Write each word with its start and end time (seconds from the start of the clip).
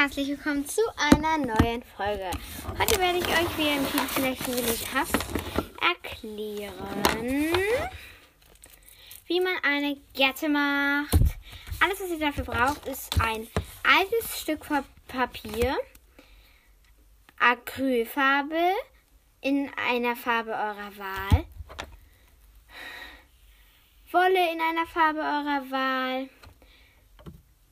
herzlich 0.00 0.28
willkommen 0.28 0.64
zu 0.64 0.80
einer 0.96 1.38
neuen 1.38 1.82
Folge. 1.82 2.30
Heute 2.78 3.00
werde 3.00 3.18
ich 3.18 3.26
euch, 3.26 3.58
wie 3.58 3.66
ihr 3.66 3.78
im 3.78 3.84
Titel 3.84 4.06
vielleicht 4.06 4.44
schon 4.44 4.54
gelesen 4.54 4.86
habt, 4.94 5.10
erklären, 5.82 7.52
wie 9.26 9.40
man 9.40 9.54
eine 9.64 9.96
Gerte 10.14 10.48
macht. 10.48 11.18
Alles, 11.80 12.00
was 12.00 12.10
ihr 12.10 12.20
dafür 12.20 12.44
braucht, 12.44 12.86
ist 12.86 13.20
ein 13.20 13.48
altes 13.82 14.40
Stück 14.40 14.60
Papier, 15.08 15.76
Acrylfarbe 17.40 18.70
in 19.40 19.68
einer 19.84 20.14
Farbe 20.14 20.52
eurer 20.52 20.96
Wahl, 20.96 21.44
Wolle 24.12 24.52
in 24.52 24.60
einer 24.60 24.86
Farbe 24.86 25.18
eurer 25.18 25.70
Wahl, 25.72 26.28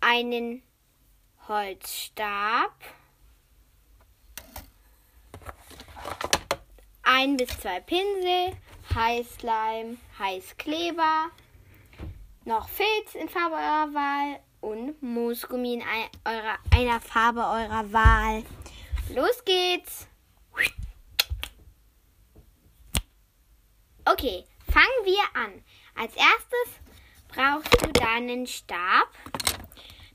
einen 0.00 0.66
Holzstab, 1.48 2.73
ein 7.04 7.37
bis 7.37 7.48
zwei 7.60 7.78
Pinsel, 7.80 8.56
Heißleim, 8.92 9.98
Heißkleber, 10.18 11.30
noch 12.45 12.68
Filz 12.68 13.14
in 13.14 13.28
Farbe 13.28 13.54
eurer 13.54 13.95
Wahl 13.95 14.40
und 14.60 15.01
Moosgummi 15.01 15.74
in 15.74 15.84
eurer, 16.24 16.59
einer 16.74 17.01
Farbe 17.01 17.40
eurer 17.40 17.92
Wahl. 17.92 18.42
Los 19.15 19.45
geht's! 19.45 20.09
Okay, 24.04 24.45
fangen 24.68 25.04
wir 25.04 25.40
an. 25.40 25.65
Als 25.95 26.15
erstes 26.16 26.80
brauchst 27.28 27.84
du 27.84 27.92
deinen 27.92 28.46
Stab 28.48 29.09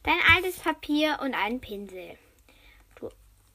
dein 0.04 0.20
altes 0.36 0.60
Papier 0.60 1.20
und 1.22 1.34
einen 1.34 1.62
Pinsel. 1.62 2.18
Du 2.96 3.09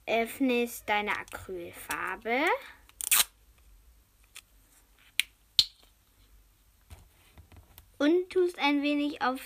öffnest 0.06 0.88
deine 0.88 1.12
Acrylfarbe. 1.12 2.44
Und 7.98 8.28
tust 8.30 8.58
ein 8.58 8.82
wenig 8.82 9.22
auf 9.22 9.40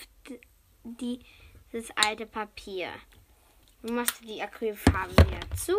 dieses 0.83 1.91
alte 1.95 2.27
Papier. 2.27 2.93
Du 3.83 3.93
machst 3.93 4.23
die 4.25 4.43
Acrylfarbe 4.43 5.13
wieder 5.13 5.57
zu. 5.57 5.77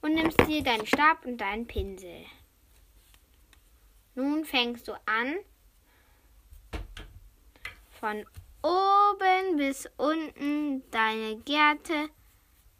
Und 0.00 0.14
nimmst 0.14 0.40
dir 0.46 0.62
deinen 0.62 0.86
Stab 0.86 1.26
und 1.26 1.38
deinen 1.38 1.66
Pinsel. 1.66 2.24
Nun 4.14 4.44
fängst 4.44 4.88
du 4.88 4.92
an, 5.06 5.36
von 8.00 8.24
oben 8.62 9.56
bis 9.56 9.88
unten 9.98 10.90
deine 10.90 11.36
Gärte 11.36 12.08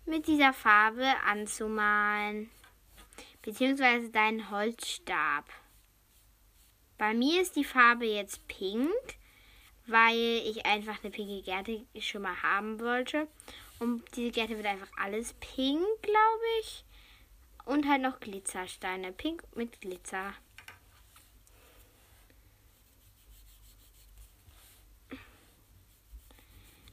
mit 0.07 0.27
dieser 0.27 0.53
Farbe 0.53 1.07
anzumalen. 1.27 2.51
Beziehungsweise 3.43 4.11
deinen 4.11 4.51
Holzstab. 4.51 5.45
Bei 6.99 7.15
mir 7.15 7.41
ist 7.41 7.57
die 7.57 7.65
Farbe 7.65 8.07
jetzt 8.07 8.47
pink, 8.49 8.91
weil 9.87 10.17
ich 10.17 10.67
einfach 10.67 11.03
eine 11.03 11.11
pinke 11.11 11.43
Gärte 11.43 11.87
schon 11.99 12.23
mal 12.23 12.43
haben 12.43 12.81
wollte. 12.81 13.29
Und 13.79 14.05
diese 14.17 14.31
Gärte 14.31 14.57
wird 14.57 14.67
einfach 14.67 14.91
alles 14.99 15.35
pink, 15.35 15.85
glaube 16.03 16.45
ich. 16.61 16.85
Und 17.65 17.89
halt 17.89 18.03
noch 18.03 18.21
Glitzersteine. 18.21 19.13
Pink 19.13 19.43
mit 19.55 19.81
Glitzer. 19.81 20.35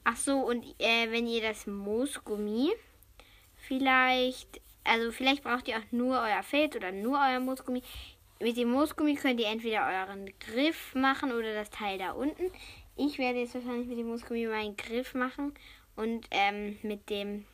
Ach 0.09 0.15
so, 0.15 0.37
und 0.37 0.63
äh, 0.79 1.11
wenn 1.11 1.27
ihr 1.27 1.41
das 1.41 1.67
Moosgummi 1.67 2.71
vielleicht, 3.57 4.61
also 4.85 5.11
vielleicht 5.11 5.43
braucht 5.43 5.67
ihr 5.67 5.75
auch 5.75 5.91
nur 5.91 6.21
euer 6.21 6.43
Feld 6.43 6.77
oder 6.77 6.93
nur 6.93 7.17
euer 7.17 7.41
Moosgummi. 7.41 7.83
Mit 8.39 8.55
dem 8.55 8.71
Moosgummi 8.71 9.15
könnt 9.15 9.41
ihr 9.41 9.47
entweder 9.47 9.85
euren 9.85 10.31
Griff 10.39 10.95
machen 10.95 11.33
oder 11.33 11.53
das 11.53 11.69
Teil 11.71 11.97
da 11.97 12.11
unten. 12.11 12.49
Ich 12.95 13.17
werde 13.17 13.39
jetzt 13.39 13.53
wahrscheinlich 13.55 13.89
mit 13.89 13.97
dem 13.97 14.07
Moosgummi 14.07 14.47
meinen 14.47 14.77
Griff 14.77 15.13
machen 15.13 15.53
und 15.97 16.25
ähm, 16.31 16.79
mit 16.83 17.09
dem 17.09 17.45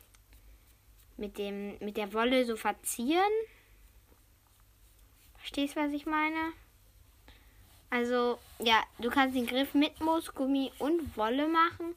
mit 1.17 1.39
dem 1.39 1.79
mit 1.79 1.97
der 1.97 2.13
Wolle 2.13 2.45
so 2.45 2.55
verzieren. 2.55 3.33
Verstehst 5.39 5.75
was 5.75 5.91
ich 5.91 6.05
meine? 6.05 6.53
Also, 7.89 8.37
ja, 8.59 8.83
du 8.99 9.09
kannst 9.09 9.35
den 9.35 9.47
Griff 9.47 9.73
mit 9.73 9.99
Moosgummi 10.01 10.71
und 10.77 11.17
Wolle 11.17 11.47
machen. 11.47 11.95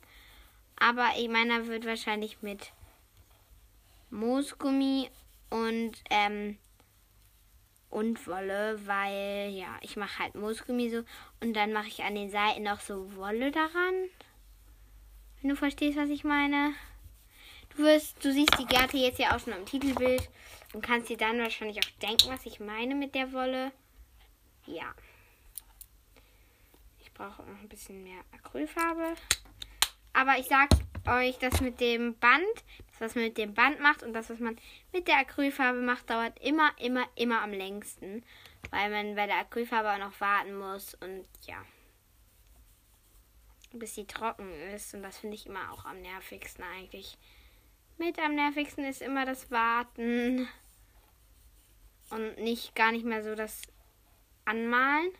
Aber 0.79 1.09
ich 1.19 1.29
meiner 1.29 1.67
wird 1.67 1.87
wahrscheinlich 1.87 2.43
mit 2.43 2.73
Moosgummi 4.11 5.11
und 5.51 5.93
ähm, 6.11 6.59
und 7.91 8.27
Wolle, 8.27 8.79
weil 8.87 9.51
ja, 9.51 9.79
ich 9.81 9.97
mache 9.97 10.19
halt 10.19 10.35
Moosgummi 10.35 10.91
so 10.91 11.03
und 11.41 11.55
dann 11.55 11.73
mache 11.73 11.89
ich 11.89 12.03
an 12.03 12.15
den 12.15 12.31
Seiten 12.31 12.65
noch 12.65 12.81
so 12.81 13.15
Wolle 13.17 13.51
daran. 13.51 13.95
Wenn 15.41 15.51
du 15.51 15.57
verstehst, 15.57 15.97
was 15.97 16.11
ich 16.11 16.25
meine. 16.25 16.75
Du 17.71 17.79
wirst, 17.83 18.25
du 18.25 18.33
siehst 18.33 18.59
die 18.59 18.67
Gerte 18.67 18.97
jetzt 18.97 19.19
ja 19.19 19.35
auch 19.35 19.41
schon 19.41 19.53
am 19.53 19.67
Titelbild 19.67 20.29
und 20.73 20.83
kannst 20.83 21.09
dir 21.09 21.17
dann 21.17 21.39
wahrscheinlich 21.39 21.79
auch 21.79 21.91
denken, 22.03 22.29
was 22.29 22.47
ich 22.47 22.59
meine 22.61 22.95
mit 22.95 23.15
der 23.15 23.33
Wolle. 23.33 23.73
Ja. 24.67 24.95
Ich 27.01 27.13
brauche 27.13 27.43
noch 27.43 27.61
ein 27.61 27.69
bisschen 27.69 28.03
mehr 28.03 28.21
Acrylfarbe. 28.33 29.15
Aber 30.17 30.39
ich 30.39 30.47
sag 30.47 30.71
euch, 31.07 31.37
das 31.41 31.61
mit 31.61 31.79
dem 31.79 32.19
Band, 32.19 32.43
das 32.89 33.01
was 33.01 33.15
man 33.17 33.25
mit 33.25 33.37
dem 33.37 33.53
Band 33.53 33.81
macht 33.81 34.03
und 34.03 34.15
das, 34.15 34.31
was 34.31 34.39
man 34.39 34.57
mit 34.91 35.09
der 35.09 35.19
Acrylfarbe 35.19 35.83
macht, 35.83 36.09
dauert 36.09 36.43
immer, 36.43 36.71
immer, 36.79 37.07
immer 37.17 37.43
am 37.43 37.53
längsten. 37.53 38.25
Weil 38.71 38.91
man 38.91 39.15
bei 39.15 39.27
der 39.27 39.41
Acrylfarbe 39.41 39.93
auch 39.93 40.09
noch 40.09 40.19
warten 40.19 40.57
muss 40.57 40.95
und 40.95 41.27
ja. 41.47 41.63
Bis 43.75 43.95
sie 43.95 44.07
trocken 44.07 44.51
ist. 44.75 44.95
Und 44.95 45.03
das 45.03 45.19
finde 45.19 45.37
ich 45.37 45.45
immer 45.45 45.71
auch 45.71 45.85
am 45.85 46.01
nervigsten 46.01 46.65
eigentlich. 46.65 47.19
Mit 47.99 48.19
am 48.19 48.35
nervigsten 48.35 48.87
ist 48.87 49.03
immer 49.03 49.27
das 49.27 49.51
Warten. 49.51 50.49
Und 52.09 52.39
nicht 52.39 52.75
gar 52.75 52.91
nicht 52.91 53.05
mehr 53.05 53.23
so 53.23 53.35
das 53.35 53.61
Anmalen. 54.47 55.13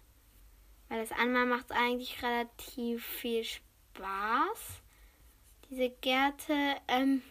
Weil 0.89 1.01
das 1.01 1.13
Anmalen 1.13 1.51
macht 1.51 1.71
eigentlich 1.71 2.23
relativ 2.23 3.05
viel 3.05 3.45
Spaß 3.45 4.83
diese 5.71 5.91
Gärte, 5.91 6.77
ähm, 6.89 7.23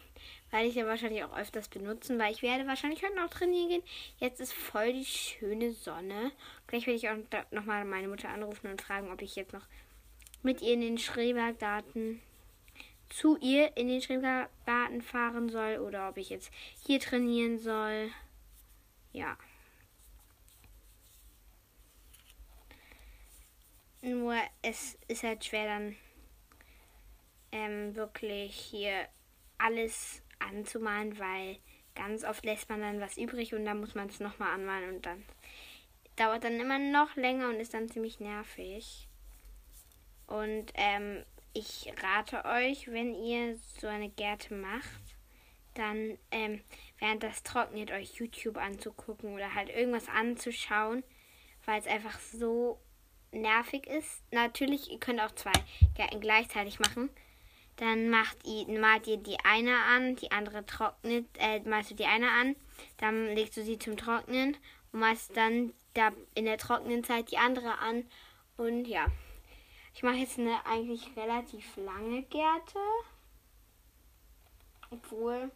werde 0.51 0.68
ich 0.68 0.75
ja 0.75 0.85
wahrscheinlich 0.85 1.23
auch 1.23 1.38
öfters 1.38 1.68
benutzen, 1.68 2.18
weil 2.18 2.31
ich 2.31 2.41
werde 2.41 2.68
wahrscheinlich 2.68 3.03
heute 3.03 3.16
noch 3.16 3.29
trainieren 3.29 3.69
gehen. 3.69 3.84
Jetzt 4.19 4.40
ist 4.40 4.53
voll 4.53 4.94
die 4.94 5.06
schöne 5.06 5.72
Sonne. 5.73 6.31
Gleich 6.68 6.85
werde 6.88 6.97
ich 6.97 7.09
auch 7.09 7.18
nochmal 7.51 7.84
meine 7.85 8.07
Mutter 8.07 8.29
anrufen 8.29 8.69
und 8.69 8.81
fragen, 8.81 9.12
ob 9.12 9.22
ich 9.22 9.35
jetzt 9.35 9.53
noch 9.53 9.66
mit 10.44 10.62
ihr 10.62 10.74
in 10.74 10.81
den 10.81 10.97
Schrebergarten 10.97 12.22
zu 13.09 13.38
ihr 13.38 13.75
in 13.78 13.88
den 13.88 14.01
Schrebergarten 14.01 15.01
fahren 15.01 15.50
soll 15.50 15.78
oder 15.78 16.09
ob 16.09 16.18
ich 16.18 16.29
jetzt 16.29 16.51
hier 16.85 17.00
trainieren 17.00 17.59
soll. 17.59 18.12
Ja. 19.13 19.38
Nur 24.01 24.35
es 24.62 24.97
ist 25.07 25.24
halt 25.24 25.44
schwer 25.45 25.66
dann 25.66 25.95
ähm, 27.56 27.96
wirklich 27.96 28.54
hier 28.54 29.08
alles 29.58 30.22
anzumalen, 30.40 31.18
weil 31.18 31.58
ganz 31.96 32.26
oft 32.26 32.44
lässt 32.44 32.70
man 32.70 32.82
dann 32.82 33.00
was 33.00 33.18
übrig 33.18 33.56
und 33.56 33.64
dann 33.64 33.80
muss 33.80 33.96
man 33.96 34.10
es 34.10 34.20
nochmal 34.20 34.54
anmalen 34.54 34.96
und 34.96 35.06
dann 35.06 35.24
dauert 36.18 36.44
dann 36.44 36.60
immer 36.60 36.80
noch 36.80 37.16
länger 37.16 37.50
und 37.50 37.56
ist 37.56 37.74
dann 37.74 37.90
ziemlich 37.90 38.20
nervig. 38.20 39.08
Und 40.28 40.74
ähm, 40.76 41.24
ich 41.54 41.94
rate 42.04 42.44
euch, 42.46 42.92
wenn 42.92 43.13
ihr 43.13 43.56
so 43.56 43.88
eine 43.88 44.10
Gärte 44.10 44.54
macht, 44.54 45.01
dann 45.75 46.18
ähm, 46.31 46.62
während 47.00 47.24
das 47.24 47.44
trocknet, 47.44 47.92
euch 47.92 48.16
YouTube 48.16 48.58
anzugucken 48.58 49.34
oder 49.34 49.54
halt 49.56 49.69
irgendwas 49.69 50.10
anzuschauen, 50.10 51.04
weil 51.66 51.80
es 51.80 51.88
einfach 51.88 52.19
so 52.19 52.80
nervig 53.31 53.88
ist. 53.88 54.24
Natürlich, 54.31 54.92
ihr 54.92 55.00
könnt 55.00 55.22
auch 55.22 55.31
zwei 55.36 55.54
Gärten 55.96 56.19
gleichzeitig 56.19 56.80
machen. 56.80 57.10
Dann 57.77 58.10
macht 58.10 58.38
ihr, 58.45 58.68
malt 58.80 59.06
ihr 59.07 59.18
die 59.18 59.38
eine 59.44 59.75
an, 59.75 60.16
die 60.16 60.31
andere 60.31 60.66
trocknet, 60.66 61.25
äh, 61.39 61.60
malst 61.62 61.92
du 61.92 61.95
die 61.95 62.06
eine 62.06 62.31
an, 62.31 62.56
dann 62.98 63.36
legst 63.36 63.57
du 63.57 63.63
sie 63.63 63.77
zum 63.77 63.98
Trocknen 63.98 64.56
und 64.92 65.00
malst 65.01 65.36
dann 65.36 65.74
da 65.94 66.12
in 66.36 66.45
der 66.45 66.57
trockenen 66.57 67.04
Zeit 67.04 67.31
die 67.31 67.38
andere 67.38 67.77
an. 67.80 68.06
Und 68.56 68.86
ja, 68.86 69.07
ich 69.94 70.04
mache 70.04 70.16
jetzt 70.16 70.39
eine 70.39 70.66
eigentlich 70.66 71.16
relativ 71.18 71.75
lange 71.75 72.24
Gerte. 72.24 72.80
Obwohl, 74.92 75.51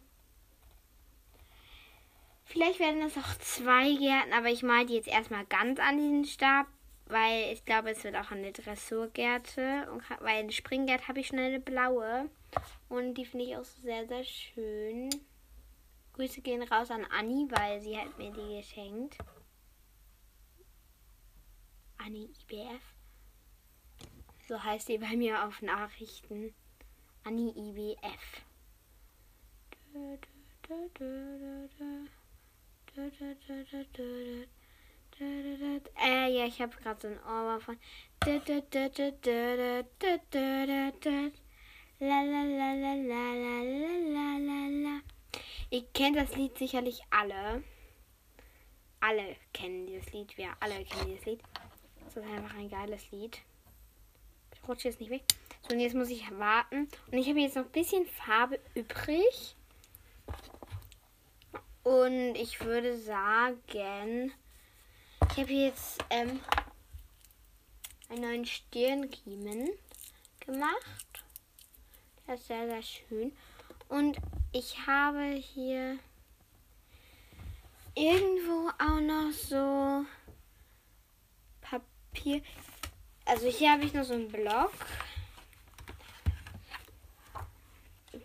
vielleicht 2.44 2.80
werden 2.80 3.00
das 3.00 3.16
auch 3.16 3.38
zwei 3.38 3.94
Gärten, 3.94 4.34
aber 4.34 4.48
ich 4.48 4.62
male 4.62 4.84
die 4.84 4.94
jetzt 4.94 5.08
erstmal 5.08 5.46
ganz 5.46 5.78
an 5.78 5.96
diesen 5.96 6.24
Stab 6.26 6.66
weil 7.10 7.52
ich 7.52 7.64
glaube, 7.64 7.90
es 7.90 8.04
wird 8.04 8.16
auch 8.16 8.30
eine 8.30 8.52
Dressurgärte. 8.52 9.90
Und, 9.92 10.02
weil 10.20 10.38
eine 10.38 10.52
Springgärte 10.52 11.08
habe 11.08 11.20
ich 11.20 11.28
schon 11.28 11.38
eine 11.38 11.60
blaue. 11.60 12.28
Und 12.88 13.14
die 13.14 13.24
finde 13.24 13.46
ich 13.46 13.56
auch 13.56 13.64
sehr, 13.64 14.06
sehr 14.06 14.24
schön. 14.24 15.10
Grüße 16.14 16.40
gehen 16.40 16.62
raus 16.62 16.90
an 16.90 17.04
Anni, 17.06 17.46
weil 17.50 17.80
sie 17.80 17.96
hat 17.96 18.18
mir 18.18 18.32
die 18.32 18.56
geschenkt. 18.56 19.16
Anni 21.98 22.30
IBF. 22.42 22.82
So 24.48 24.62
heißt 24.62 24.86
sie 24.86 24.98
bei 24.98 25.16
mir 25.16 25.46
auf 25.46 25.62
Nachrichten. 25.62 26.54
Anni 27.24 27.50
IBF. 27.50 28.42
Äh, 35.20 36.32
ja, 36.32 36.46
ich 36.46 36.60
habe 36.60 36.74
gerade 36.76 37.00
so 37.00 37.08
ein 37.08 37.18
Ohr 37.24 37.60
von. 37.60 37.76
Ihr 45.70 45.86
kennt 45.92 46.16
das 46.16 46.36
Lied 46.36 46.56
sicherlich 46.56 47.02
alle. 47.10 47.62
Alle 49.00 49.36
kennen 49.52 49.86
dieses 49.86 50.10
Lied. 50.12 50.36
Wir 50.38 50.48
alle 50.60 50.84
kennen 50.84 51.10
dieses 51.10 51.26
Lied. 51.26 51.40
Das 52.04 52.16
ist 52.16 52.24
einfach 52.24 52.56
ein 52.56 52.70
geiles 52.70 53.10
Lied. 53.10 53.38
Ich 54.54 54.68
rutsche 54.68 54.88
jetzt 54.88 55.00
nicht 55.00 55.10
weg. 55.10 55.22
So, 55.68 55.74
und 55.74 55.80
jetzt 55.80 55.94
muss 55.94 56.08
ich 56.08 56.30
warten. 56.38 56.88
Und 57.10 57.18
ich 57.18 57.28
habe 57.28 57.40
jetzt 57.40 57.56
noch 57.56 57.64
ein 57.64 57.72
bisschen 57.72 58.06
Farbe 58.06 58.58
übrig. 58.74 59.54
Und 61.82 62.34
ich 62.36 62.60
würde 62.60 62.96
sagen, 62.96 64.32
ich 65.32 65.38
habe 65.38 65.52
jetzt 65.52 66.04
ähm, 66.10 66.40
einen 68.08 68.20
neuen 68.20 68.46
Stirnkiemen 68.46 69.70
gemacht. 70.40 71.24
Der 72.26 72.34
ist 72.34 72.48
sehr, 72.48 72.66
sehr 72.66 72.82
schön. 72.82 73.32
Und 73.88 74.18
ich 74.52 74.86
habe 74.86 75.30
hier 75.34 75.98
irgendwo 77.94 78.70
auch 78.78 79.00
noch 79.00 79.32
so 79.32 80.04
Papier. 81.60 82.42
Also 83.24 83.46
hier 83.46 83.72
habe 83.72 83.84
ich 83.84 83.94
noch 83.94 84.04
so 84.04 84.14
einen 84.14 84.28
Block. 84.28 84.72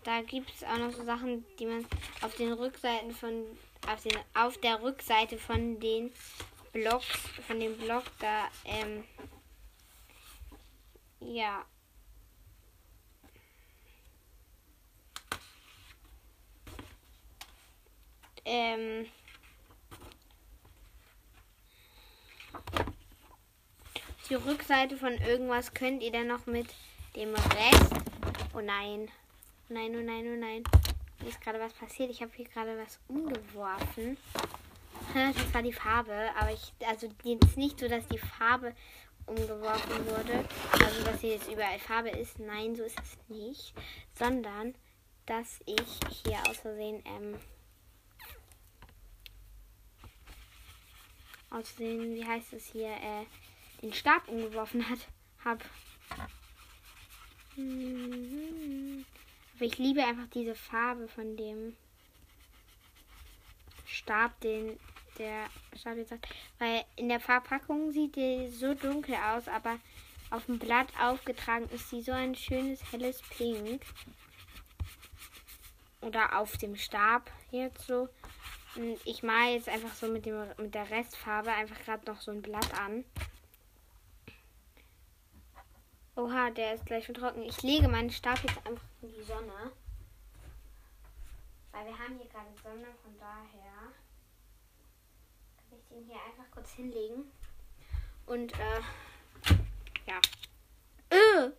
Da 0.04 0.22
gibt 0.24 0.52
es 0.54 0.64
auch 0.64 0.78
noch 0.78 0.92
so 0.92 1.04
Sachen, 1.04 1.46
die 1.60 1.68
man 1.68 1.86
auf 2.22 2.36
den 2.36 2.54
Rückseiten 2.54 3.12
von 3.12 3.44
auf, 3.88 4.02
den, 4.02 4.18
auf 4.34 4.58
der 4.58 4.82
Rückseite 4.82 5.38
von 5.38 5.80
den 5.80 6.12
Blocks, 6.76 7.08
von 7.48 7.58
dem 7.58 7.78
Block 7.78 8.04
da, 8.20 8.50
ähm, 8.66 9.06
ja, 11.22 11.64
ähm, 18.44 19.06
die 24.30 24.36
Rückseite 24.36 24.98
von 24.98 25.14
irgendwas 25.14 25.74
könnt 25.74 26.04
ihr 26.04 26.12
dann 26.12 26.28
noch 26.28 26.46
mit 26.46 26.68
dem 27.16 27.34
Rest. 27.34 27.94
Oh 28.54 28.60
nein. 28.60 29.10
Oh 29.70 29.74
nein, 29.74 29.96
oh 29.96 30.04
nein, 30.04 30.26
oh 30.28 30.38
nein. 30.38 30.64
Hier 31.22 31.30
ist 31.30 31.40
gerade 31.40 31.62
was 31.62 31.72
passiert. 31.72 32.12
Ich 32.12 32.22
habe 32.22 32.34
hier 32.36 32.50
gerade 32.50 32.78
was 32.78 33.00
umgeworfen. 33.08 34.18
Das 35.16 35.54
war 35.54 35.64
die 35.64 35.72
Farbe, 35.72 36.30
aber 36.38 36.52
ich, 36.52 36.74
also 36.86 37.10
jetzt 37.24 37.56
nicht 37.56 37.80
so, 37.80 37.88
dass 37.88 38.06
die 38.10 38.18
Farbe 38.18 38.76
umgeworfen 39.26 40.06
wurde, 40.08 40.44
also 40.74 41.04
dass 41.06 41.22
hier 41.22 41.36
jetzt 41.36 41.50
überall 41.50 41.80
Farbe 41.80 42.10
ist. 42.10 42.38
Nein, 42.38 42.76
so 42.76 42.84
ist 42.84 43.00
es 43.00 43.18
nicht, 43.30 43.74
sondern 44.14 44.76
dass 45.26 45.62
ich 45.66 46.00
hier 46.22 46.38
aus 46.50 46.58
Versehen 46.58 47.02
ähm, 47.06 47.40
aussehen, 51.50 52.14
wie 52.16 52.26
heißt 52.26 52.52
es 52.52 52.66
hier, 52.66 52.90
äh, 52.90 53.26
den 53.82 53.94
Stab 53.94 54.28
umgeworfen 54.28 54.90
hat, 54.90 55.00
hab. 55.46 55.64
Aber 59.56 59.66
ich 59.66 59.78
liebe 59.78 60.04
einfach 60.04 60.28
diese 60.34 60.56
Farbe 60.56 61.08
von 61.08 61.38
dem 61.38 61.78
Stab, 63.86 64.38
den 64.42 64.78
der 65.18 65.44
hat. 65.86 66.20
Weil 66.60 66.86
in 66.96 67.10
der 67.10 67.20
Verpackung 67.20 67.92
sieht 67.92 68.16
die 68.16 68.50
so 68.50 68.74
dunkel 68.74 69.16
aus, 69.16 69.48
aber 69.48 69.78
auf 70.32 70.46
dem 70.46 70.60
Blatt 70.60 70.88
aufgetragen 71.00 71.70
ist 71.70 71.90
sie 71.90 72.02
so 72.02 72.12
ein 72.12 72.36
schönes 72.36 72.92
helles 72.92 73.22
Pink. 73.22 73.82
Oder 76.02 76.40
auf 76.40 76.58
dem 76.58 76.76
Stab 76.76 77.32
jetzt 77.52 77.88
so. 77.88 78.10
Und 78.76 79.00
ich 79.06 79.24
male 79.24 79.54
jetzt 79.54 79.70
einfach 79.70 79.94
so 79.94 80.08
mit, 80.08 80.26
dem, 80.26 80.46
mit 80.58 80.76
der 80.76 80.90
Restfarbe 80.90 81.52
einfach 81.52 81.80
gerade 81.84 82.06
noch 82.06 82.22
so 82.22 82.32
ein 82.32 82.42
Blatt 82.42 82.74
an. 82.80 83.06
Oha, 86.18 86.50
der 86.50 86.76
ist 86.76 86.86
gleich 86.86 87.06
schon 87.06 87.16
trocken. 87.16 87.42
Ich 87.44 87.62
lege 87.62 87.88
meinen 87.88 88.10
Stab 88.10 88.42
jetzt 88.44 88.58
einfach 88.66 88.88
in 89.02 89.14
die 89.14 89.24
Sonne. 89.24 89.72
Weil 91.72 91.86
wir 91.88 92.00
haben 92.00 92.18
hier 92.18 92.30
gerade 92.30 92.48
Sonne, 92.64 92.88
von 93.04 93.18
daher 93.20 93.65
den 95.96 96.06
hier 96.06 96.16
einfach 96.16 96.50
kurz 96.52 96.74
hinlegen. 96.74 97.24
Und, 98.26 98.54
äh, 98.54 98.82
ja. 100.08 100.20
Äh, 101.10 101.52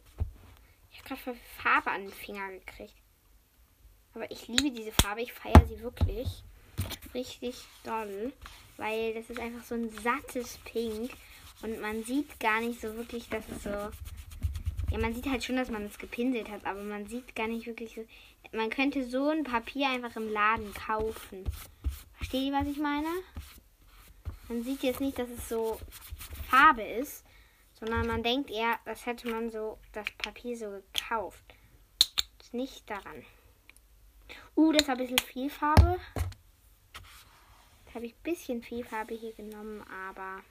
ich 0.91 0.99
habe 0.99 1.21
gerade 1.25 1.39
Farbe 1.57 1.91
an 1.91 2.03
den 2.03 2.13
Finger 2.13 2.51
gekriegt. 2.51 2.95
Aber 4.15 4.31
ich 4.31 4.49
liebe 4.49 4.71
diese 4.71 4.93
Farbe, 4.93 5.23
ich 5.23 5.33
feiere 5.33 5.67
sie 5.67 5.81
wirklich 5.81 6.43
richtig 7.15 7.57
doll, 7.85 8.33
weil 8.77 9.15
das 9.15 9.31
ist 9.31 9.41
einfach 9.41 9.65
so 9.65 9.75
ein 9.75 9.91
sattes 9.91 10.59
Pink 10.65 11.13
und 11.63 11.81
man 11.81 12.05
sieht 12.05 12.39
gar 12.41 12.61
nicht 12.61 12.81
so 12.81 12.95
wirklich, 12.97 13.29
dass 13.29 13.49
es 13.49 13.63
so. 13.63 13.71
Ja, 14.91 14.99
man 14.99 15.15
sieht 15.15 15.27
halt 15.27 15.43
schon, 15.43 15.57
dass 15.57 15.71
man 15.71 15.85
es 15.85 15.99
gepinselt 15.99 16.49
hat, 16.51 16.65
aber 16.65 16.83
man 16.83 17.07
sieht 17.07 17.35
gar 17.35 17.49
nicht 17.49 17.67
wirklich 17.67 17.95
so. 17.95 18.07
Man 18.53 18.71
könnte 18.71 19.09
so 19.09 19.29
ein 19.29 19.45
Papier 19.45 19.89
einfach 19.89 20.17
im 20.17 20.31
Laden 20.31 20.73
kaufen. 20.75 21.45
Versteht 22.17 22.45
ihr, 22.45 22.53
was 22.53 22.67
ich 22.67 22.79
meine? 22.79 23.09
Man 24.49 24.63
sieht 24.63 24.83
jetzt 24.83 25.01
nicht, 25.01 25.19
dass 25.19 25.29
es 25.31 25.49
so 25.49 25.79
Farbe 26.49 26.83
ist, 26.83 27.25
sondern 27.79 28.07
man 28.07 28.23
denkt 28.23 28.51
eher, 28.51 28.79
das 28.85 29.07
hätte 29.07 29.29
man 29.29 29.51
so 29.51 29.79
das 29.93 30.07
Papier 30.19 30.57
so 30.57 30.71
gekauft. 30.71 31.43
Ist 32.41 32.55
nicht 32.55 32.89
daran. 32.89 33.25
Uh, 34.57 34.73
das 34.73 34.83
ist 34.83 34.91
ein 34.91 34.99
bisschen 34.99 35.19
viel 35.19 35.51
Farbe 35.51 35.99
habe 37.97 38.07
ich 38.07 38.13
ein 38.13 38.23
bisschen 38.23 38.63
viel 38.63 38.85
Farbe 38.85 39.15
hier 39.15 39.33
genommen, 39.33 39.83
aber. 39.91 40.43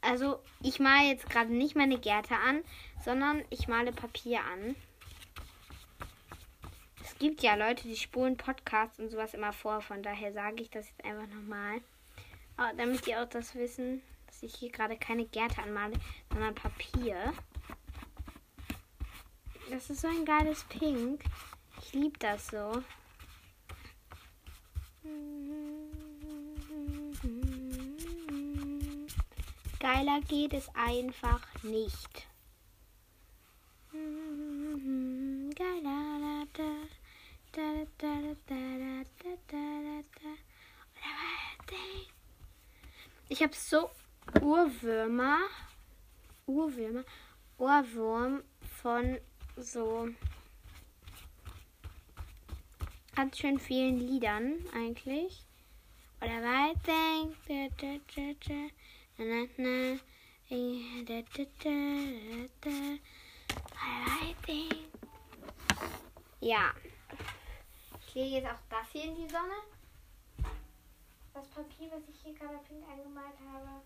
Also, 0.00 0.40
ich 0.62 0.80
male 0.80 1.10
jetzt 1.10 1.28
gerade 1.28 1.52
nicht 1.52 1.76
meine 1.76 1.98
Gärte 1.98 2.34
an, 2.34 2.64
sondern 3.04 3.44
ich 3.50 3.68
male 3.68 3.92
Papier 3.92 4.40
an. 4.40 4.74
Gibt 7.22 7.40
ja 7.44 7.54
Leute, 7.54 7.86
die 7.86 7.96
spulen 7.96 8.36
Podcasts 8.36 8.98
und 8.98 9.08
sowas 9.08 9.32
immer 9.32 9.52
vor, 9.52 9.80
von 9.80 10.02
daher 10.02 10.32
sage 10.32 10.60
ich 10.60 10.70
das 10.70 10.88
jetzt 10.88 11.04
einfach 11.04 11.28
nochmal. 11.28 11.80
Damit 12.76 13.06
ihr 13.06 13.22
auch 13.22 13.28
das 13.28 13.54
wissen, 13.54 14.02
dass 14.26 14.42
ich 14.42 14.52
hier 14.56 14.72
gerade 14.72 14.96
keine 14.96 15.24
Gärte 15.26 15.62
anmale, 15.62 15.94
sondern 16.32 16.56
Papier. 16.56 17.32
Das 19.70 19.88
ist 19.88 20.00
so 20.00 20.08
ein 20.08 20.24
geiles 20.24 20.64
Pink. 20.64 21.22
Ich 21.80 21.92
liebe 21.92 22.18
das 22.18 22.48
so. 22.48 22.82
Geiler 29.78 30.20
geht 30.22 30.54
es 30.54 30.68
einfach 30.74 31.40
nicht. 31.62 32.26
Ich 43.28 43.42
habe 43.42 43.54
so 43.54 43.90
Urwürmer, 44.40 45.38
Urwürmer, 46.46 47.04
Ohrwurm 47.58 48.42
von 48.80 49.18
so 49.56 50.08
ganz 53.14 53.38
schön 53.38 53.58
vielen 53.58 53.98
Liedern 53.98 54.54
eigentlich. 54.74 55.44
Oder 56.20 56.42
weit 56.42 56.86
Ja. 66.40 66.72
Ich 68.14 68.16
lege 68.16 68.36
jetzt 68.36 68.46
auch 68.46 68.58
das 68.68 68.90
hier 68.90 69.04
in 69.04 69.14
die 69.14 69.26
Sonne. 69.26 69.54
das 71.32 71.48
Papier, 71.48 71.90
was 71.90 72.02
ich 72.10 72.20
hier 72.20 72.34
gerade 72.34 72.58
pink 72.68 72.86
angemalt 72.86 73.38
habe. 73.50 73.80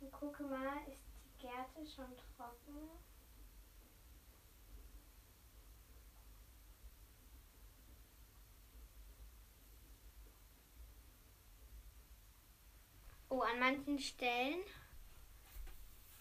Und 0.00 0.12
gucke 0.12 0.44
mal, 0.44 0.76
ist 0.86 1.02
die 1.10 1.42
Gerte 1.42 1.84
schon 1.84 2.16
trocken? 2.36 2.88
Oh, 13.28 13.40
an 13.40 13.58
manchen 13.58 13.98
Stellen. 13.98 14.60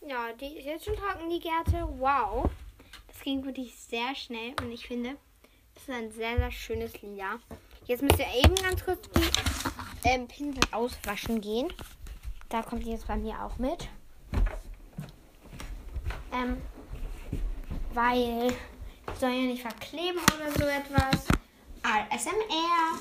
Ja, 0.01 0.33
die 0.33 0.57
ist 0.57 0.65
jetzt 0.65 0.85
schon 0.85 0.95
trocken, 0.95 1.29
die 1.29 1.39
Gerte. 1.39 1.87
Wow. 1.99 2.49
Das 3.05 3.19
ging 3.19 3.45
wirklich 3.45 3.75
sehr 3.75 4.15
schnell 4.15 4.55
und 4.59 4.71
ich 4.71 4.87
finde, 4.87 5.19
das 5.75 5.83
ist 5.83 5.89
ein 5.89 6.11
sehr, 6.11 6.37
sehr 6.37 6.51
schönes 6.51 7.01
Lila. 7.01 7.39
Jetzt 7.85 8.01
müsst 8.01 8.17
ihr 8.17 8.27
eben 8.43 8.55
ganz 8.55 8.83
kurz 8.83 8.99
die 9.13 10.09
ähm, 10.09 10.27
Pinsel 10.27 10.63
auswaschen 10.71 11.41
gehen. 11.41 11.71
Da 12.49 12.63
kommt 12.63 12.85
jetzt 12.85 13.07
bei 13.07 13.17
mir 13.17 13.35
auch 13.43 13.57
mit. 13.57 13.87
Ähm, 16.33 16.61
weil 17.93 18.53
soll 19.19 19.29
ja 19.29 19.41
nicht 19.41 19.61
verkleben 19.61 20.19
oder 20.19 20.51
so 20.51 20.65
etwas. 20.65 21.27
ASMR. 21.83 22.99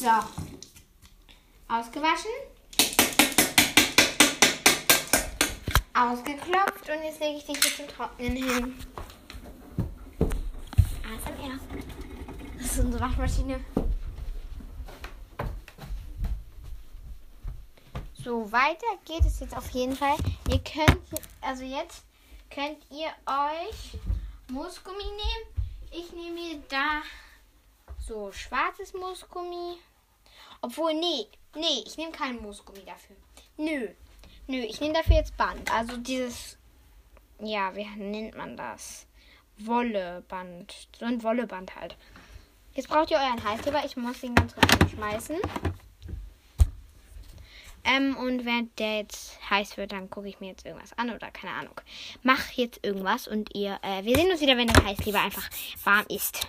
So. 0.00 0.14
Ausgewaschen. 1.78 2.30
Ausgeklopft 5.94 6.90
und 6.90 7.04
jetzt 7.04 7.20
lege 7.20 7.38
ich 7.38 7.46
die 7.46 7.52
hier 7.52 7.76
zum 7.76 7.86
Trocknen 7.86 8.32
hin. 8.32 8.74
ASMR. 11.04 11.60
Das 12.56 12.66
ist 12.66 12.78
unsere 12.80 13.04
Waschmaschine. 13.04 13.60
So, 18.24 18.50
weiter 18.50 18.86
geht 19.04 19.24
es 19.24 19.38
jetzt 19.38 19.56
auf 19.56 19.70
jeden 19.70 19.94
Fall. 19.94 20.16
Ihr 20.50 20.58
könnt, 20.58 21.00
also 21.42 21.62
jetzt 21.62 22.02
könnt 22.50 22.78
ihr 22.90 23.06
euch 23.24 24.00
Moosgummi 24.50 25.04
nehmen. 25.04 25.66
Ich 25.92 26.12
nehme 26.12 26.34
mir 26.34 26.60
da 26.68 27.02
so 28.04 28.32
schwarzes 28.32 28.94
Moosgummi. 28.94 29.78
Obwohl, 30.60 30.94
nee, 30.94 31.26
nee, 31.54 31.84
ich 31.86 31.96
nehme 31.96 32.12
keinen 32.12 32.42
Moosgummi 32.42 32.84
dafür. 32.84 33.16
Nö, 33.56 33.88
nö, 34.46 34.58
ich 34.58 34.80
nehme 34.80 34.94
dafür 34.94 35.16
jetzt 35.16 35.36
Band. 35.36 35.72
Also 35.72 35.96
dieses, 35.96 36.58
ja, 37.40 37.74
wie 37.74 37.84
nennt 37.84 38.36
man 38.36 38.56
das? 38.56 39.06
Wolleband. 39.58 40.88
So 40.98 41.04
ein 41.04 41.22
Wolleband 41.22 41.76
halt. 41.76 41.96
Jetzt 42.74 42.88
braucht 42.88 43.10
ihr 43.10 43.18
euren 43.18 43.42
Heißkleber. 43.42 43.84
Ich 43.84 43.96
muss 43.96 44.20
den 44.20 44.34
ganz 44.34 44.54
kurz 44.54 44.90
schmeißen. 44.90 45.36
Ähm, 47.84 48.16
und 48.16 48.44
wenn 48.44 48.70
der 48.76 48.98
jetzt 48.98 49.38
heiß 49.48 49.76
wird, 49.78 49.92
dann 49.92 50.10
gucke 50.10 50.28
ich 50.28 50.40
mir 50.40 50.48
jetzt 50.48 50.66
irgendwas 50.66 50.92
an 50.98 51.10
oder 51.10 51.30
keine 51.30 51.54
Ahnung. 51.54 51.80
Mach 52.22 52.50
jetzt 52.52 52.84
irgendwas 52.84 53.26
und 53.26 53.54
ihr, 53.54 53.78
äh, 53.82 54.04
wir 54.04 54.14
sehen 54.14 54.30
uns 54.30 54.40
wieder, 54.40 54.56
wenn 54.56 54.66
der 54.66 54.84
Heißkleber 54.84 55.20
einfach 55.20 55.48
warm 55.84 56.04
ist. 56.08 56.46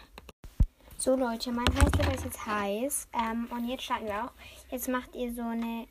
So 1.01 1.15
Leute, 1.15 1.53
mein 1.53 1.65
Heißkleber 1.65 2.13
ist 2.13 2.25
jetzt 2.25 2.45
heiß. 2.45 3.07
Ähm, 3.13 3.47
und 3.51 3.69
jetzt 3.69 3.83
starten 3.83 4.07
wir 4.07 4.25
auch. 4.25 4.31
Jetzt 4.69 4.89
macht 4.89 5.15
ihr 5.15 5.33
so 5.33 5.43
eine 5.43 5.87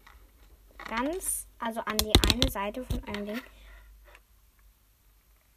ganz, 0.86 1.46
also 1.58 1.80
an 1.80 1.96
die 1.96 2.12
eine 2.30 2.50
Seite 2.50 2.84
von 2.84 3.02
einem 3.04 3.24
Ding, 3.24 3.40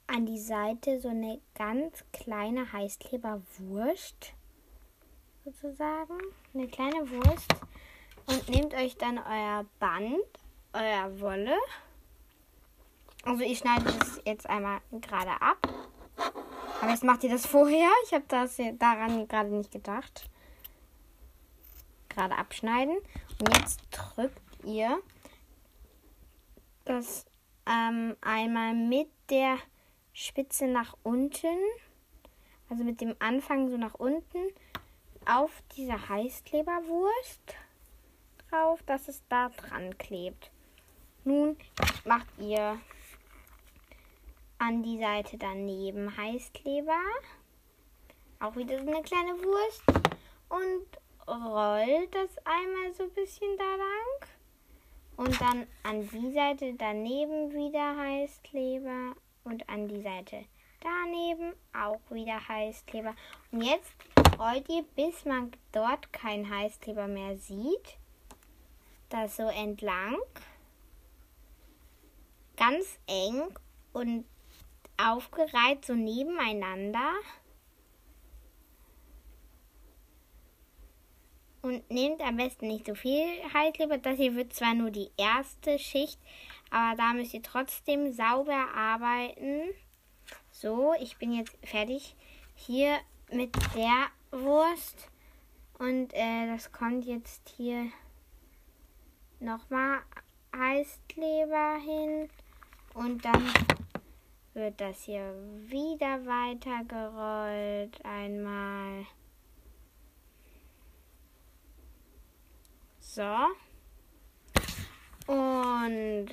an 0.07 0.25
die 0.25 0.39
Seite 0.39 1.01
so 1.01 1.09
eine 1.09 1.41
ganz 1.53 2.05
kleine 2.13 2.71
Heißkleberwurst. 2.71 4.33
Sozusagen. 5.43 6.17
Eine 6.53 6.67
kleine 6.69 7.09
Wurst. 7.09 7.53
Und 8.27 8.47
nehmt 8.47 8.73
euch 8.73 8.95
dann 8.95 9.17
euer 9.17 9.65
Band, 9.79 10.23
euer 10.71 11.19
Wolle. 11.19 11.57
Also 13.25 13.43
ich 13.43 13.57
schneide 13.57 13.83
das 13.83 14.21
jetzt 14.25 14.49
einmal 14.49 14.79
gerade 14.91 15.41
ab. 15.41 15.57
Aber 16.81 16.89
jetzt 16.89 17.03
macht 17.03 17.23
ihr 17.23 17.29
das 17.29 17.45
vorher. 17.45 17.89
Ich 18.05 18.13
habe 18.13 18.25
das 18.27 18.57
daran 18.79 19.27
gerade 19.27 19.49
nicht 19.49 19.71
gedacht. 19.71 20.29
Gerade 22.09 22.37
abschneiden. 22.37 22.97
Und 23.39 23.57
jetzt 23.57 23.81
drückt 23.91 24.41
ihr 24.65 24.99
das 26.85 27.25
ähm, 27.67 28.15
einmal 28.21 28.73
mit 28.73 29.07
der 29.29 29.57
Spitze 30.13 30.67
nach 30.67 30.95
unten. 31.03 31.57
Also 32.69 32.83
mit 32.83 33.01
dem 33.01 33.15
Anfang 33.19 33.69
so 33.69 33.77
nach 33.77 33.95
unten 33.95 34.39
auf 35.25 35.51
diese 35.75 36.09
Heißkleberwurst 36.09 37.55
drauf, 38.49 38.81
dass 38.83 39.07
es 39.07 39.21
da 39.29 39.49
dran 39.49 39.97
klebt. 39.97 40.51
Nun 41.23 41.57
macht 42.05 42.27
ihr 42.39 42.79
an 44.61 44.83
die 44.83 44.99
Seite 44.99 45.39
daneben 45.39 46.15
Heißkleber. 46.15 47.01
Auch 48.39 48.55
wieder 48.55 48.79
so 48.79 48.87
eine 48.87 49.01
kleine 49.01 49.31
Wurst. 49.31 49.83
Und 50.49 50.85
rollt 51.27 52.13
das 52.13 52.37
einmal 52.45 52.93
so 52.93 53.03
ein 53.03 53.11
bisschen 53.11 53.57
da 53.57 53.75
lang. 53.75 54.29
Und 55.17 55.41
dann 55.41 55.67
an 55.81 56.07
die 56.07 56.31
Seite 56.31 56.75
daneben 56.77 57.51
wieder 57.53 57.97
Heißkleber. 57.97 59.15
Und 59.45 59.67
an 59.67 59.87
die 59.87 60.01
Seite 60.01 60.45
daneben 60.79 61.53
auch 61.73 62.01
wieder 62.11 62.47
Heißkleber. 62.47 63.15
Und 63.51 63.63
jetzt 63.63 63.91
rollt 64.37 64.69
ihr, 64.69 64.83
bis 64.95 65.25
man 65.25 65.51
dort 65.71 66.13
kein 66.13 66.47
Heißkleber 66.47 67.07
mehr 67.07 67.35
sieht. 67.35 67.97
Das 69.09 69.37
so 69.37 69.47
entlang. 69.47 70.17
Ganz 72.55 72.99
eng 73.07 73.41
und 73.93 74.25
aufgereiht 75.09 75.85
so 75.85 75.93
nebeneinander. 75.93 77.11
Und 81.61 81.89
nehmt 81.91 82.21
am 82.21 82.37
besten 82.37 82.67
nicht 82.67 82.87
so 82.87 82.95
viel 82.95 83.25
Heißkleber. 83.53 83.99
Das 83.99 84.17
hier 84.17 84.35
wird 84.35 84.53
zwar 84.53 84.73
nur 84.73 84.89
die 84.89 85.11
erste 85.15 85.77
Schicht, 85.77 86.19
aber 86.71 86.97
da 86.97 87.13
müsst 87.13 87.35
ihr 87.35 87.43
trotzdem 87.43 88.11
sauber 88.13 88.67
arbeiten. 88.75 89.69
So, 90.51 90.93
ich 90.99 91.17
bin 91.17 91.33
jetzt 91.33 91.55
fertig 91.63 92.15
hier 92.55 92.97
mit 93.31 93.55
der 93.75 94.07
Wurst. 94.31 95.09
Und 95.77 96.13
äh, 96.13 96.47
das 96.47 96.71
kommt 96.71 97.05
jetzt 97.05 97.49
hier 97.57 97.91
nochmal 99.39 99.99
Heißkleber 100.55 101.79
hin. 101.83 102.29
Und 102.93 103.23
dann 103.25 103.51
wird 104.53 104.79
das 104.81 105.03
hier 105.03 105.33
wieder 105.67 106.25
weitergerollt. 106.25 108.03
Einmal. 108.03 109.05
So. 112.99 113.35
Und 115.27 116.27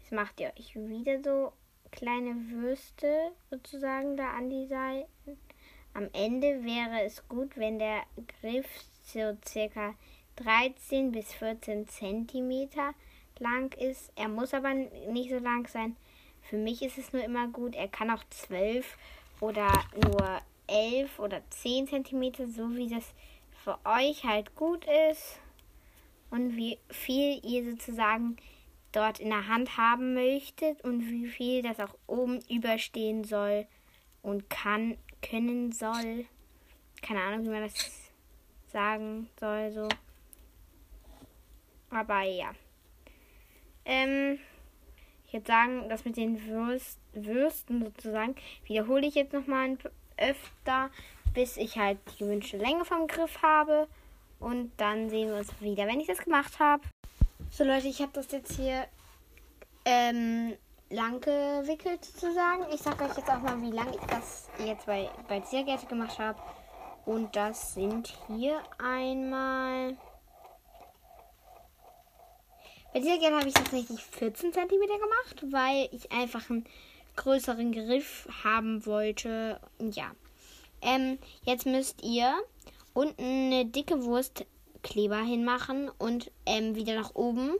jetzt 0.00 0.12
macht 0.12 0.40
ihr 0.40 0.52
euch 0.58 0.74
wieder 0.74 1.22
so 1.22 1.52
kleine 1.90 2.34
Würste 2.50 3.32
sozusagen 3.50 4.16
da 4.16 4.30
an 4.32 4.50
die 4.50 4.66
Seiten. 4.66 5.38
Am 5.92 6.08
Ende 6.12 6.64
wäre 6.64 7.02
es 7.04 7.26
gut, 7.28 7.56
wenn 7.56 7.78
der 7.78 8.02
Griff 8.40 8.66
so 9.04 9.36
circa 9.46 9.94
13 10.36 11.12
bis 11.12 11.32
14 11.34 11.86
Zentimeter 11.86 12.94
lang 13.38 13.72
ist. 13.74 14.12
Er 14.16 14.28
muss 14.28 14.54
aber 14.54 14.74
nicht 14.74 15.30
so 15.30 15.38
lang 15.38 15.68
sein, 15.68 15.96
für 16.48 16.56
mich 16.56 16.82
ist 16.82 16.98
es 16.98 17.12
nur 17.12 17.24
immer 17.24 17.48
gut. 17.48 17.74
Er 17.74 17.88
kann 17.88 18.10
auch 18.10 18.22
12 18.30 18.96
oder 19.40 19.72
nur 19.94 20.40
11 20.66 21.18
oder 21.18 21.42
10 21.50 21.88
cm, 21.88 22.52
so 22.52 22.74
wie 22.76 22.88
das 22.88 23.14
für 23.64 23.78
euch 23.84 24.24
halt 24.24 24.54
gut 24.54 24.84
ist. 25.10 25.38
Und 26.30 26.56
wie 26.56 26.78
viel 26.90 27.40
ihr 27.44 27.70
sozusagen 27.70 28.36
dort 28.92 29.20
in 29.20 29.30
der 29.30 29.48
Hand 29.48 29.76
haben 29.76 30.14
möchtet 30.14 30.82
und 30.82 31.08
wie 31.08 31.26
viel 31.26 31.62
das 31.62 31.80
auch 31.80 31.94
oben 32.06 32.40
überstehen 32.48 33.24
soll 33.24 33.66
und 34.22 34.50
kann, 34.50 34.96
können 35.22 35.72
soll. 35.72 36.26
Keine 37.02 37.20
Ahnung, 37.20 37.44
wie 37.44 37.50
man 37.50 37.62
das 37.62 38.12
sagen 38.72 39.28
soll, 39.38 39.72
so. 39.72 39.88
Aber 41.90 42.22
ja. 42.22 42.52
Ähm, 43.84 44.38
würde 45.34 45.46
sagen, 45.46 45.88
das 45.90 46.04
mit 46.06 46.16
den 46.16 46.46
Würst, 46.46 46.98
Würsten 47.12 47.84
sozusagen 47.84 48.34
wiederhole 48.64 49.06
ich 49.06 49.14
jetzt 49.14 49.34
nochmal 49.34 49.76
öfter, 50.16 50.90
bis 51.34 51.56
ich 51.56 51.76
halt 51.76 51.98
die 52.12 52.24
gewünschte 52.24 52.56
Länge 52.56 52.84
vom 52.84 53.06
Griff 53.06 53.42
habe. 53.42 53.88
Und 54.40 54.72
dann 54.78 55.10
sehen 55.10 55.28
wir 55.28 55.36
uns 55.36 55.60
wieder, 55.60 55.86
wenn 55.86 56.00
ich 56.00 56.06
das 56.06 56.18
gemacht 56.18 56.58
habe. 56.58 56.82
So 57.50 57.64
Leute, 57.64 57.88
ich 57.88 58.00
habe 58.00 58.12
das 58.12 58.30
jetzt 58.32 58.56
hier 58.56 58.86
ähm, 59.84 60.54
lang 60.90 61.20
gewickelt 61.20 62.04
sozusagen. 62.04 62.64
Ich 62.72 62.80
sage 62.80 63.04
euch 63.04 63.16
jetzt 63.16 63.28
auch 63.28 63.40
mal, 63.40 63.60
wie 63.60 63.70
lange 63.70 63.92
ich 63.92 64.06
das 64.08 64.48
jetzt 64.58 64.86
bei, 64.86 65.08
bei 65.28 65.40
Ziergärte 65.40 65.86
gemacht 65.86 66.18
habe. 66.18 66.40
Und 67.06 67.36
das 67.36 67.74
sind 67.74 68.12
hier 68.28 68.60
einmal. 68.78 69.96
Bei 72.94 73.00
dieser 73.00 73.18
Gärte 73.18 73.36
habe 73.36 73.48
ich 73.48 73.54
tatsächlich 73.54 74.00
14 74.00 74.52
cm 74.52 74.68
gemacht, 74.68 75.44
weil 75.50 75.88
ich 75.90 76.12
einfach 76.12 76.48
einen 76.48 76.64
größeren 77.16 77.72
Griff 77.72 78.28
haben 78.44 78.86
wollte. 78.86 79.58
Ja. 79.80 80.12
Ähm, 80.80 81.18
jetzt 81.42 81.66
müsst 81.66 82.04
ihr 82.04 82.32
unten 82.92 83.20
eine 83.20 83.66
dicke 83.66 84.04
Wurstkleber 84.04 85.16
hinmachen 85.16 85.90
und 85.98 86.30
ähm, 86.46 86.76
wieder 86.76 86.94
nach 86.94 87.16
oben 87.16 87.56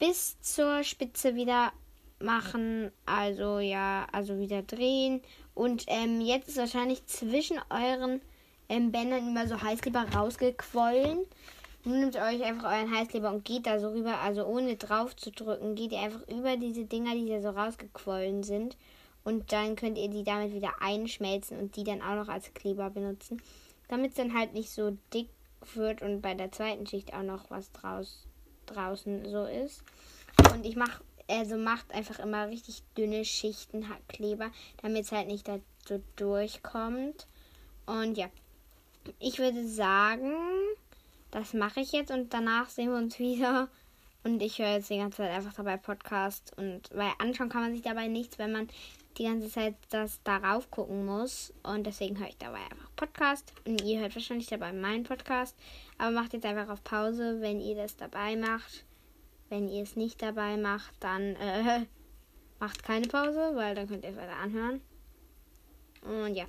bis 0.00 0.40
zur 0.40 0.82
Spitze 0.82 1.36
wieder 1.36 1.72
machen. 2.18 2.90
Also 3.06 3.60
ja, 3.60 4.08
also 4.10 4.40
wieder 4.40 4.62
drehen. 4.62 5.22
Und 5.54 5.84
ähm, 5.86 6.20
jetzt 6.20 6.48
ist 6.48 6.56
wahrscheinlich 6.56 7.06
zwischen 7.06 7.60
euren 7.70 8.20
ähm, 8.68 8.90
Bändern 8.90 9.28
immer 9.28 9.46
so 9.46 9.62
Heißkleber 9.62 10.06
rausgequollen. 10.16 11.20
Nun 11.86 12.00
nehmt 12.00 12.16
euch 12.16 12.42
einfach 12.42 12.72
euren 12.72 12.90
Heißkleber 12.90 13.30
und 13.30 13.44
geht 13.44 13.66
da 13.66 13.78
so 13.78 13.90
rüber, 13.90 14.18
also 14.20 14.46
ohne 14.46 14.76
drauf 14.76 15.14
zu 15.16 15.30
drücken, 15.30 15.74
geht 15.74 15.92
ihr 15.92 16.00
einfach 16.00 16.26
über 16.28 16.56
diese 16.56 16.86
Dinger, 16.86 17.14
die 17.14 17.28
da 17.28 17.42
so 17.42 17.50
rausgequollen 17.50 18.42
sind. 18.42 18.78
Und 19.22 19.52
dann 19.52 19.76
könnt 19.76 19.98
ihr 19.98 20.08
die 20.08 20.24
damit 20.24 20.54
wieder 20.54 20.80
einschmelzen 20.80 21.58
und 21.58 21.76
die 21.76 21.84
dann 21.84 22.00
auch 22.00 22.14
noch 22.14 22.28
als 22.28 22.52
Kleber 22.54 22.88
benutzen. 22.88 23.42
Damit 23.88 24.12
es 24.12 24.16
dann 24.16 24.34
halt 24.34 24.54
nicht 24.54 24.70
so 24.70 24.96
dick 25.12 25.28
wird 25.74 26.00
und 26.00 26.22
bei 26.22 26.34
der 26.34 26.52
zweiten 26.52 26.86
Schicht 26.86 27.12
auch 27.12 27.22
noch 27.22 27.50
was 27.50 27.70
draus, 27.72 28.26
draußen 28.66 29.28
so 29.28 29.44
ist. 29.44 29.82
Und 30.52 30.64
ich 30.64 30.76
mache, 30.76 31.02
also 31.28 31.56
macht 31.56 31.92
einfach 31.92 32.18
immer 32.18 32.48
richtig 32.48 32.82
dünne 32.96 33.24
Schichten 33.24 33.86
Kleber, 34.08 34.50
damit 34.82 35.04
es 35.04 35.12
halt 35.12 35.28
nicht 35.28 35.48
da 35.48 35.58
so 35.86 36.00
durchkommt. 36.16 37.26
Und 37.86 38.16
ja, 38.16 38.30
ich 39.18 39.38
würde 39.38 39.66
sagen, 39.66 40.32
das 41.34 41.52
mache 41.52 41.80
ich 41.80 41.90
jetzt 41.90 42.12
und 42.12 42.32
danach 42.32 42.68
sehen 42.68 42.90
wir 42.90 42.96
uns 42.96 43.18
wieder. 43.18 43.68
Und 44.22 44.40
ich 44.40 44.60
höre 44.60 44.74
jetzt 44.74 44.88
die 44.88 44.98
ganze 44.98 45.18
Zeit 45.18 45.32
einfach 45.32 45.52
dabei 45.52 45.76
Podcast. 45.76 46.56
Und 46.56 46.82
weil 46.94 47.10
anschauen 47.18 47.48
kann 47.48 47.62
man 47.62 47.72
sich 47.72 47.82
dabei 47.82 48.06
nichts, 48.06 48.38
wenn 48.38 48.52
man 48.52 48.68
die 49.18 49.24
ganze 49.24 49.50
Zeit 49.50 49.74
das 49.90 50.22
darauf 50.22 50.70
gucken 50.70 51.04
muss. 51.04 51.52
Und 51.64 51.88
deswegen 51.88 52.18
höre 52.20 52.28
ich 52.28 52.38
dabei 52.38 52.60
einfach 52.70 52.88
Podcast. 52.94 53.52
Und 53.66 53.82
ihr 53.82 53.98
hört 53.98 54.14
wahrscheinlich 54.14 54.46
dabei 54.46 54.72
meinen 54.72 55.02
Podcast. 55.02 55.56
Aber 55.98 56.12
macht 56.12 56.34
jetzt 56.34 56.46
einfach 56.46 56.68
auf 56.68 56.84
Pause, 56.84 57.40
wenn 57.40 57.60
ihr 57.60 57.74
das 57.74 57.96
dabei 57.96 58.36
macht. 58.36 58.84
Wenn 59.48 59.68
ihr 59.68 59.82
es 59.82 59.96
nicht 59.96 60.22
dabei 60.22 60.56
macht, 60.56 60.94
dann 61.00 61.34
äh, 61.34 61.86
macht 62.60 62.84
keine 62.84 63.08
Pause, 63.08 63.50
weil 63.54 63.74
dann 63.74 63.88
könnt 63.88 64.04
ihr 64.04 64.10
es 64.10 64.16
weiter 64.16 64.36
anhören. 64.36 64.80
Und 66.02 66.36
ja. 66.36 66.46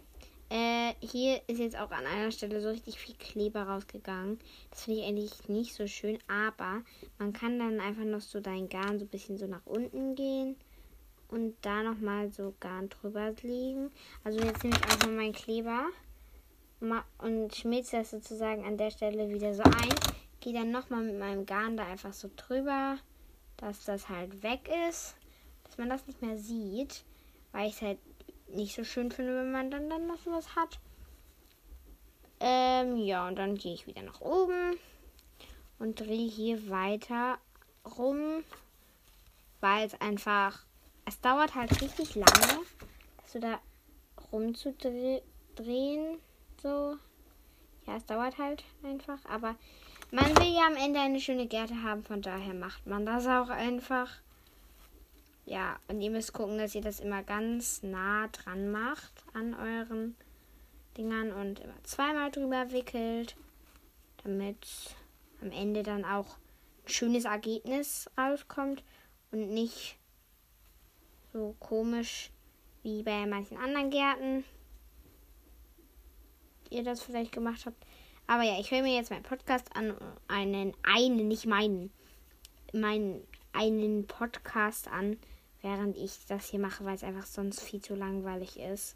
Äh, 0.56 0.94
hier 1.02 1.42
ist 1.48 1.60
jetzt 1.60 1.78
auch 1.78 1.92
an 1.92 2.06
einer 2.06 2.32
Stelle 2.32 2.62
so 2.62 2.70
richtig 2.70 2.98
viel 2.98 3.16
Kleber 3.16 3.64
rausgegangen. 3.64 4.40
Das 4.70 4.86
finde 4.86 5.02
ich 5.02 5.06
eigentlich 5.06 5.50
nicht 5.50 5.76
so 5.76 5.86
schön, 5.86 6.18
aber 6.30 6.82
man 7.18 7.34
kann 7.34 7.60
dann 7.60 7.82
einfach 7.82 8.06
noch 8.06 8.22
so 8.22 8.40
dein 8.40 8.70
Garn 8.70 8.98
so 8.98 9.04
ein 9.04 9.10
bisschen 9.10 9.38
so 9.38 9.48
nach 9.48 9.66
unten 9.66 10.16
gehen 10.16 10.56
und 11.28 11.58
da 11.62 11.84
nochmal 11.84 12.32
so 12.32 12.54
Garn 12.62 12.88
drüber 12.88 13.34
legen. 13.42 13.92
Also 14.24 14.40
jetzt 14.40 14.64
nehme 14.64 14.78
ich 14.78 14.84
einfach 14.86 15.10
meinen 15.10 15.34
Kleber 15.34 15.88
und 17.18 17.54
schmilze 17.54 17.98
das 17.98 18.12
sozusagen 18.12 18.64
an 18.64 18.78
der 18.78 18.92
Stelle 18.92 19.28
wieder 19.28 19.54
so 19.54 19.64
ein. 19.64 19.94
Gehe 20.40 20.54
dann 20.54 20.72
nochmal 20.72 21.04
mit 21.04 21.20
meinem 21.20 21.46
Garn 21.46 21.76
da 21.76 21.86
einfach 21.86 22.14
so 22.14 22.30
drüber, 22.34 22.98
dass 23.58 23.84
das 23.84 24.08
halt 24.08 24.42
weg 24.42 24.70
ist, 24.88 25.18
dass 25.66 25.78
man 25.78 25.90
das 25.90 26.08
nicht 26.08 26.22
mehr 26.22 26.38
sieht, 26.38 27.04
weil 27.52 27.68
ich 27.68 27.76
es 27.76 27.82
halt 27.82 27.98
nicht 28.56 28.76
so 28.76 28.84
schön 28.84 29.12
finde, 29.12 29.36
wenn 29.36 29.52
man 29.52 29.72
dann, 29.72 29.90
dann 29.90 30.08
noch 30.08 30.20
sowas 30.20 30.56
hat. 30.56 30.80
Ähm, 32.40 32.98
ja, 32.98 33.28
und 33.28 33.38
dann 33.38 33.56
gehe 33.56 33.74
ich 33.74 33.88
wieder 33.88 34.02
nach 34.02 34.22
oben 34.22 34.78
und 35.80 36.00
drehe 36.00 36.30
hier 36.30 36.70
weiter 36.70 37.38
rum, 37.98 38.44
weil 39.62 39.86
es 39.86 40.00
einfach, 40.02 40.66
es 41.06 41.20
dauert 41.22 41.56
halt 41.56 41.82
richtig 41.82 42.16
lange, 42.16 42.66
du 43.36 43.40
da 43.40 43.60
rumzudrehen, 44.32 45.22
so. 46.62 46.98
Ja, 47.86 47.98
es 47.98 48.06
dauert 48.06 48.38
halt 48.38 48.64
einfach, 48.84 49.20
aber 49.26 49.56
man 50.12 50.36
will 50.38 50.54
ja 50.56 50.66
am 50.68 50.76
Ende 50.76 51.00
eine 51.00 51.20
schöne 51.20 51.46
Gärte 51.46 51.84
haben, 51.84 52.04
von 52.04 52.22
daher 52.22 52.54
macht 52.54 52.88
man 52.88 53.06
das 53.06 53.28
auch 53.28 53.50
einfach. 53.50 54.10
Ja, 55.46 55.80
und 55.88 56.02
ihr 56.02 56.10
müsst 56.10 56.34
gucken, 56.34 56.58
dass 56.58 56.74
ihr 56.74 56.82
das 56.82 57.00
immer 57.00 57.22
ganz 57.22 57.84
nah 57.84 58.28
dran 58.30 58.72
macht 58.72 59.24
an 59.34 59.54
euren 59.54 60.16
Dingern 60.98 61.32
und 61.32 61.60
immer 61.60 61.84
zweimal 61.84 62.32
drüber 62.32 62.72
wickelt, 62.72 63.36
damit 64.24 64.58
am 65.42 65.52
Ende 65.52 65.84
dann 65.84 66.04
auch 66.04 66.38
ein 66.84 66.90
schönes 66.90 67.26
Ergebnis 67.26 68.10
rauskommt 68.18 68.84
und 69.32 69.50
nicht 69.50 69.98
so 71.32 71.56
komisch 71.60 72.32
wie 72.82 73.04
bei 73.04 73.26
manchen 73.28 73.58
anderen 73.58 73.92
Gärten 73.92 74.46
ihr 76.70 76.84
das 76.84 77.02
vielleicht 77.02 77.32
gemacht 77.32 77.66
habt. 77.66 77.86
Aber 78.28 78.44
ja, 78.44 78.60
ich 78.60 78.72
höre 78.72 78.82
mir 78.82 78.96
jetzt 78.96 79.12
meinen 79.12 79.24
Podcast 79.24 79.76
an, 79.76 79.96
einen, 80.28 80.74
einen, 80.84 81.28
nicht 81.28 81.46
meinen, 81.46 81.92
meinen, 82.74 83.22
einen 83.54 84.08
Podcast 84.08 84.88
an, 84.88 85.18
während 85.66 85.98
ich 85.98 86.26
das 86.28 86.46
hier 86.46 86.60
mache, 86.60 86.86
weil 86.86 86.96
es 86.96 87.04
einfach 87.04 87.26
sonst 87.26 87.62
viel 87.62 87.82
zu 87.82 87.96
langweilig 87.96 88.60
ist. 88.60 88.96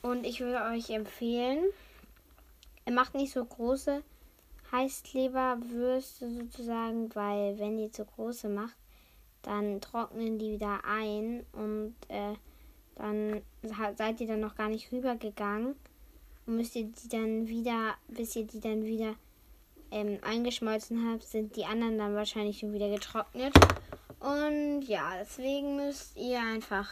Und 0.00 0.24
ich 0.24 0.40
würde 0.40 0.62
euch 0.72 0.90
empfehlen, 0.90 1.64
macht 2.88 3.14
nicht 3.14 3.32
so 3.32 3.44
große 3.44 4.02
Heißkleberwürste 4.70 6.30
sozusagen, 6.30 7.12
weil 7.14 7.58
wenn 7.58 7.78
ihr 7.78 7.90
zu 7.90 8.04
große 8.04 8.48
macht, 8.48 8.76
dann 9.42 9.80
trocknen 9.80 10.38
die 10.38 10.52
wieder 10.52 10.84
ein 10.84 11.44
und 11.52 11.96
äh, 12.08 12.34
dann 12.94 13.42
seid 13.96 14.20
ihr 14.20 14.28
dann 14.28 14.40
noch 14.40 14.54
gar 14.54 14.68
nicht 14.68 14.92
rübergegangen 14.92 15.74
und 16.46 16.56
müsst 16.56 16.76
ihr 16.76 16.84
die 16.84 17.08
dann 17.08 17.48
wieder, 17.48 17.94
bis 18.06 18.36
ihr 18.36 18.44
die 18.44 18.60
dann 18.60 18.84
wieder 18.84 19.14
ähm, 19.90 20.18
eingeschmolzen 20.22 21.10
habt, 21.10 21.24
sind 21.24 21.56
die 21.56 21.64
anderen 21.64 21.98
dann 21.98 22.14
wahrscheinlich 22.14 22.60
schon 22.60 22.72
wieder 22.72 22.88
getrocknet. 22.88 23.52
Und 24.20 24.82
ja, 24.82 25.14
deswegen 25.18 25.76
müsst 25.76 26.16
ihr 26.16 26.38
einfach 26.38 26.88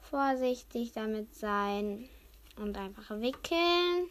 vorsichtig 0.00 0.92
damit 0.92 1.34
sein 1.34 2.08
und 2.56 2.76
einfach 2.78 3.10
wickeln. 3.20 4.08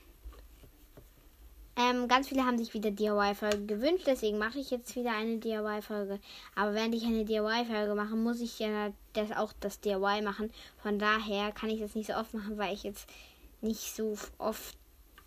Ähm, 1.75 2.07
ganz 2.07 2.27
viele 2.27 2.43
haben 2.43 2.57
sich 2.57 2.73
wieder 2.73 2.89
DIY-Folge 2.89 3.65
gewünscht, 3.65 4.05
deswegen 4.07 4.39
mache 4.39 4.57
ich 4.57 4.71
jetzt 4.71 4.95
wieder 4.95 5.12
eine 5.12 5.38
DIY-Folge. 5.38 6.19
Aber 6.55 6.73
während 6.73 6.95
ich 6.95 7.05
eine 7.05 7.23
DIY-Folge 7.23 7.93
mache, 7.93 8.15
muss 8.15 8.41
ich 8.41 8.57
ja 8.57 8.91
das 9.13 9.31
auch 9.31 9.53
das 9.60 9.79
DIY 9.79 10.21
machen. 10.23 10.51
Von 10.81 10.97
daher 10.97 11.51
kann 11.51 11.69
ich 11.69 11.79
das 11.79 11.93
nicht 11.93 12.07
so 12.07 12.13
oft 12.13 12.33
machen, 12.33 12.57
weil 12.57 12.73
ich 12.73 12.83
jetzt 12.83 13.07
nicht 13.62 13.95
so 13.95 14.17
oft 14.39 14.75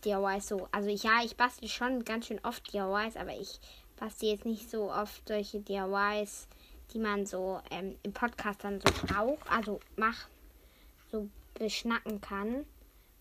DIYs 0.04 0.48
so. 0.48 0.68
Also 0.72 0.88
ja, 0.88 1.24
ich 1.24 1.37
bastel 1.37 1.68
schon 1.68 2.04
ganz 2.04 2.26
schön 2.26 2.40
oft 2.44 2.72
DIYs, 2.72 3.16
aber 3.16 3.37
ich 3.38 3.61
bastel 3.96 4.30
jetzt 4.30 4.44
nicht 4.44 4.70
so 4.70 4.90
oft 4.90 5.28
solche 5.28 5.61
DIYs 5.61 6.48
die 6.92 6.98
man 6.98 7.26
so 7.26 7.61
ähm, 7.70 7.96
im 8.03 8.12
Podcast 8.12 8.64
dann 8.64 8.81
so 8.81 9.07
braucht, 9.07 9.50
also 9.50 9.81
macht, 9.96 10.29
so 11.11 11.29
beschnacken 11.55 12.20
kann. 12.20 12.64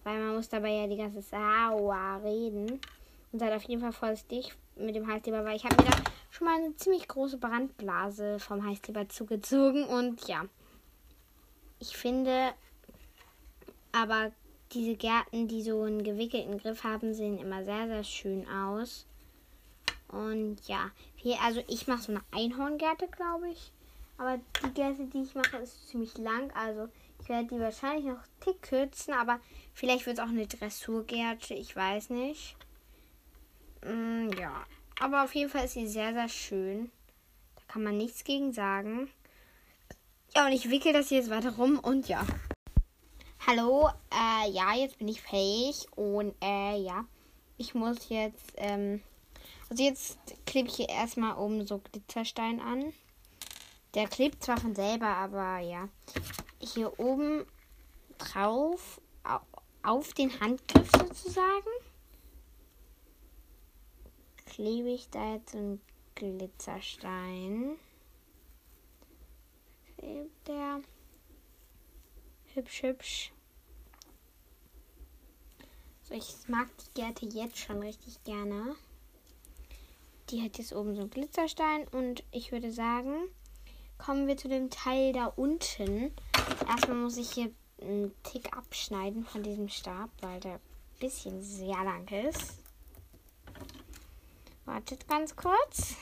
Weil 0.03 0.19
man 0.19 0.35
muss 0.35 0.49
dabei 0.49 0.71
ja 0.71 0.87
die 0.87 0.97
ganze 0.97 1.21
Saua 1.21 2.17
reden. 2.17 2.79
Und 3.31 3.39
seid 3.39 3.53
auf 3.53 3.63
jeden 3.63 3.81
Fall 3.81 3.91
vorsichtig 3.91 4.55
mit 4.75 4.95
dem 4.95 5.07
Heißkleber, 5.07 5.45
weil 5.45 5.55
ich 5.55 5.65
habe 5.65 5.75
mir 5.75 5.89
da 5.89 5.97
schon 6.31 6.45
mal 6.45 6.57
eine 6.57 6.75
ziemlich 6.77 7.07
große 7.07 7.37
Brandblase 7.37 8.39
vom 8.39 8.65
Heißkleber 8.65 9.09
zugezogen. 9.09 9.83
Und 9.85 10.27
ja, 10.27 10.45
ich 11.79 11.95
finde 11.95 12.53
aber 13.91 14.31
diese 14.71 14.95
Gärten, 14.95 15.47
die 15.47 15.63
so 15.63 15.81
einen 15.83 16.03
gewickelten 16.03 16.57
Griff 16.57 16.83
haben, 16.83 17.13
sehen 17.13 17.39
immer 17.39 17.63
sehr, 17.63 17.87
sehr 17.87 18.03
schön 18.03 18.47
aus. 18.47 19.05
Und 20.07 20.57
ja, 20.67 20.91
hier, 21.21 21.39
also 21.41 21.61
ich 21.67 21.87
mache 21.87 22.01
so 22.01 22.11
eine 22.11 22.21
Einhorngärte, 22.31 23.07
glaube 23.07 23.49
ich. 23.49 23.71
Aber 24.17 24.39
die 24.63 24.73
Gärte, 24.73 25.05
die 25.05 25.23
ich 25.23 25.35
mache, 25.35 25.57
ist 25.57 25.89
ziemlich 25.89 26.17
lang. 26.17 26.51
Also 26.51 26.89
Ich 27.21 27.29
werde 27.29 27.47
die 27.47 27.59
wahrscheinlich 27.59 28.05
noch 28.05 28.21
tick 28.39 28.61
kürzen, 28.61 29.13
aber 29.13 29.39
vielleicht 29.73 30.05
wird 30.05 30.17
es 30.17 30.23
auch 30.23 30.29
eine 30.29 30.47
Dressurgerte. 30.47 31.53
Ich 31.53 31.75
weiß 31.75 32.09
nicht. 32.09 32.55
Mm, 33.83 34.29
ja. 34.37 34.65
Aber 34.99 35.23
auf 35.23 35.35
jeden 35.35 35.49
Fall 35.49 35.65
ist 35.65 35.73
sie 35.73 35.87
sehr, 35.87 36.13
sehr 36.13 36.29
schön. 36.29 36.91
Da 37.55 37.61
kann 37.67 37.83
man 37.83 37.97
nichts 37.97 38.23
gegen 38.23 38.53
sagen. 38.53 39.09
Ja, 40.35 40.45
und 40.45 40.53
ich 40.53 40.69
wickel 40.69 40.93
das 40.93 41.09
jetzt 41.09 41.29
weiter 41.29 41.55
rum 41.55 41.79
und 41.79 42.07
ja. 42.07 42.25
Hallo, 43.47 43.89
äh, 44.11 44.51
ja, 44.51 44.75
jetzt 44.75 44.97
bin 44.99 45.07
ich 45.07 45.21
fähig 45.21 45.87
und 45.95 46.35
äh, 46.41 46.77
ja, 46.81 47.05
ich 47.57 47.73
muss 47.73 48.09
jetzt, 48.09 48.53
ähm, 48.57 49.01
also 49.69 49.83
jetzt 49.83 50.17
klebe 50.45 50.67
ich 50.67 50.75
hier 50.75 50.89
erstmal 50.89 51.37
oben 51.37 51.65
so 51.65 51.79
Glitzerstein 51.79 52.59
an. 52.59 52.93
Der 53.93 54.07
klebt 54.07 54.43
zwar 54.43 54.59
von 54.59 54.75
selber, 54.75 55.07
aber 55.07 55.59
ja. 55.59 55.89
Hier 56.59 56.99
oben 56.99 57.45
drauf, 58.17 58.99
auf 59.83 60.13
den 60.13 60.39
Handgriff 60.39 60.91
sozusagen, 60.91 61.69
klebe 64.45 64.89
ich 64.89 65.09
da 65.09 65.35
jetzt 65.35 65.55
einen 65.55 65.81
Glitzerstein. 66.15 67.77
Klebt 69.97 70.47
der. 70.47 70.81
Hübsch, 72.53 72.83
hübsch. 72.83 73.31
So, 76.03 76.15
ich 76.15 76.47
mag 76.47 76.67
die 76.77 77.01
Gerte 77.01 77.25
jetzt 77.25 77.57
schon 77.57 77.79
richtig 77.79 78.23
gerne. 78.23 78.75
Die 80.29 80.43
hat 80.43 80.59
jetzt 80.59 80.73
oben 80.73 80.93
so 80.95 81.01
einen 81.01 81.09
Glitzerstein 81.09 81.87
und 81.87 82.23
ich 82.31 82.51
würde 82.51 82.71
sagen, 82.71 83.15
kommen 83.97 84.27
wir 84.27 84.37
zu 84.37 84.47
dem 84.47 84.69
Teil 84.69 85.11
da 85.11 85.25
unten. 85.25 86.13
Erstmal 86.67 86.97
muss 86.97 87.17
ich 87.17 87.31
hier 87.31 87.51
einen 87.81 88.13
Tick 88.23 88.55
abschneiden 88.55 89.25
von 89.25 89.41
diesem 89.41 89.69
Stab, 89.69 90.09
weil 90.21 90.39
der 90.39 90.53
ein 90.55 90.59
bisschen 90.99 91.41
sehr 91.41 91.83
lang 91.83 92.07
ist. 92.07 92.59
Wartet 94.65 95.07
ganz 95.07 95.35
kurz. 95.35 95.95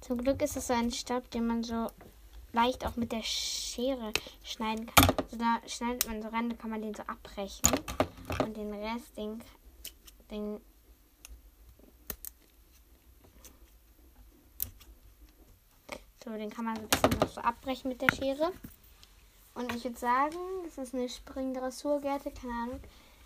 Zum 0.00 0.18
Glück 0.24 0.40
ist 0.40 0.56
es 0.56 0.68
so 0.68 0.72
ein 0.72 0.90
Stab, 0.90 1.30
den 1.30 1.46
man 1.46 1.62
so 1.62 1.88
leicht 2.54 2.86
auch 2.86 2.96
mit 2.96 3.12
der 3.12 3.22
Schere 3.22 4.12
schneiden 4.42 4.86
kann. 4.86 5.14
Also 5.18 5.36
da 5.36 5.60
schneidet 5.66 6.06
man 6.06 6.22
so 6.22 6.28
ran, 6.28 6.48
dann 6.48 6.58
kann 6.58 6.70
man 6.70 6.80
den 6.80 6.94
so 6.94 7.02
abbrechen. 7.02 7.68
Und 8.42 8.56
den 8.56 8.72
Rest, 8.72 9.16
den, 9.18 9.42
den 10.30 10.60
so, 16.28 16.36
den 16.36 16.50
kann 16.50 16.66
man 16.66 16.76
so 16.76 16.82
ein 16.82 16.88
bisschen 16.88 17.18
noch 17.20 17.28
so 17.28 17.40
abbrechen 17.40 17.88
mit 17.88 18.02
der 18.02 18.14
Schere. 18.14 18.52
Und 19.54 19.74
ich 19.74 19.84
würde 19.84 19.98
sagen, 19.98 20.36
das 20.64 20.78
ist 20.78 20.94
eine 20.94 21.08
Spring-Dressurgärte, 21.08 22.30
keine 22.30 22.52
Ahnung. 22.52 22.80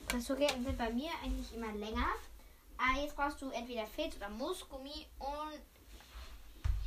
Dressurgärten 0.08 0.64
sind 0.64 0.78
bei 0.78 0.90
mir 0.90 1.10
eigentlich 1.22 1.52
immer 1.54 1.72
länger. 1.72 2.06
Aber 2.78 2.98
ah, 2.98 3.02
jetzt 3.02 3.16
brauchst 3.16 3.40
du 3.40 3.50
entweder 3.50 3.86
Filz 3.86 4.16
oder 4.16 4.28
Moosgummi 4.28 5.06
und 5.18 5.60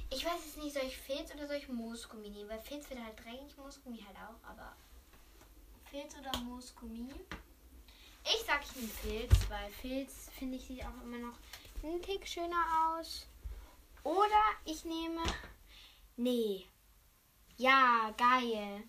ich 0.09 0.25
weiß 0.25 0.45
jetzt 0.45 0.57
nicht, 0.57 0.73
soll 0.73 0.83
ich 0.85 0.97
Filz 0.97 1.33
oder 1.33 1.47
soll 1.47 1.57
ich 1.57 1.69
Moosgummi 1.69 2.29
nehmen? 2.29 2.49
Weil 2.49 2.59
Filz 2.59 2.89
wird 2.89 2.99
halt 3.01 3.17
dreckig, 3.17 3.55
Moosgummi 3.57 4.03
halt 4.05 4.17
auch, 4.17 4.49
aber 4.49 4.73
Filz 5.89 6.15
oder 6.19 6.37
Moosgummi? 6.41 7.13
Ich 8.25 8.43
sag, 8.45 8.61
ich 8.63 8.75
nehme 8.75 8.89
Filz, 8.89 9.49
weil 9.49 9.71
Filz 9.81 10.29
finde 10.37 10.57
ich 10.57 10.65
sieht 10.65 10.83
auch 10.83 11.03
immer 11.03 11.17
noch 11.17 11.37
ein 11.83 12.01
Tick 12.01 12.27
schöner 12.27 12.97
aus. 12.99 13.25
Oder 14.03 14.43
ich 14.65 14.83
nehme. 14.83 15.21
Nee. 16.17 16.65
Ja, 17.57 18.13
geil. 18.17 18.83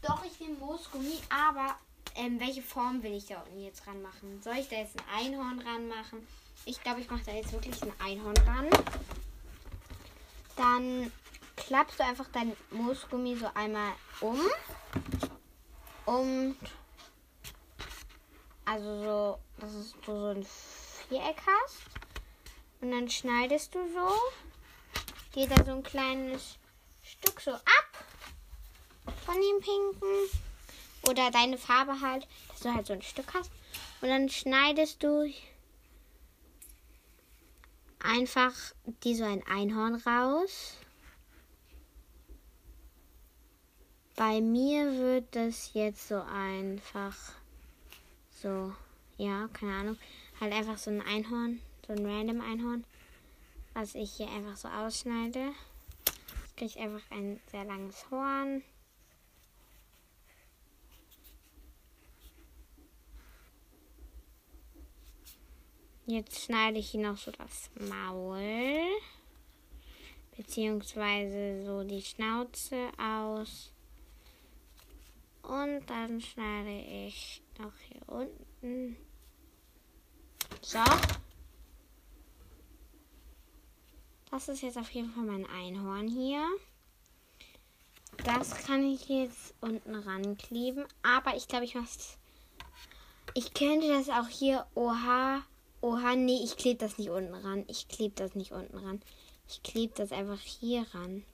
Doch, 0.00 0.24
ich 0.24 0.38
nehme 0.38 0.58
Moosgummi, 0.58 1.18
aber 1.28 1.76
ähm, 2.14 2.38
welche 2.38 2.62
Form 2.62 3.02
will 3.02 3.14
ich 3.14 3.26
da 3.26 3.40
unten 3.42 3.62
jetzt 3.62 3.86
ranmachen? 3.86 4.40
Soll 4.42 4.56
ich 4.58 4.68
da 4.68 4.76
jetzt 4.76 4.96
ein 4.96 5.26
Einhorn 5.26 5.60
ranmachen? 5.60 6.26
Ich 6.64 6.80
glaube, 6.82 7.00
ich 7.00 7.10
mache 7.10 7.24
da 7.24 7.32
jetzt 7.32 7.52
wirklich 7.52 7.82
ein 7.82 7.92
Einhorn 8.00 8.36
ran. 8.38 8.68
Dann 10.56 11.12
klappst 11.56 11.98
du 11.98 12.04
einfach 12.04 12.28
dein 12.32 12.56
Moosgummi 12.70 13.36
so 13.36 13.48
einmal 13.54 13.92
um. 14.20 14.40
Und 16.06 16.56
also 18.64 19.02
so, 19.02 19.38
dass 19.60 19.72
du 19.72 20.12
so 20.12 20.26
ein 20.26 20.46
Viereck 21.08 21.40
hast. 21.46 21.82
Und 22.80 22.92
dann 22.92 23.08
schneidest 23.08 23.74
du 23.74 23.80
so. 23.88 24.14
Geht 25.32 25.50
da 25.50 25.64
so 25.64 25.72
ein 25.72 25.82
kleines 25.82 26.58
Stück 27.20 27.40
so 27.40 27.52
ab 27.52 28.04
von 29.24 29.34
dem 29.34 29.60
pinken. 29.60 30.40
Oder 31.08 31.30
deine 31.30 31.58
Farbe 31.58 32.00
halt, 32.00 32.26
dass 32.48 32.60
du 32.60 32.74
halt 32.74 32.86
so 32.86 32.92
ein 32.92 33.02
Stück 33.02 33.32
hast. 33.34 33.50
Und 34.00 34.08
dann 34.08 34.28
schneidest 34.28 35.02
du 35.02 35.32
einfach 38.00 38.54
die 39.04 39.14
so 39.14 39.24
ein 39.24 39.46
Einhorn 39.46 39.94
raus. 39.96 40.74
Bei 44.16 44.40
mir 44.40 44.98
wird 44.98 45.36
das 45.36 45.72
jetzt 45.74 46.08
so 46.08 46.20
einfach 46.20 47.16
so, 48.30 48.72
ja, 49.16 49.48
keine 49.52 49.72
Ahnung, 49.72 49.98
halt 50.40 50.52
einfach 50.52 50.76
so 50.76 50.90
ein 50.90 51.02
Einhorn, 51.02 51.60
so 51.86 51.92
ein 51.92 52.04
random 52.04 52.40
Einhorn, 52.40 52.84
was 53.74 53.94
ich 53.94 54.12
hier 54.12 54.28
einfach 54.28 54.56
so 54.56 54.68
ausschneide. 54.68 55.52
Ich 56.60 56.78
einfach 56.78 57.08
ein 57.10 57.40
sehr 57.50 57.64
langes 57.64 58.10
Horn. 58.10 58.64
Jetzt 66.06 66.44
schneide 66.44 66.78
ich 66.78 66.90
hier 66.90 67.08
noch 67.08 67.16
so 67.16 67.30
das 67.30 67.70
Maul. 67.78 68.80
Beziehungsweise 70.36 71.64
so 71.64 71.84
die 71.84 72.02
Schnauze 72.02 72.90
aus. 72.98 73.72
Und 75.42 75.86
dann 75.86 76.20
schneide 76.20 76.80
ich 77.06 77.40
noch 77.58 77.76
hier 77.88 78.08
unten. 78.08 78.96
So. 80.60 80.80
Das 84.30 84.48
ist 84.48 84.62
jetzt 84.62 84.78
auf 84.78 84.90
jeden 84.90 85.10
Fall 85.10 85.24
mein 85.24 85.46
Einhorn 85.46 86.08
hier. 86.08 86.44
Das 88.24 88.54
kann 88.66 88.84
ich 88.84 89.08
jetzt 89.08 89.54
unten 89.60 89.94
rankleben. 89.94 90.84
Aber 91.02 91.36
ich 91.36 91.48
glaube, 91.48 91.64
ich 91.64 91.74
muss. 91.74 92.18
Ich 93.34 93.54
könnte 93.54 93.88
das 93.88 94.08
auch 94.08 94.28
hier 94.28 94.66
Oha 94.74 95.42
Oha, 95.80 96.16
nee, 96.16 96.40
ich 96.42 96.56
klebe 96.56 96.78
das 96.78 96.98
nicht 96.98 97.10
unten 97.10 97.34
ran. 97.34 97.64
Ich 97.68 97.86
klebe 97.86 98.14
das 98.16 98.34
nicht 98.34 98.50
unten 98.50 98.78
ran. 98.78 99.00
Ich 99.48 99.62
klebe 99.62 99.92
das 99.94 100.10
einfach 100.10 100.40
hier 100.40 100.84
ran. 100.92 101.24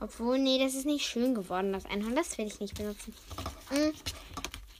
Obwohl, 0.00 0.38
nee, 0.38 0.58
das 0.58 0.74
ist 0.74 0.86
nicht 0.86 1.06
schön 1.06 1.34
geworden, 1.34 1.72
das 1.72 1.86
Einhorn. 1.86 2.14
Das 2.14 2.38
will 2.38 2.46
ich 2.46 2.60
nicht 2.60 2.76
benutzen. 2.76 3.14
Hm. 3.70 3.92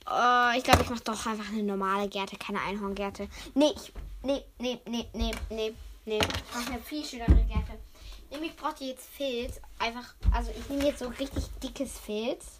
Oh, 0.05 0.57
ich 0.57 0.63
glaube, 0.63 0.81
ich 0.81 0.89
mache 0.89 1.03
doch 1.03 1.25
einfach 1.25 1.49
eine 1.49 1.63
normale 1.63 2.07
Gärte, 2.07 2.37
keine 2.37 2.61
Einhorngärte. 2.61 3.27
Nee, 3.53 3.73
ich, 3.75 3.93
nee, 4.23 4.43
nee, 4.57 4.79
nee, 4.87 5.05
nee, 5.13 5.31
nee, 5.49 5.73
nee. 6.05 6.19
Ich 6.19 6.55
mache 6.55 6.71
eine 6.71 6.81
viel 6.81 7.05
schönere 7.05 7.43
Gärte. 7.45 7.77
Nämlich 8.31 8.55
braucht 8.55 8.81
ihr 8.81 8.87
jetzt 8.87 9.07
Filz. 9.07 9.59
Einfach, 9.77 10.15
also 10.31 10.51
ich 10.57 10.69
nehme 10.69 10.85
jetzt 10.85 10.99
so 10.99 11.07
richtig 11.07 11.43
dickes 11.61 11.99
Filz 11.99 12.59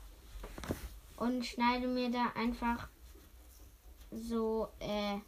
und 1.18 1.46
schneide 1.46 1.88
mir 1.88 2.12
da 2.12 2.32
einfach 2.36 2.88
so 4.12 4.68
äh, 4.80 5.20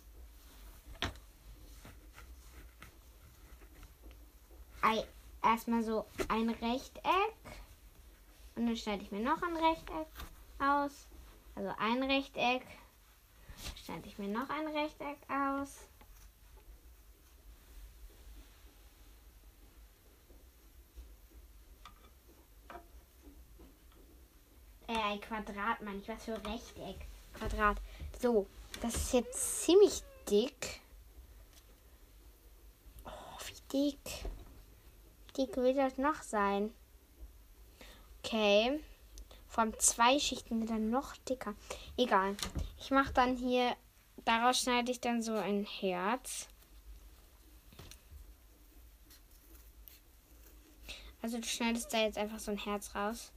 erstmal 5.44 5.84
so 5.84 6.06
ein 6.28 6.50
Rechteck 6.50 7.36
und 8.56 8.68
dann 8.68 8.78
schneide 8.78 9.04
ich 9.04 9.12
mir 9.12 9.22
noch 9.22 9.42
ein 9.42 9.56
Rechteck 9.56 10.08
aus. 10.60 11.08
Also 11.56 11.74
ein 11.78 12.04
Rechteck. 12.04 12.66
Schneide 13.84 14.08
ich 14.08 14.18
mir 14.18 14.28
noch 14.28 14.50
ein 14.50 14.68
Rechteck 14.68 15.18
aus. 15.30 15.88
Äh, 24.88 24.94
ein 24.94 25.22
Quadrat, 25.22 25.82
meine 25.82 26.00
ich. 26.00 26.08
Was 26.08 26.26
für 26.26 26.36
Rechteck? 26.46 27.08
Quadrat. 27.34 27.78
So, 28.20 28.48
das 28.82 28.96
ist 28.96 29.14
jetzt 29.14 29.64
ziemlich 29.64 30.04
dick. 30.30 30.82
Oh, 33.06 33.10
wie 33.46 33.92
dick. 33.92 34.26
Dick 35.42 35.58
will 35.58 35.74
das 35.74 35.98
noch 35.98 36.22
sein? 36.22 36.72
Okay. 38.24 38.80
Allem 39.56 39.78
zwei 39.80 40.20
Schichten 40.20 40.66
dann 40.68 40.92
noch 40.92 41.18
dicker. 41.18 41.56
Egal. 41.98 42.38
Ich 42.80 42.92
mache 42.92 43.12
dann 43.12 43.36
hier 43.36 43.76
daraus 44.24 44.60
schneide 44.60 44.92
ich 44.92 45.02
dann 45.02 45.22
so 45.24 45.34
ein 45.34 45.66
Herz. 45.66 46.48
Also 51.24 51.38
du 51.40 51.48
schneidest 51.48 51.92
da 51.92 52.00
jetzt 52.00 52.18
einfach 52.18 52.40
so 52.40 52.52
ein 52.52 52.58
Herz 52.58 52.94
raus. 52.96 53.32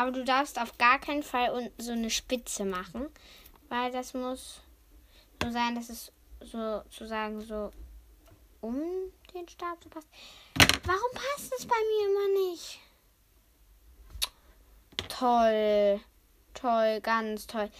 Aber 0.00 0.12
du 0.12 0.24
darfst 0.24 0.58
auf 0.58 0.78
gar 0.78 0.98
keinen 0.98 1.22
Fall 1.22 1.70
so 1.76 1.92
eine 1.92 2.08
Spitze 2.08 2.64
machen, 2.64 3.10
weil 3.68 3.92
das 3.92 4.14
muss 4.14 4.62
so 5.42 5.50
sein, 5.50 5.74
dass 5.74 5.90
es 5.90 6.10
sozusagen 6.40 7.42
so 7.42 7.70
um 8.62 8.80
den 9.34 9.46
Stab 9.46 9.76
so 9.84 9.90
passt. 9.90 10.08
Warum 10.84 11.10
passt 11.12 11.52
es 11.54 11.66
bei 11.66 11.74
mir 11.74 12.08
immer 12.08 12.50
nicht? 12.50 12.80
Toll. 15.10 16.00
Toll, 16.54 17.00
ganz 17.02 17.46
toll. 17.46 17.70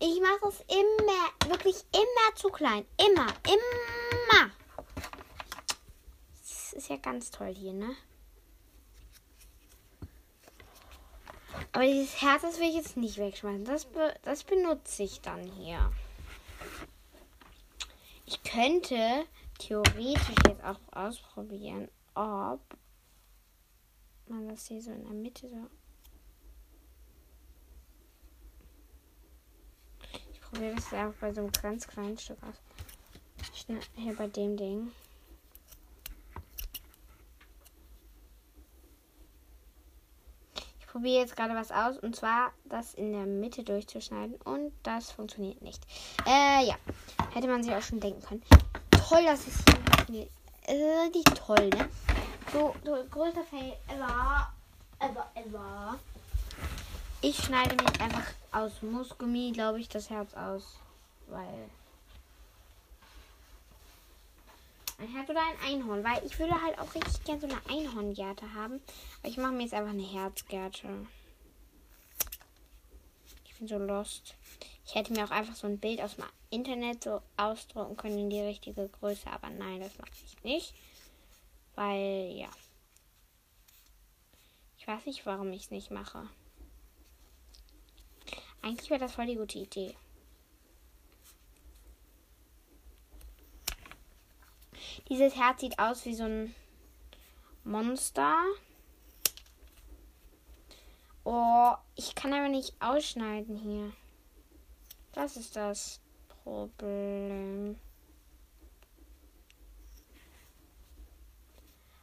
Ich 0.00 0.20
mache 0.20 0.48
es 0.48 0.60
immer, 0.68 1.48
wirklich 1.50 1.82
immer 1.94 2.36
zu 2.36 2.48
klein. 2.48 2.84
Immer, 2.98 3.28
immer. 3.46 4.50
Das 6.42 6.74
ist 6.74 6.90
ja 6.90 6.96
ganz 6.96 7.30
toll 7.30 7.54
hier, 7.54 7.72
ne? 7.72 7.96
Aber 11.78 11.86
dieses 11.86 12.20
Herz, 12.20 12.42
das 12.42 12.58
will 12.58 12.70
ich 12.70 12.74
jetzt 12.74 12.96
nicht 12.96 13.18
wegschmeißen. 13.18 13.64
Das, 13.64 13.84
be 13.84 14.12
das 14.22 14.42
benutze 14.42 15.04
ich 15.04 15.20
dann 15.20 15.44
hier. 15.44 15.92
Ich 18.26 18.42
könnte 18.42 19.24
theoretisch 19.60 20.34
jetzt 20.48 20.64
auch 20.64 20.80
ausprobieren, 20.90 21.88
ob 22.16 22.58
man 24.26 24.48
das 24.48 24.66
hier 24.66 24.82
so 24.82 24.90
in 24.90 25.04
der 25.04 25.12
Mitte 25.12 25.48
so. 25.48 25.68
Ich 30.32 30.40
probiere 30.40 30.74
das 30.74 30.92
auch 30.92 31.14
bei 31.20 31.32
so 31.32 31.42
einem 31.42 31.52
ganz 31.52 31.86
kleinen 31.86 32.18
Stück 32.18 32.42
aus. 32.42 32.56
Hier 33.94 34.16
bei 34.16 34.26
dem 34.26 34.56
Ding. 34.56 34.90
Probiere 40.98 41.20
jetzt 41.20 41.36
gerade 41.36 41.54
was 41.54 41.70
aus 41.70 41.96
und 41.98 42.16
zwar 42.16 42.50
das 42.64 42.94
in 42.94 43.12
der 43.12 43.24
Mitte 43.24 43.62
durchzuschneiden 43.62 44.34
und 44.42 44.72
das 44.82 45.12
funktioniert 45.12 45.62
nicht. 45.62 45.80
Äh, 46.26 46.66
ja. 46.66 46.74
Hätte 47.32 47.46
man 47.46 47.62
sich 47.62 47.72
auch 47.72 47.82
schon 47.82 48.00
denken 48.00 48.20
können. 48.20 48.42
Toll, 48.90 49.22
dass 49.24 49.46
es 49.46 49.62
hier 49.64 49.76
funktioniert. 49.76 50.30
Äh, 50.66 50.74
richtig 51.06 51.22
toll, 51.34 51.68
ne? 51.68 51.88
So, 52.52 52.74
so 52.84 52.96
größter 53.12 53.44
Fail 53.44 53.74
ever. 53.86 54.52
Ever, 54.98 55.30
ever. 55.36 55.98
Ich 57.20 57.36
schneide 57.36 57.76
mir 57.76 58.00
einfach 58.00 58.26
aus 58.50 58.82
Musgummi, 58.82 59.52
glaube 59.54 59.78
ich, 59.78 59.88
das 59.88 60.10
Herz 60.10 60.34
aus. 60.34 60.80
Weil. 61.28 61.70
Ein 64.98 65.08
Herz 65.08 65.30
oder 65.30 65.40
ein 65.40 65.72
Einhorn. 65.72 66.04
Weil 66.04 66.24
ich 66.24 66.38
würde 66.38 66.60
halt 66.60 66.78
auch 66.78 66.94
richtig 66.94 67.24
gerne 67.24 67.40
so 67.40 67.46
eine 67.46 67.60
Einhorngerte 67.68 68.52
haben. 68.54 68.80
Aber 69.20 69.28
ich 69.28 69.36
mache 69.36 69.52
mir 69.52 69.62
jetzt 69.62 69.74
einfach 69.74 69.92
eine 69.92 70.02
Herzgerte. 70.02 71.06
Ich 73.44 73.54
bin 73.56 73.68
so 73.68 73.78
lost. 73.78 74.34
Ich 74.84 74.94
hätte 74.94 75.12
mir 75.12 75.24
auch 75.24 75.30
einfach 75.30 75.54
so 75.54 75.66
ein 75.66 75.78
Bild 75.78 76.00
aus 76.00 76.16
dem 76.16 76.24
Internet 76.50 77.04
so 77.04 77.20
ausdrucken 77.36 77.96
können 77.96 78.18
in 78.18 78.30
die 78.30 78.40
richtige 78.40 78.88
Größe, 78.88 79.30
aber 79.30 79.50
nein, 79.50 79.80
das 79.80 79.98
mache 79.98 80.10
ich 80.24 80.42
nicht. 80.44 80.74
Weil, 81.74 82.32
ja. 82.34 82.48
Ich 84.78 84.88
weiß 84.88 85.04
nicht, 85.04 85.26
warum 85.26 85.52
ich 85.52 85.64
es 85.64 85.70
nicht 85.70 85.90
mache. 85.90 86.26
Eigentlich 88.62 88.88
wäre 88.88 89.00
das 89.00 89.12
voll 89.12 89.26
die 89.26 89.36
gute 89.36 89.58
Idee. 89.58 89.94
Dieses 95.08 95.36
Herz 95.36 95.60
sieht 95.60 95.78
aus 95.78 96.04
wie 96.04 96.14
so 96.14 96.24
ein 96.24 96.54
Monster. 97.64 98.34
Oh, 101.24 101.74
ich 101.94 102.14
kann 102.14 102.32
aber 102.32 102.48
nicht 102.48 102.74
ausschneiden 102.80 103.56
hier. 103.56 103.92
Das 105.12 105.36
ist 105.36 105.56
das 105.56 106.00
Problem. 106.42 107.78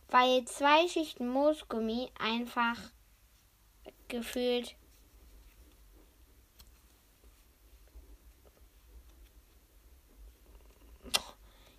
Weil 0.10 0.46
zwei 0.46 0.88
Schichten 0.88 1.28
Moosgummi 1.28 2.12
einfach 2.20 2.78
gefühlt 4.08 4.76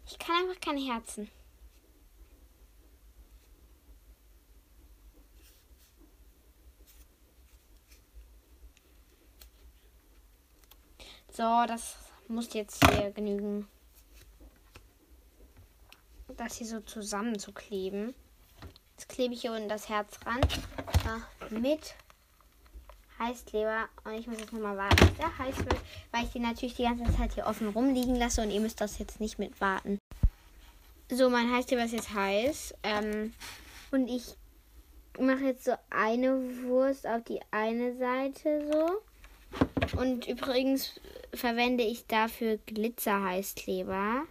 Ich 0.07 0.19
kann 0.19 0.37
einfach 0.37 0.61
keine 0.61 0.81
Herzen. 0.81 1.29
So, 11.31 11.64
das 11.66 11.97
muss 12.29 12.55
jetzt 12.55 12.83
hier 12.88 13.11
genügen. 13.11 13.69
Das 16.37 16.57
hier 16.57 16.66
so 16.66 16.81
zusammenzukleben. 16.81 18.14
Jetzt 18.92 19.09
klebe 19.09 19.35
ich 19.35 19.42
hier 19.42 19.53
unten 19.53 19.69
das 19.69 19.88
Herz 19.90 20.19
ran. 20.25 20.40
Ja, 21.05 21.21
mit 21.51 21.95
Heißkleber. 23.18 23.88
Und 24.05 24.14
ich 24.14 24.26
muss 24.26 24.38
jetzt 24.38 24.52
nochmal 24.52 24.76
warten, 24.76 25.07
bis 25.07 25.16
der 25.16 25.38
heiß 25.38 25.57
wird. 25.59 25.76
Weil 26.12 26.24
ich 26.24 26.33
den 26.33 26.42
natürlich 26.42 26.74
die 26.74 26.85
ganze 26.85 27.05
Zeit 27.16 27.35
hier 27.35 27.46
offen 27.46 27.68
rumliegen 27.68 28.16
lasse. 28.16 28.42
Und 28.42 28.50
ihr 28.50 28.61
müsst 28.61 28.81
das 28.81 28.98
jetzt 28.98 29.20
nicht 29.20 29.38
mit 29.38 29.61
warten. 29.61 29.98
So, 31.11 31.31
mein 31.31 31.52
Heißkleber 31.52 31.85
ist 31.85 31.92
jetzt 31.92 32.14
heiß. 32.14 32.74
Ähm, 32.83 33.33
und 33.90 34.09
ich 34.09 34.37
mache 35.18 35.44
jetzt 35.44 35.64
so 35.64 35.72
eine 35.90 36.62
Wurst 36.64 37.07
auf 37.07 37.22
die 37.24 37.40
eine 37.50 37.96
Seite 37.96 38.68
so. 38.70 39.98
Und 39.98 40.26
übrigens 40.26 41.00
verwende 41.33 41.85
ich 41.85 42.07
dafür 42.07 42.59
Glitzerheißkleber. 42.66 44.24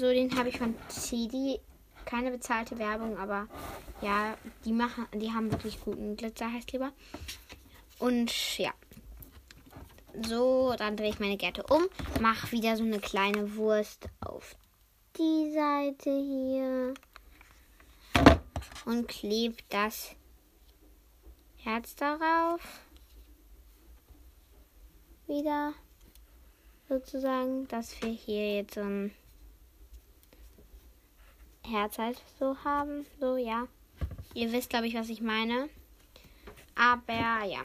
So, 0.00 0.06
den 0.06 0.34
habe 0.34 0.48
ich 0.48 0.56
von 0.56 0.74
CD. 0.88 1.60
Keine 2.06 2.30
bezahlte 2.30 2.78
Werbung, 2.78 3.18
aber 3.18 3.46
ja, 4.00 4.34
die 4.64 4.72
machen, 4.72 5.06
die 5.12 5.30
haben 5.30 5.52
wirklich 5.52 5.78
guten 5.78 6.16
Glitzerheißkleber. 6.16 6.90
Und 7.98 8.58
ja. 8.58 8.72
So, 10.26 10.74
dann 10.78 10.96
drehe 10.96 11.10
ich 11.10 11.20
meine 11.20 11.36
Gärte 11.36 11.64
um, 11.64 11.82
mache 12.18 12.50
wieder 12.50 12.78
so 12.78 12.82
eine 12.82 12.98
kleine 12.98 13.56
Wurst 13.56 14.08
auf 14.20 14.56
die 15.18 15.52
Seite 15.52 16.10
hier 16.10 16.94
und 18.86 19.06
klebt 19.06 19.64
das 19.68 20.16
Herz 21.58 21.94
darauf. 21.94 22.62
Wieder 25.26 25.74
sozusagen, 26.88 27.68
dass 27.68 28.00
wir 28.00 28.08
hier 28.08 28.56
jetzt 28.56 28.74
so 28.76 28.80
ein 28.80 29.14
Herz 31.70 31.98
halt 31.98 32.20
so 32.38 32.56
haben. 32.64 33.06
So, 33.18 33.36
ja. 33.36 33.66
Ihr 34.34 34.52
wisst, 34.52 34.70
glaube 34.70 34.86
ich, 34.86 34.94
was 34.94 35.08
ich 35.08 35.20
meine. 35.20 35.68
Aber 36.74 37.44
ja. 37.44 37.60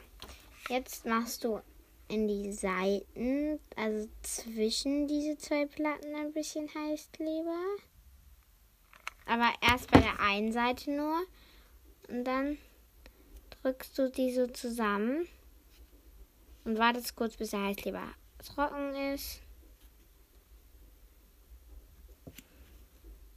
Jetzt 0.68 1.06
machst 1.06 1.44
du 1.44 1.60
in 2.08 2.28
die 2.28 2.52
Seiten, 2.52 3.60
also 3.76 4.08
zwischen 4.22 5.06
diese 5.06 5.36
zwei 5.38 5.66
Platten 5.66 6.14
ein 6.14 6.32
bisschen 6.32 6.68
Heißkleber. 6.72 7.76
Aber 9.26 9.52
erst 9.60 9.90
bei 9.90 10.00
der 10.00 10.20
einen 10.20 10.52
Seite 10.52 10.90
nur. 10.90 11.22
Und 12.08 12.24
dann 12.24 12.58
drückst 13.62 13.98
du 13.98 14.10
die 14.10 14.32
so 14.32 14.46
zusammen. 14.46 15.26
Und 16.64 16.78
wartest 16.78 17.14
kurz, 17.14 17.36
bis 17.36 17.50
der 17.50 17.62
Heißkleber 17.62 18.02
trocken 18.44 18.94
ist. 19.14 19.40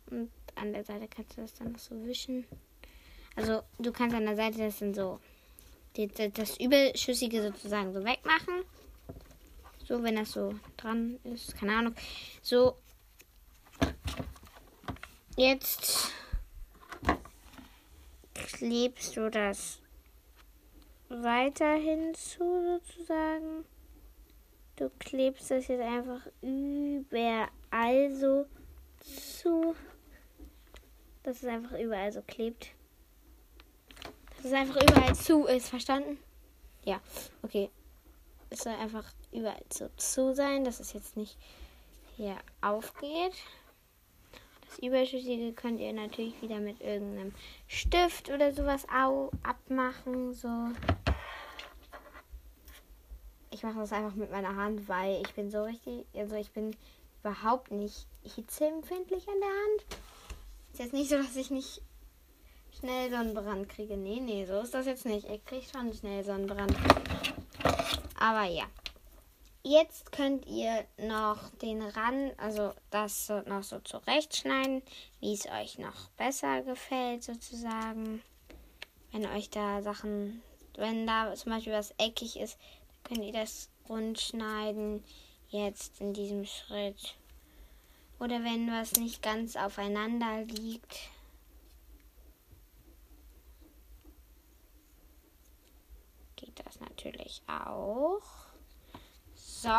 Und 0.09 0.31
an 0.59 0.73
der 0.73 0.83
Seite 0.83 1.07
kannst 1.07 1.37
du 1.37 1.41
das 1.41 1.53
dann 1.53 1.71
noch 1.71 1.79
so 1.79 2.05
wischen. 2.05 2.45
Also 3.35 3.61
du 3.77 3.91
kannst 3.91 4.15
an 4.15 4.25
der 4.25 4.35
Seite 4.35 4.59
das 4.59 4.79
dann 4.79 4.93
so 4.93 5.19
das 6.35 6.59
Überschüssige 6.59 7.41
sozusagen 7.41 7.93
so 7.93 8.03
wegmachen. 8.03 8.63
So, 9.85 10.03
wenn 10.03 10.17
das 10.17 10.31
so 10.31 10.53
dran 10.77 11.19
ist. 11.23 11.57
Keine 11.57 11.75
Ahnung. 11.75 11.95
So, 12.43 12.75
Jetzt 15.39 16.11
klebst 18.33 19.15
du 19.15 19.31
das 19.31 19.79
weiterhin 21.07 22.13
zu, 22.13 22.43
sozusagen. 22.83 23.63
Du 24.75 24.91
klebst 24.99 25.49
das 25.49 25.69
jetzt 25.69 25.81
einfach 25.81 26.27
überall 26.41 28.13
so 28.13 28.47
zu, 28.99 29.77
dass 31.23 31.43
es 31.43 31.45
einfach 31.45 31.77
überall 31.77 32.11
so 32.11 32.21
klebt. 32.21 32.71
Dass 34.37 34.45
es 34.45 34.53
einfach 34.53 34.81
überall 34.81 35.15
zu 35.15 35.45
ist, 35.45 35.69
verstanden? 35.69 36.17
Ja, 36.83 37.01
okay. 37.43 37.69
Es 38.49 38.59
soll 38.59 38.73
einfach 38.73 39.05
überall 39.31 39.63
so 39.71 39.89
zu 39.97 40.33
sein, 40.33 40.63
dass 40.63 40.79
es 40.79 40.93
jetzt 40.93 41.17
nicht 41.17 41.37
hier 42.15 42.37
aufgeht. 42.61 43.33
Das 44.67 44.79
Überschüssige 44.79 45.53
könnt 45.53 45.79
ihr 45.79 45.93
natürlich 45.93 46.41
wieder 46.41 46.59
mit 46.59 46.79
irgendeinem 46.81 47.33
Stift 47.67 48.29
oder 48.29 48.53
sowas 48.53 48.85
abmachen. 49.43 50.33
So. 50.33 50.49
Ich 53.51 53.63
mache 53.63 53.79
das 53.79 53.91
einfach 53.91 54.15
mit 54.15 54.31
meiner 54.31 54.55
Hand, 54.55 54.87
weil 54.87 55.21
ich 55.21 55.33
bin 55.33 55.49
so 55.49 55.63
richtig, 55.63 56.05
also 56.13 56.35
ich 56.35 56.51
bin 56.51 56.75
überhaupt 57.21 57.71
nicht 57.71 58.07
hitzeempfindlich 58.23 59.27
an 59.27 59.39
der 59.39 59.49
Hand. 59.49 59.85
Ist 60.79 60.85
jetzt 60.85 60.93
nicht 60.93 61.09
so, 61.09 61.17
dass 61.17 61.35
ich 61.35 61.51
nicht 61.51 61.81
schnell 62.79 63.09
Sonnenbrand 63.09 63.67
kriege. 63.67 63.97
Nee, 63.97 64.21
nee, 64.21 64.45
so 64.45 64.61
ist 64.61 64.73
das 64.73 64.85
jetzt 64.85 65.05
nicht. 65.05 65.29
Ich 65.29 65.43
kriege 65.43 65.65
schon 65.69 65.91
schnell 65.93 66.23
Sonnenbrand. 66.23 66.73
Aber 68.17 68.45
ja. 68.45 68.63
Jetzt 69.61 70.13
könnt 70.13 70.45
ihr 70.45 70.85
noch 70.97 71.49
den 71.61 71.81
Rand, 71.81 72.39
also 72.39 72.71
das 72.91 73.27
noch 73.45 73.63
so 73.63 73.79
zurechtschneiden, 73.79 74.81
wie 75.19 75.33
es 75.33 75.47
euch 75.47 75.79
noch 75.79 76.11
besser 76.11 76.61
gefällt, 76.61 77.25
sozusagen. 77.25 78.21
Wenn 79.11 79.25
euch 79.25 79.49
da 79.49 79.81
Sachen, 79.81 80.41
wenn 80.77 81.05
da 81.05 81.35
zum 81.35 81.51
Beispiel 81.51 81.73
was 81.73 81.93
eckig 81.97 82.39
ist, 82.39 82.57
könnt 83.03 83.25
ihr 83.25 83.33
das 83.33 83.67
rund 83.89 84.17
schneiden. 84.17 85.03
Jetzt 85.49 85.99
in 85.99 86.13
diesem 86.13 86.45
Schritt. 86.45 87.18
Oder 88.19 88.43
wenn 88.43 88.69
was 88.69 88.93
nicht 88.93 89.21
ganz 89.21 89.55
aufeinander 89.55 90.43
liegt. 90.43 91.09
Geht 96.35 96.59
das 96.65 96.79
natürlich 96.81 97.41
auch. 97.47 98.21
So. 99.35 99.77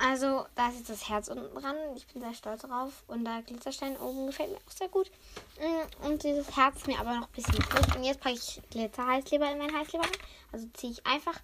Also, 0.00 0.46
da 0.54 0.68
ist 0.68 0.78
jetzt 0.78 0.90
das 0.90 1.08
Herz 1.08 1.28
unten 1.28 1.60
dran. 1.60 1.76
Ich 1.96 2.06
bin 2.06 2.22
sehr 2.22 2.32
stolz 2.32 2.62
drauf. 2.62 3.02
Und 3.08 3.24
der 3.24 3.42
Glitzerstein 3.42 3.96
oben 3.96 4.28
gefällt 4.28 4.50
mir 4.50 4.56
auch 4.56 4.70
sehr 4.70 4.88
gut. 4.88 5.10
Mm, 5.58 6.06
und 6.06 6.22
dieses 6.22 6.56
Herz 6.56 6.76
ist 6.76 6.86
mir 6.86 7.00
aber 7.00 7.16
noch 7.16 7.26
ein 7.26 7.32
bisschen 7.34 7.60
frisch. 7.62 7.96
Und 7.96 8.04
jetzt 8.04 8.20
packe 8.20 8.36
ich 8.36 8.62
Glitzer-Heißkleber 8.70 9.50
in 9.50 9.58
meinen 9.58 9.76
Heißkleber. 9.76 10.06
Also 10.52 10.68
ziehe 10.74 10.92
ich 10.92 11.04
einfach 11.04 11.40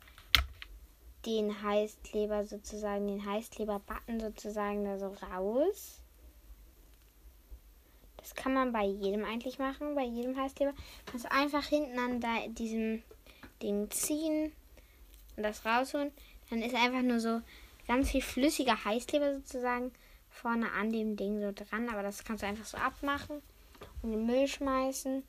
den 1.26 1.62
Heißkleber 1.62 2.44
sozusagen, 2.44 3.06
den 3.06 3.24
Heißkleber-Button 3.24 4.20
sozusagen 4.20 4.84
da 4.84 4.98
so 4.98 5.08
raus. 5.32 6.00
Das 8.16 8.34
kann 8.34 8.54
man 8.54 8.72
bei 8.72 8.84
jedem 8.84 9.24
eigentlich 9.24 9.58
machen, 9.58 9.94
bei 9.94 10.04
jedem 10.04 10.36
Heißkleber. 10.36 10.72
Kannst 11.06 11.26
du 11.26 11.32
einfach 11.32 11.64
hinten 11.64 11.98
an 11.98 12.54
diesem 12.54 13.02
Ding 13.62 13.90
ziehen 13.90 14.52
und 15.36 15.42
das 15.42 15.64
rausholen, 15.64 16.12
dann 16.50 16.62
ist 16.62 16.74
einfach 16.74 17.02
nur 17.02 17.20
so 17.20 17.40
ganz 17.86 18.10
viel 18.10 18.22
flüssiger 18.22 18.84
Heißkleber 18.84 19.34
sozusagen 19.34 19.92
vorne 20.30 20.70
an 20.72 20.92
dem 20.92 21.16
Ding 21.16 21.40
so 21.40 21.52
dran. 21.52 21.88
Aber 21.88 22.02
das 22.02 22.24
kannst 22.24 22.42
du 22.42 22.46
einfach 22.46 22.64
so 22.64 22.76
abmachen 22.76 23.42
und 24.02 24.12
in 24.12 24.18
den 24.18 24.26
Müll 24.26 24.48
schmeißen. 24.48 25.22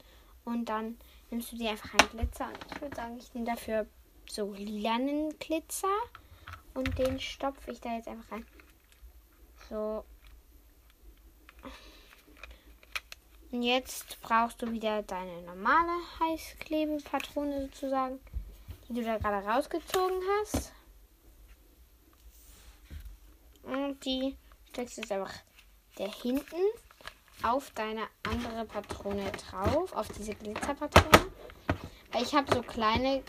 Und 0.46 0.66
dann 0.70 0.98
nimmst 1.32 1.52
du 1.52 1.58
dir 1.58 1.72
einfach 1.72 1.94
einen 1.96 2.10
Glitzer. 2.10 2.48
Und 2.48 2.58
ich 2.74 2.82
würde 2.82 2.96
sagen, 2.96 3.18
ich 3.18 3.34
nehme 3.34 3.48
dafür 3.48 3.88
so 4.30 4.54
lilanen 4.54 5.38
Glitzer. 5.40 5.96
Und 6.74 6.98
den 6.98 7.20
stopfe 7.20 7.72
ich 7.72 7.80
da 7.80 7.96
jetzt 7.96 8.08
einfach 8.08 8.32
rein. 8.32 8.46
So. 9.70 10.04
Und 13.52 13.64
jetzt 13.64 14.20
brauchst 14.22 14.62
du 14.62 14.72
wieder 14.72 15.04
deine 15.04 15.42
normale 15.44 15.92
Heißklebepatrone 16.20 17.68
sozusagen 17.68 18.20
die 18.88 18.94
du 18.94 19.04
da 19.04 19.18
gerade 19.18 19.46
rausgezogen 19.46 20.22
hast. 20.40 20.72
Und 23.64 24.04
die 24.06 24.36
steckst 24.70 24.98
du 24.98 25.02
jetzt 25.02 25.12
einfach 25.12 25.34
da 25.96 26.06
hinten 26.06 26.62
auf 27.42 27.72
deine 27.72 28.04
andere 28.24 28.66
Patrone 28.66 29.32
drauf, 29.32 29.94
auf 29.94 30.08
diese 30.10 30.36
Glitzerpatrone. 30.36 31.32
Ich 32.22 32.34
habe 32.34 32.54
so 32.54 32.62
kleine 32.62 33.24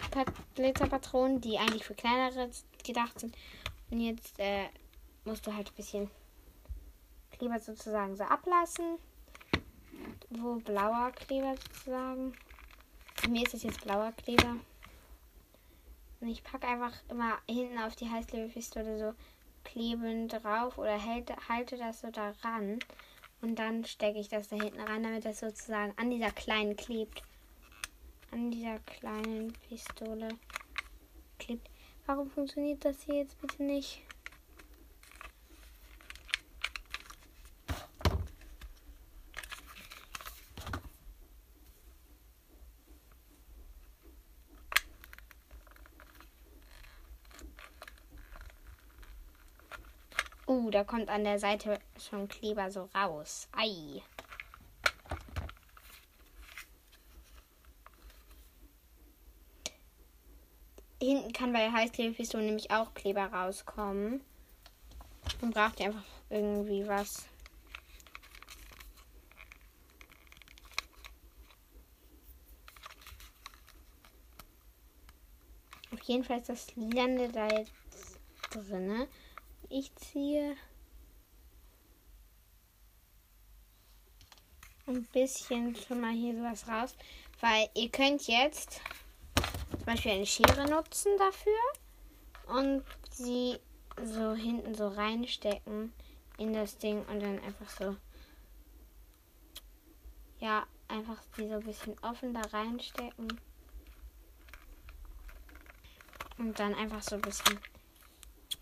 Glitzerpatronen, 0.54 1.40
die 1.40 1.58
eigentlich 1.58 1.84
für 1.84 1.94
kleinere 1.94 2.50
gedacht 2.84 3.18
sind. 3.18 3.36
Und 3.90 4.00
jetzt 4.00 4.38
äh, 4.38 4.66
musst 5.24 5.46
du 5.46 5.54
halt 5.54 5.70
ein 5.70 5.74
bisschen 5.74 6.10
Kleber 7.32 7.58
sozusagen 7.58 8.16
so 8.16 8.24
ablassen. 8.24 8.98
Wo 10.30 10.56
blauer 10.56 11.10
Kleber 11.12 11.54
sozusagen. 11.56 12.32
Bei 13.22 13.28
mir 13.28 13.42
ist 13.44 13.54
es 13.54 13.64
jetzt 13.64 13.82
blauer 13.82 14.12
Kleber. 14.12 14.56
Und 16.20 16.28
ich 16.28 16.44
packe 16.44 16.66
einfach 16.68 16.92
immer 17.08 17.38
hinten 17.48 17.78
auf 17.78 17.96
die 17.96 18.08
Heißklebepistole 18.08 18.98
so 18.98 19.14
klebend 19.64 20.32
drauf 20.32 20.78
oder 20.78 20.98
hält, 20.98 21.30
halte 21.48 21.76
das 21.76 22.00
so 22.02 22.10
daran. 22.10 22.78
Und 23.42 23.58
dann 23.58 23.84
stecke 23.84 24.20
ich 24.20 24.28
das 24.28 24.48
da 24.48 24.56
hinten 24.56 24.80
rein, 24.80 25.02
damit 25.02 25.24
das 25.24 25.40
sozusagen 25.40 25.92
an 25.96 26.10
dieser 26.10 26.30
kleinen 26.30 26.76
klebt. 26.76 27.22
An 28.36 28.50
dieser 28.50 28.78
kleinen 28.80 29.50
Pistole 29.66 30.28
klebt. 31.38 31.70
Warum 32.04 32.28
funktioniert 32.30 32.84
das 32.84 33.00
hier 33.00 33.14
jetzt 33.14 33.40
bitte 33.40 33.62
nicht? 33.62 34.02
Uh, 50.46 50.68
da 50.70 50.84
kommt 50.84 51.08
an 51.08 51.24
der 51.24 51.38
Seite 51.38 51.80
schon 51.98 52.28
Kleber 52.28 52.70
so 52.70 52.90
raus. 52.94 53.48
Ei. 53.52 54.02
Hinten 61.06 61.32
kann 61.32 61.52
bei 61.52 61.60
der 61.60 61.72
Heißklebepistole 61.72 62.42
nämlich 62.42 62.72
auch 62.72 62.92
Kleber 62.92 63.26
rauskommen. 63.26 64.24
Und 65.40 65.54
braucht 65.54 65.78
ihr 65.78 65.86
einfach 65.86 66.02
irgendwie 66.30 66.84
was. 66.88 67.28
Auf 75.92 76.02
jeden 76.02 76.24
Fall 76.24 76.40
ist 76.40 76.48
das 76.48 76.74
Lilande 76.74 77.28
da 77.28 77.46
jetzt 77.50 78.18
drinne. 78.50 79.06
Ich 79.68 79.94
ziehe 79.94 80.56
ein 84.88 85.04
bisschen 85.12 85.76
schon 85.76 86.00
mal 86.00 86.12
hier 86.12 86.34
sowas 86.34 86.66
raus, 86.66 86.96
weil 87.40 87.68
ihr 87.74 87.90
könnt 87.90 88.26
jetzt 88.26 88.80
zum 89.70 89.84
Beispiel 89.84 90.12
eine 90.12 90.26
Schere 90.26 90.68
nutzen 90.68 91.12
dafür 91.18 92.56
und 92.58 92.84
sie 93.10 93.58
so 94.02 94.34
hinten 94.34 94.74
so 94.74 94.88
reinstecken 94.88 95.92
in 96.38 96.52
das 96.52 96.78
Ding 96.78 97.04
und 97.06 97.20
dann 97.20 97.40
einfach 97.40 97.68
so 97.68 97.96
ja 100.38 100.66
einfach 100.88 101.18
sie 101.36 101.48
so 101.48 101.54
ein 101.54 101.64
bisschen 101.64 101.96
offen 102.02 102.34
da 102.34 102.42
reinstecken 102.42 103.40
und 106.38 106.58
dann 106.58 106.74
einfach 106.74 107.02
so 107.02 107.16
ein 107.16 107.22
bisschen 107.22 107.58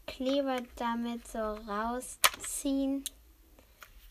Kleber 0.07 0.59
damit 0.77 1.27
so 1.27 1.38
rausziehen. 1.38 3.02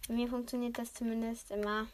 Bei 0.08 0.14
mir 0.16 0.28
funktioniert 0.28 0.78
das 0.78 0.94
zumindest 0.94 1.52
immer. 1.52 1.88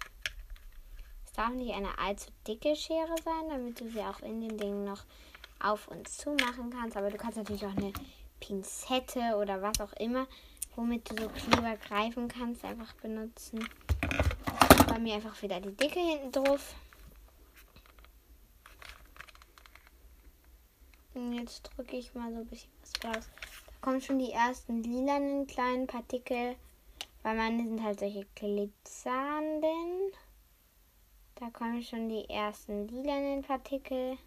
Darf 1.40 1.54
nicht 1.54 1.74
eine 1.74 1.98
allzu 1.98 2.32
dicke 2.46 2.76
Schere 2.76 3.16
sein, 3.24 3.48
damit 3.48 3.80
du 3.80 3.90
sie 3.90 4.02
auch 4.02 4.20
in 4.20 4.42
den 4.42 4.58
Dingen 4.58 4.84
noch 4.84 5.06
auf 5.62 5.88
und 5.88 6.06
zu 6.10 6.32
machen 6.32 6.70
kannst. 6.70 6.98
Aber 6.98 7.10
du 7.10 7.16
kannst 7.16 7.38
natürlich 7.38 7.66
auch 7.66 7.78
eine 7.78 7.94
Pinzette 8.42 9.38
oder 9.38 9.62
was 9.62 9.80
auch 9.80 9.94
immer, 9.94 10.28
womit 10.76 11.10
du 11.10 11.16
so 11.24 11.30
Kleber 11.30 11.78
greifen 11.78 12.28
kannst, 12.28 12.66
einfach 12.66 12.92
benutzen. 12.96 13.66
Bei 14.90 15.00
mir 15.00 15.16
einfach 15.16 15.42
wieder 15.42 15.62
die 15.62 15.72
Dicke 15.72 16.02
hinten 16.02 16.34
drauf. 16.34 16.76
Und 21.14 21.32
jetzt 21.36 21.70
drücke 21.74 21.96
ich 21.96 22.14
mal 22.14 22.34
so 22.34 22.40
ein 22.40 22.48
bisschen 22.48 22.72
was 22.82 23.16
raus 23.16 23.30
kommen 23.80 24.02
schon 24.02 24.20
die 24.20 24.32
ersten 24.34 24.84
lilanen 24.84 25.48
kleinen 25.48 25.88
Partikel, 25.88 26.58
weil 27.24 27.38
meine 27.38 27.64
sind 27.64 27.82
halt 27.82 28.00
solche 28.02 28.26
glitzernden. 28.36 30.12
Da 31.40 31.50
kommen 31.52 31.82
schon 31.82 32.10
die 32.10 32.30
ersten 32.30 32.90
lilanen 32.90 33.42
Partikel. 33.42 34.18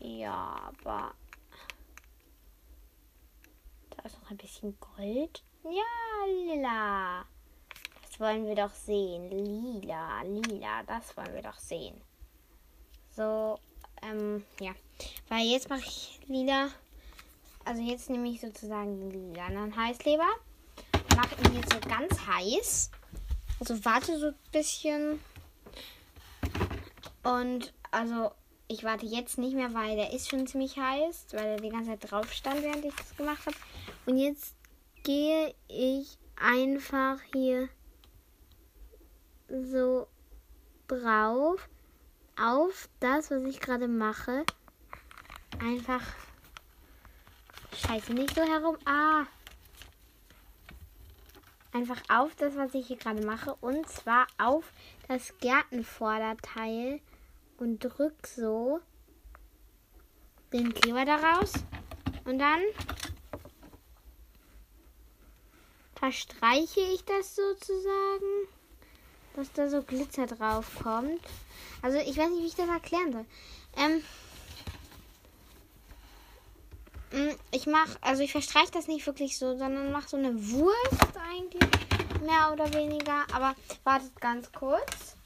Ja, 0.00 0.72
aber 0.82 1.14
da 3.90 4.02
ist 4.02 4.20
noch 4.20 4.30
ein 4.32 4.36
bisschen 4.36 4.76
Gold. 4.80 5.44
Ja, 5.62 6.26
lila. 6.26 7.24
Das 8.02 8.18
wollen 8.18 8.44
wir 8.44 8.56
doch 8.56 8.74
sehen. 8.74 9.30
Lila, 9.30 10.22
lila, 10.22 10.82
das 10.82 11.16
wollen 11.16 11.32
wir 11.32 11.42
doch 11.42 11.58
sehen. 11.60 12.00
So, 13.10 13.60
ähm, 14.02 14.44
ja. 14.58 14.72
Weil 15.28 15.46
jetzt 15.46 15.70
mache 15.70 15.86
ich 15.86 16.18
lila. 16.26 16.70
Also 17.64 17.82
jetzt 17.82 18.10
nehme 18.10 18.28
ich 18.30 18.40
sozusagen 18.40 18.98
den 18.98 19.30
lilanen 19.30 19.76
Heißleber. 19.76 20.26
Mache 21.14 21.36
ihn 21.44 21.54
jetzt 21.54 21.72
so 21.72 21.78
ganz 21.88 22.26
heiß. 22.26 22.90
Also 23.60 23.84
warte 23.84 24.18
so 24.18 24.26
ein 24.28 24.34
bisschen. 24.52 25.20
Und 27.22 27.72
also 27.90 28.32
ich 28.68 28.84
warte 28.84 29.06
jetzt 29.06 29.38
nicht 29.38 29.54
mehr, 29.54 29.72
weil 29.74 29.96
der 29.96 30.12
ist 30.12 30.28
schon 30.28 30.46
ziemlich 30.46 30.76
heiß, 30.76 31.26
weil 31.32 31.46
er 31.46 31.56
die 31.56 31.70
ganze 31.70 31.90
Zeit 31.90 32.10
drauf 32.10 32.32
stand, 32.32 32.62
während 32.62 32.84
ich 32.84 32.94
das 32.94 33.16
gemacht 33.16 33.46
habe. 33.46 33.56
Und 34.06 34.18
jetzt 34.18 34.54
gehe 35.02 35.54
ich 35.68 36.18
einfach 36.36 37.20
hier 37.32 37.68
so 39.48 40.06
drauf 40.88 41.68
auf 42.38 42.88
das, 43.00 43.30
was 43.30 43.42
ich 43.44 43.60
gerade 43.60 43.88
mache. 43.88 44.44
Einfach 45.60 46.02
scheiße 47.72 48.12
nicht 48.12 48.34
so 48.34 48.42
herum. 48.42 48.76
Ah. 48.84 49.24
Einfach 51.76 52.00
auf 52.08 52.34
das, 52.36 52.56
was 52.56 52.72
ich 52.72 52.86
hier 52.86 52.96
gerade 52.96 53.22
mache. 53.22 53.54
Und 53.60 53.86
zwar 53.86 54.26
auf 54.38 54.64
das 55.08 55.36
Gärtenvorderteil 55.40 57.00
und 57.58 57.80
drück 57.80 58.26
so 58.26 58.80
den 60.54 60.72
Kleber 60.72 61.04
daraus. 61.04 61.52
Und 62.24 62.38
dann 62.38 62.62
verstreiche 65.96 66.80
ich 66.80 67.04
das 67.04 67.36
sozusagen, 67.36 68.48
dass 69.34 69.52
da 69.52 69.68
so 69.68 69.82
Glitzer 69.82 70.26
drauf 70.26 70.78
kommt. 70.82 71.20
Also 71.82 71.98
ich 71.98 72.16
weiß 72.16 72.30
nicht, 72.30 72.42
wie 72.42 72.46
ich 72.46 72.54
das 72.54 72.68
erklären 72.68 73.12
soll. 73.12 73.26
Ähm, 73.76 74.02
ich 77.50 77.66
mache, 77.66 77.96
also 78.00 78.22
ich 78.22 78.32
verstreiche 78.32 78.72
das 78.72 78.88
nicht 78.88 79.06
wirklich 79.06 79.38
so, 79.38 79.56
sondern 79.56 79.92
mache 79.92 80.08
so 80.08 80.16
eine 80.16 80.34
Wurst 80.50 81.16
eigentlich, 81.30 81.70
mehr 82.20 82.52
oder 82.52 82.72
weniger. 82.74 83.24
Aber 83.32 83.54
wartet 83.84 84.20
ganz 84.20 84.50
kurz. 84.52 85.16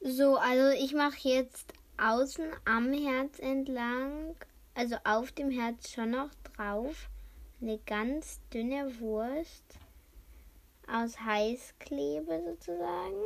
So, 0.00 0.36
also 0.36 0.76
ich 0.78 0.94
mache 0.94 1.28
jetzt 1.28 1.72
außen 1.96 2.44
am 2.64 2.92
Herz 2.92 3.38
entlang, 3.38 4.34
also 4.74 4.96
auf 5.04 5.32
dem 5.32 5.50
Herz 5.50 5.90
schon 5.90 6.10
noch 6.10 6.30
drauf, 6.56 7.08
eine 7.60 7.78
ganz 7.78 8.40
dünne 8.52 8.98
Wurst 9.00 9.64
aus 10.88 11.18
Heißklebe 11.20 12.42
sozusagen. 12.44 13.22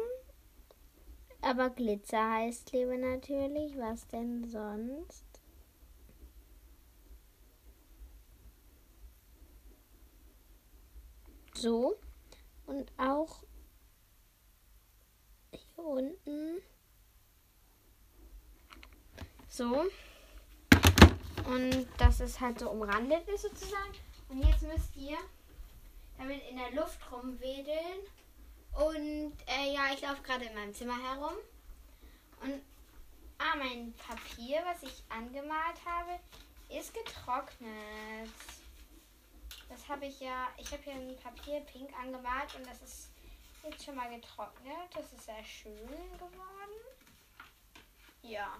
Aber 1.40 1.70
Glitzerheißklebe 1.70 2.98
natürlich. 2.98 3.78
Was 3.78 4.06
denn 4.08 4.44
sonst? 4.48 5.25
So. 11.56 11.98
Und 12.66 12.92
auch 12.98 13.42
hier 15.50 15.84
unten. 15.84 16.62
So. 19.48 19.86
Und 21.46 21.86
dass 21.98 22.20
es 22.20 22.40
halt 22.40 22.58
so 22.58 22.70
umrandet 22.70 23.26
ist 23.28 23.42
sozusagen. 23.42 23.94
Und 24.28 24.42
jetzt 24.42 24.62
müsst 24.62 24.96
ihr 24.96 25.16
damit 26.18 26.42
in 26.50 26.56
der 26.56 26.72
Luft 26.72 27.00
rumwedeln. 27.10 28.00
Und 28.72 29.32
äh, 29.46 29.72
ja, 29.72 29.92
ich 29.94 30.02
laufe 30.02 30.22
gerade 30.22 30.44
in 30.44 30.54
meinem 30.54 30.74
Zimmer 30.74 30.98
herum. 31.02 31.36
Und 32.42 32.60
ah, 33.38 33.56
mein 33.56 33.94
Papier, 33.94 34.60
was 34.64 34.82
ich 34.82 35.04
angemalt 35.08 35.78
habe, 35.86 36.20
ist 36.68 36.92
getrocknet. 36.92 38.28
Das 39.68 39.88
habe 39.88 40.06
ich 40.06 40.20
ja, 40.20 40.48
ich 40.58 40.70
habe 40.72 40.82
hier 40.82 40.94
ein 40.94 41.16
Papier 41.16 41.60
pink 41.60 41.90
angemalt 42.00 42.54
und 42.56 42.66
das 42.66 42.80
ist 42.82 43.10
jetzt 43.64 43.84
schon 43.84 43.96
mal 43.96 44.08
getrocknet. 44.08 44.88
Das 44.94 45.12
ist 45.12 45.24
sehr 45.24 45.44
schön 45.44 46.12
geworden. 46.14 46.76
Ja. 48.22 48.58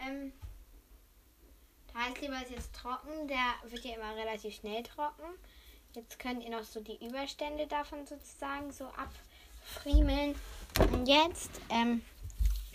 Ähm, 0.00 0.32
der 1.92 2.04
Heißkleber 2.04 2.42
ist 2.42 2.50
jetzt 2.50 2.74
trocken. 2.74 3.28
Der 3.28 3.54
wird 3.70 3.84
ja 3.84 3.94
immer 3.94 4.16
relativ 4.16 4.54
schnell 4.56 4.82
trocken. 4.82 5.24
Jetzt 5.94 6.18
könnt 6.18 6.42
ihr 6.42 6.50
noch 6.50 6.64
so 6.64 6.80
die 6.80 7.04
Überstände 7.06 7.66
davon 7.66 8.06
sozusagen 8.06 8.72
so 8.72 8.86
abfriemeln. 8.86 10.34
Und 10.92 11.06
jetzt 11.06 11.50
ähm, 11.70 12.04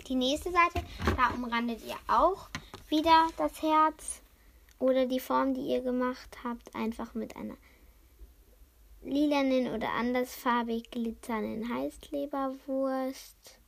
die 0.08 0.16
nächste 0.16 0.52
Seite. 0.52 0.86
Da 1.18 1.30
umrandet 1.34 1.84
ihr 1.86 1.98
auch 2.08 2.50
wieder 2.88 3.28
das 3.38 3.62
Herz 3.62 4.22
oder 4.80 5.06
die 5.06 5.20
Form, 5.20 5.54
die 5.54 5.68
ihr 5.68 5.82
gemacht 5.82 6.38
habt, 6.44 6.74
einfach 6.74 7.14
mit 7.14 7.36
einer 7.36 7.58
lilanen 9.02 9.74
oder 9.74 9.92
andersfarbig 9.92 10.92
glitzernden 10.92 11.74
Heißkleberwurst. 11.74 13.60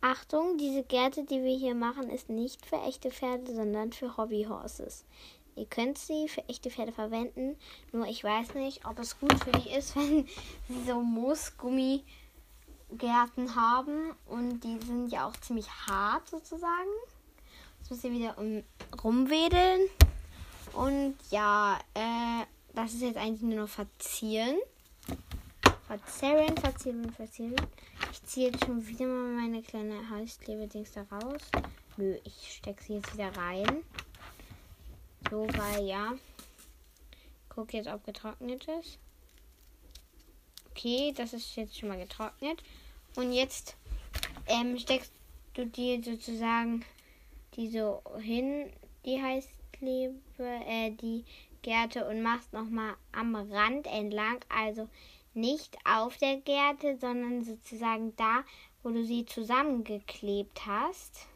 Achtung, 0.00 0.58
diese 0.58 0.82
Gärte, 0.82 1.24
die 1.24 1.44
wir 1.44 1.56
hier 1.56 1.76
machen, 1.76 2.10
ist 2.10 2.28
nicht 2.28 2.66
für 2.66 2.76
echte 2.76 3.12
Pferde, 3.12 3.54
sondern 3.54 3.92
für 3.92 4.16
Hobbyhorses. 4.16 5.04
Ihr 5.54 5.66
könnt 5.66 5.98
sie 5.98 6.28
für 6.28 6.48
echte 6.48 6.70
Pferde 6.70 6.92
verwenden, 6.92 7.58
nur 7.92 8.06
ich 8.06 8.24
weiß 8.24 8.54
nicht, 8.54 8.86
ob 8.86 8.98
es 8.98 9.20
gut 9.20 9.34
für 9.44 9.52
die 9.52 9.68
ist, 9.70 9.94
wenn 9.96 10.26
sie 10.68 10.84
so 10.86 11.00
Moosgummigärten 11.00 13.54
haben 13.54 14.16
und 14.26 14.64
die 14.64 14.78
sind 14.84 15.12
ja 15.12 15.28
auch 15.28 15.36
ziemlich 15.36 15.70
hart 15.70 16.28
sozusagen. 16.28 16.90
Müsst 17.92 18.04
ihr 18.04 18.12
wieder 18.12 18.38
um, 18.38 18.64
rumwedeln. 19.04 19.82
Und 20.72 21.14
ja, 21.30 21.78
äh, 21.92 22.46
das 22.74 22.94
ist 22.94 23.02
jetzt 23.02 23.18
eigentlich 23.18 23.42
nur 23.42 23.60
noch 23.60 23.68
verzieren. 23.68 24.56
Verzerren, 25.86 26.56
verzieren, 26.56 27.12
verzieren. 27.12 27.54
Ich 28.10 28.22
ziehe 28.22 28.50
jetzt 28.50 28.64
schon 28.64 28.86
wieder 28.86 29.04
mal 29.04 29.42
meine 29.42 29.62
kleine 29.62 30.08
Heißklebedings 30.08 30.92
da 30.92 31.02
raus. 31.02 31.42
Nö, 31.98 32.16
ich 32.24 32.54
stecke 32.54 32.82
sie 32.82 32.94
jetzt 32.94 33.12
wieder 33.12 33.36
rein. 33.36 33.84
So, 35.30 35.46
weil 35.48 35.84
ja. 35.84 36.14
Guck 37.50 37.74
jetzt, 37.74 37.88
ob 37.88 38.06
getrocknet 38.06 38.68
ist. 38.80 38.98
Okay, 40.70 41.12
das 41.14 41.34
ist 41.34 41.56
jetzt 41.56 41.78
schon 41.78 41.90
mal 41.90 41.98
getrocknet. 41.98 42.62
Und 43.16 43.34
jetzt 43.34 43.76
ähm, 44.46 44.78
steckst 44.78 45.12
du 45.52 45.66
dir 45.66 46.02
sozusagen 46.02 46.86
die 47.54 47.68
so 47.68 48.02
hin, 48.20 48.70
die 49.04 49.20
Heißklebe, 49.20 50.14
äh, 50.38 50.90
die 50.90 51.24
Gärte 51.62 52.08
und 52.08 52.22
machst 52.22 52.52
nochmal 52.52 52.94
am 53.12 53.34
Rand 53.34 53.86
entlang, 53.86 54.40
also 54.48 54.88
nicht 55.34 55.76
auf 55.84 56.16
der 56.18 56.38
Gärte, 56.38 56.96
sondern 56.98 57.42
sozusagen 57.42 58.14
da, 58.16 58.44
wo 58.82 58.90
du 58.90 59.04
sie 59.04 59.24
zusammengeklebt 59.24 60.66
hast. 60.66 61.26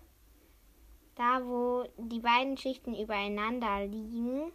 Da, 1.15 1.45
wo 1.45 1.85
die 1.97 2.21
beiden 2.21 2.59
Schichten 2.59 2.95
übereinander 2.95 3.87
liegen, 3.87 4.53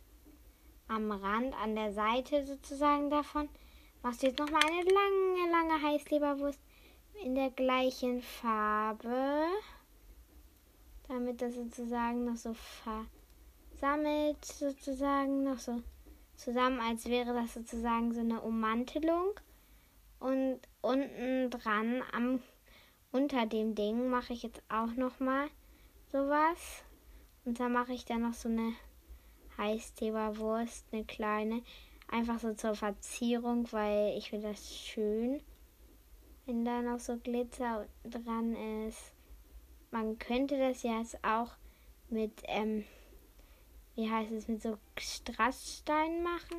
am 0.88 1.12
Rand, 1.12 1.56
an 1.56 1.76
der 1.76 1.94
Seite 1.94 2.46
sozusagen 2.46 3.10
davon, 3.10 3.50
machst 4.04 4.22
du 4.22 4.28
jetzt 4.28 4.40
nochmal 4.40 4.62
eine 4.64 4.84
lange, 4.84 5.52
lange 5.52 5.82
Heißleberwurst 5.82 6.60
in 7.24 7.36
der 7.36 7.50
gleichen 7.50 8.22
Farbe, 8.22 9.48
damit 11.12 11.42
das 11.42 11.56
sozusagen 11.56 12.24
noch 12.24 12.38
so 12.38 12.56
versammelt, 13.74 14.44
sozusagen 14.46 15.44
noch 15.44 15.60
so 15.60 15.84
zusammen, 16.36 16.80
als 16.80 17.06
wäre 17.06 17.34
das 17.34 17.54
sozusagen 17.54 18.14
so 18.14 18.22
eine 18.22 18.40
Ummantelung. 18.40 19.34
Und 20.20 20.60
unten 20.82 21.50
dran, 21.50 22.02
am, 22.14 22.42
unter 23.12 23.46
dem 23.46 23.76
Ding, 23.76 24.10
mache 24.10 24.32
ich 24.34 24.44
jetzt 24.44 24.62
auch 24.70 24.94
nochmal 24.96 25.50
sowas. 26.12 26.84
Und 27.44 27.60
da 27.60 27.68
mache 27.68 27.92
ich 27.92 28.06
dann 28.06 28.22
noch 28.22 28.34
so 28.34 28.48
eine 28.48 28.74
Heißteberwurst, 29.58 30.86
eine 30.94 31.04
kleine. 31.04 31.62
Einfach 32.08 32.40
so 32.40 32.54
zur 32.54 32.76
Verzierung, 32.76 33.68
weil 33.72 34.18
ich 34.18 34.30
finde 34.30 34.50
das 34.50 34.76
schön, 34.76 35.42
wenn 36.46 36.64
da 36.64 36.82
noch 36.82 37.00
so 37.00 37.18
Glitzer 37.18 37.88
dran 38.04 38.56
ist. 38.88 39.14
Man 39.92 40.18
könnte 40.20 40.58
das 40.58 40.84
ja 40.84 41.00
jetzt 41.00 41.24
auch 41.24 41.52
mit 42.10 42.42
ähm, 42.46 42.86
wie 43.96 44.10
heißt 44.10 44.32
es, 44.32 44.48
mit 44.48 44.62
so 44.62 44.78
Strasssteinen 44.98 46.24
machen. 46.24 46.58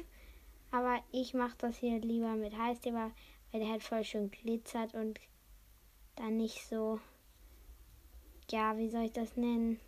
Aber 0.70 1.02
ich 1.10 1.34
mache 1.34 1.56
das 1.58 1.76
hier 1.78 1.98
lieber 1.98 2.34
mit 2.34 2.56
Heißkleber, 2.56 3.10
weil 3.50 3.60
der 3.60 3.70
halt 3.70 3.82
voll 3.82 4.04
schön 4.04 4.30
glitzert 4.30 4.94
und 4.94 5.20
dann 6.16 6.36
nicht 6.36 6.66
so 6.66 7.00
ja, 8.50 8.76
wie 8.76 8.90
soll 8.90 9.04
ich 9.04 9.12
das 9.12 9.36
nennen? 9.36 9.80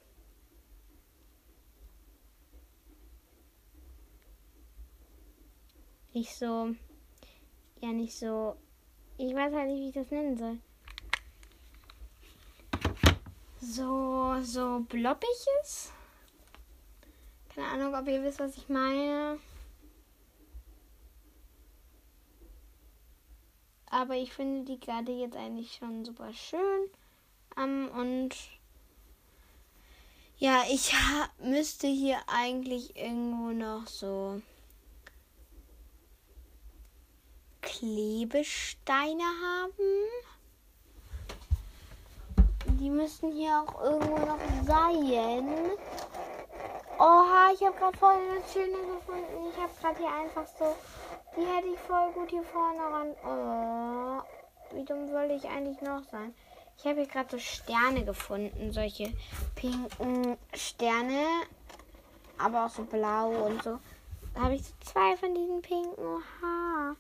Nicht 6.15 6.35
so, 6.35 6.75
ja, 7.81 7.93
nicht 7.93 8.15
so, 8.15 8.57
ich 9.19 9.35
weiß 9.35 9.53
halt 9.53 9.69
nicht, 9.69 9.81
wie 9.81 9.89
ich 9.89 9.95
das 9.95 10.11
nennen 10.11 10.37
soll. 10.39 10.59
So, 13.67 14.43
so 14.43 14.81
blobbiges? 14.91 15.91
Keine 17.55 17.67
Ahnung, 17.69 17.95
ob 17.95 18.07
ihr 18.09 18.23
wisst, 18.23 18.39
was 18.39 18.59
ich 18.59 18.69
meine. 18.69 19.39
Aber 23.87 24.17
ich 24.17 24.35
finde 24.35 24.71
die 24.71 24.79
gerade 24.79 25.13
jetzt 25.13 25.37
eigentlich 25.37 25.73
schon 25.77 26.05
super 26.05 26.35
schön. 26.35 26.91
Um, 27.57 27.89
und 27.89 28.37
ja, 30.37 30.65
ich 30.69 30.93
müsste 31.39 31.87
hier 31.87 32.19
eigentlich 32.27 32.97
irgendwo 32.97 33.53
noch 33.53 33.87
so 33.87 34.43
Klebesteine 37.63 39.23
haben. 39.23 40.34
Die 42.67 42.91
müssten 42.91 43.33
hier 43.33 43.63
auch 43.63 43.83
irgendwo 43.83 44.17
noch 44.19 44.39
sein. 44.67 45.71
Oha, 46.99 47.51
ich 47.53 47.61
habe 47.63 47.77
gerade 47.77 47.99
voll 47.99 48.15
eine 48.15 48.43
schöne 48.53 48.79
gefunden. 48.95 49.51
Ich 49.51 49.57
habe 49.61 49.73
gerade 49.81 49.99
hier 49.99 50.13
einfach 50.13 50.47
so. 50.59 50.75
Die 51.37 51.45
hätte 51.47 51.69
ich 51.69 51.79
voll 51.81 52.13
gut 52.13 52.31
hier 52.31 52.43
vorne 52.45 52.81
ran. 52.81 53.15
Oh, 53.25 54.23
wie 54.77 54.85
dumm 54.85 55.09
soll 55.09 55.31
ich 55.31 55.45
eigentlich 55.49 55.81
noch 55.83 56.03
sein? 56.05 56.35
Ich 56.79 56.85
habe 56.85 57.01
hier 57.01 57.09
gerade 57.09 57.31
so 57.31 57.39
Sterne 57.39 58.05
gefunden. 58.05 58.73
Solche 58.73 59.13
pinken 59.55 60.37
Sterne. 60.55 61.25
Aber 62.39 62.67
auch 62.67 62.71
so 62.71 62.85
blau 62.85 63.31
und 63.47 63.63
so. 63.63 63.79
Da 64.35 64.43
habe 64.43 64.55
ich 64.55 64.65
so 64.65 64.73
zwei 64.85 65.17
von 65.17 65.35
diesen 65.35 65.63
pinken. 65.63 65.95
Oha. 65.99 66.97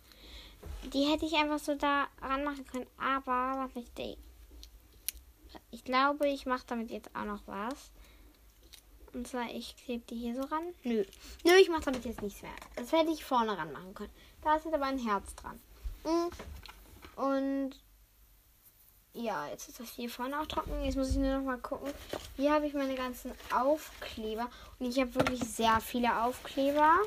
Die 0.93 1.05
hätte 1.05 1.27
ich 1.27 1.35
einfach 1.35 1.59
so 1.59 1.75
da 1.75 2.07
ranmachen 2.21 2.67
können. 2.67 2.87
Aber 2.99 3.65
was 3.65 3.77
ich 3.77 3.93
denke. 3.95 4.19
Ich 5.75 5.83
glaube, 5.83 6.29
ich 6.29 6.47
mache 6.47 6.63
damit 6.69 6.93
jetzt 6.93 7.11
auch 7.17 7.25
noch 7.25 7.43
was. 7.47 7.91
Und 9.13 9.27
zwar, 9.27 9.51
ich 9.51 9.75
klebe 9.77 10.05
die 10.09 10.15
hier 10.15 10.37
so 10.37 10.43
ran. 10.43 10.63
Nö. 10.85 11.05
Nö, 11.45 11.53
ich 11.61 11.69
mache 11.69 11.87
damit 11.87 12.05
jetzt 12.05 12.23
nichts 12.23 12.43
mehr. 12.43 12.53
Das 12.77 12.93
hätte 12.93 13.11
ich 13.11 13.25
vorne 13.25 13.59
ran 13.59 13.73
machen 13.73 13.93
können. 13.93 14.13
Da 14.43 14.55
ist 14.55 14.65
jetzt 14.65 14.75
aber 14.75 14.87
ein 14.87 15.05
Herz 15.05 15.35
dran. 15.35 15.61
Mm. 16.05 17.21
Und 17.21 17.71
ja, 19.15 19.49
jetzt 19.49 19.69
ist 19.69 19.81
das 19.81 19.91
hier 19.91 20.09
vorne 20.09 20.41
auch 20.41 20.47
trocken. 20.47 20.81
Jetzt 20.85 20.97
muss 20.97 21.11
ich 21.11 21.17
nur 21.17 21.39
noch 21.39 21.45
mal 21.45 21.59
gucken. 21.59 21.93
Hier 22.37 22.53
habe 22.53 22.69
ich 22.69 22.75
meine 22.75 22.95
ganzen 22.95 23.33
Aufkleber. 23.53 24.49
Und 24.79 24.87
ich 24.87 25.01
habe 25.01 25.13
wirklich 25.17 25.41
sehr 25.41 25.81
viele 25.81 26.23
Aufkleber. 26.23 26.99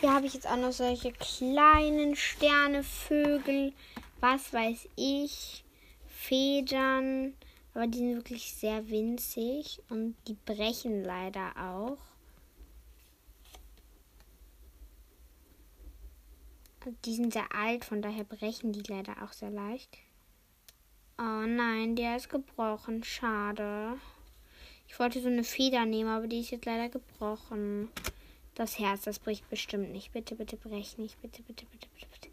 Hier 0.00 0.14
habe 0.14 0.26
ich 0.26 0.34
jetzt 0.34 0.46
auch 0.46 0.56
noch 0.56 0.72
solche 0.72 1.10
kleinen 1.10 2.14
Sterne, 2.14 2.84
Vögel, 2.84 3.72
was 4.20 4.52
weiß 4.52 4.88
ich, 4.96 5.64
Federn. 6.06 7.34
Aber 7.74 7.86
die 7.86 7.98
sind 7.98 8.16
wirklich 8.16 8.52
sehr 8.52 8.88
winzig 8.88 9.80
und 9.88 10.16
die 10.26 10.36
brechen 10.46 11.04
leider 11.04 11.52
auch. 11.56 11.98
Die 17.04 17.14
sind 17.14 17.34
sehr 17.34 17.54
alt, 17.54 17.84
von 17.84 18.00
daher 18.00 18.24
brechen 18.24 18.72
die 18.72 18.82
leider 18.88 19.22
auch 19.22 19.32
sehr 19.32 19.50
leicht. 19.50 19.98
Oh 21.18 21.44
nein, 21.46 21.96
der 21.96 22.16
ist 22.16 22.30
gebrochen. 22.30 23.04
Schade. 23.04 23.98
Ich 24.86 24.98
wollte 24.98 25.20
so 25.20 25.28
eine 25.28 25.44
Feder 25.44 25.84
nehmen, 25.84 26.08
aber 26.08 26.26
die 26.26 26.40
ist 26.40 26.50
jetzt 26.50 26.64
leider 26.64 26.88
gebrochen. 26.88 27.90
Das 28.54 28.78
Herz, 28.78 29.02
das 29.02 29.18
bricht 29.18 29.48
bestimmt 29.50 29.92
nicht. 29.92 30.12
Bitte, 30.12 30.34
bitte 30.34 30.56
brech 30.56 30.96
nicht. 30.96 31.20
Bitte, 31.20 31.42
bitte, 31.42 31.66
bitte, 31.66 31.88
bitte, 31.94 32.06
bitte. 32.10 32.28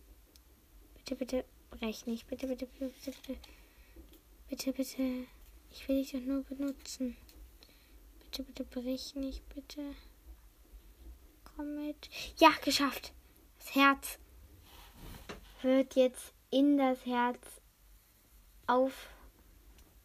Bitte, 0.95 1.15
bitte 1.15 1.45
brech 1.77 2.05
nicht. 2.05 2.27
Bitte, 2.27 2.47
bitte, 2.47 2.65
bitte, 2.65 2.91
bitte, 3.03 3.17
bitte. 3.27 4.73
Bitte. 4.73 5.27
Ich 5.71 5.87
will 5.87 6.01
dich 6.01 6.11
doch 6.11 6.19
nur 6.21 6.43
benutzen. 6.43 7.17
Bitte, 8.19 8.43
bitte 8.43 8.63
brich 8.63 9.15
nicht, 9.15 9.47
bitte. 9.53 9.95
Komm 11.43 11.75
mit. 11.75 12.09
Ja, 12.37 12.51
geschafft. 12.63 13.13
Das 13.59 13.75
Herz 13.75 14.19
wird 15.61 15.95
jetzt 15.95 16.33
in 16.51 16.77
das 16.77 17.05
Herz 17.05 17.39
auf, 18.67 19.09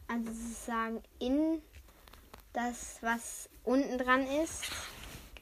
also 0.09 0.33
sozusagen 0.33 1.03
in 1.19 1.63
das, 2.53 2.99
was 3.03 3.49
unten 3.65 3.99
dran 3.99 4.27
ist, 4.27 4.65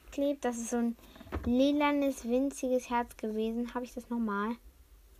geklebt. 0.05 0.45
Das 0.45 0.57
ist 0.57 0.69
so 0.69 0.77
ein 0.77 0.97
lilanes, 1.45 2.25
winziges 2.25 2.89
Herz 2.89 3.17
gewesen. 3.17 3.73
Habe 3.73 3.85
ich 3.85 3.93
das 3.93 4.09
nochmal? 4.09 4.55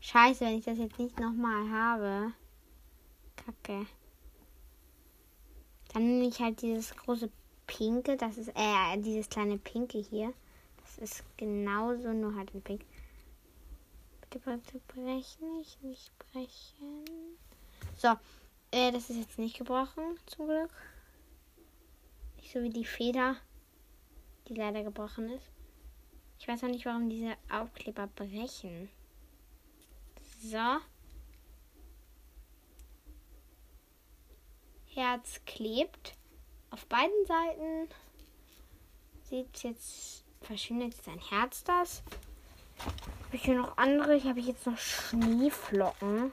Scheiße, 0.02 0.45
wenn 0.45 0.58
ich 0.58 0.66
das 0.66 0.78
jetzt 0.78 0.97
nicht 0.97 1.20
nochmal 1.20 1.70
habe. 1.70 2.34
Kacke. 3.36 3.86
Dann 5.93 6.04
nehme 6.04 6.28
ich 6.28 6.39
halt 6.39 6.62
dieses 6.62 6.95
große 6.95 7.30
Pinke. 7.68 8.16
Das 8.18 8.38
ist, 8.38 8.50
äh, 8.56 8.97
dieses 8.97 9.30
kleine 9.30 9.58
Pinke 9.58 10.00
hier. 10.00 10.34
Das 10.82 10.97
ist 10.97 11.24
genauso, 11.38 12.14
nur 12.14 12.36
halt 12.36 12.54
ein 12.54 12.62
Pink. 12.62 12.82
Bitte, 14.22 14.39
bitte 14.39 14.80
brechen, 14.88 15.58
nicht, 15.58 15.82
nicht 15.84 16.12
brechen. 16.20 17.04
So, 17.95 18.10
äh, 18.72 18.91
das 18.91 19.10
ist 19.10 19.18
jetzt 19.18 19.39
nicht 19.39 19.58
gebrochen, 19.58 20.18
zum 20.28 20.45
Glück. 20.45 20.72
Nicht 22.38 22.52
so 22.54 22.62
wie 22.62 22.70
die 22.70 22.86
Feder, 22.86 23.36
die 24.47 24.54
leider 24.54 24.84
gebrochen 24.84 25.30
ist. 25.30 25.52
Ich 26.39 26.47
weiß 26.47 26.64
auch 26.64 26.70
nicht, 26.70 26.86
warum 26.86 27.10
diese 27.10 27.36
Aufkleber 27.52 28.08
brechen. 28.08 28.89
So. 30.42 30.80
Herz 34.94 35.42
klebt. 35.46 36.16
Auf 36.72 36.86
beiden 36.86 37.26
Seiten 37.26 37.90
sieht 39.24 39.64
jetzt 39.64 40.24
verschwindet 40.42 40.96
jetzt 40.96 41.08
ein 41.10 41.20
Herz 41.20 41.64
das. 41.66 42.04
Habe 42.80 43.36
ich 43.36 43.44
hier 43.44 43.58
noch 43.58 43.78
andere? 43.78 44.16
Ich 44.16 44.26
habe 44.26 44.40
jetzt 44.40 44.66
noch 44.66 44.78
Schneeflocken. 44.78 46.32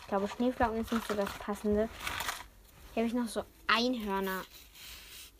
Ich 0.00 0.06
glaube, 0.08 0.28
Schneeflocken 0.28 0.80
ist 0.80 0.92
nicht 0.92 1.06
so 1.06 1.14
das 1.14 1.32
Passende. 1.38 1.88
Hier 2.92 3.04
habe 3.04 3.06
ich 3.06 3.14
noch 3.14 3.28
so 3.28 3.44
Einhörner. 3.68 4.42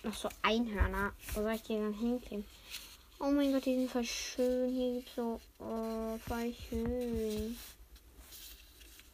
Noch 0.04 0.14
so 0.14 0.28
Einhörner. 0.42 1.12
Wo 1.34 1.42
soll 1.42 1.52
ich 1.54 1.62
die 1.62 1.74
dann 1.74 1.94
hinkleben? 1.94 2.46
Oh 3.24 3.30
mein 3.30 3.52
Gott, 3.52 3.64
die 3.66 3.76
sind 3.76 3.88
voll 3.88 4.04
schön. 4.04 4.74
Hier 4.74 4.94
gibt 4.94 5.08
es 5.08 5.14
so. 5.14 5.40
Oh, 5.60 6.18
voll 6.26 6.52
schön. 6.68 7.56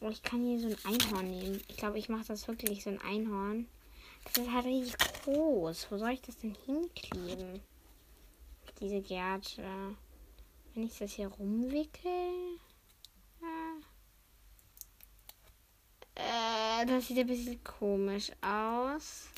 Oh, 0.00 0.08
ich 0.08 0.22
kann 0.22 0.46
hier 0.46 0.58
so 0.58 0.68
ein 0.68 0.94
Einhorn 0.94 1.30
nehmen. 1.30 1.60
Ich 1.68 1.76
glaube, 1.76 1.98
ich 1.98 2.08
mache 2.08 2.24
das 2.26 2.48
wirklich 2.48 2.82
so 2.82 2.88
ein 2.88 3.02
Einhorn. 3.02 3.68
Das 4.24 4.38
ist 4.38 4.50
halt 4.50 4.64
richtig 4.64 4.96
groß. 4.96 5.88
Wo 5.90 5.98
soll 5.98 6.12
ich 6.12 6.22
das 6.22 6.38
denn 6.38 6.56
hinkleben? 6.64 7.60
Diese 8.80 9.02
Gärte. 9.02 9.62
Wenn 10.72 10.84
ich 10.84 10.96
das 10.96 11.12
hier 11.12 11.28
rumwickel. 11.28 12.58
Äh, 16.14 16.86
das 16.86 17.08
sieht 17.08 17.18
ein 17.18 17.26
bisschen 17.26 17.62
komisch 17.62 18.32
aus. 18.40 19.28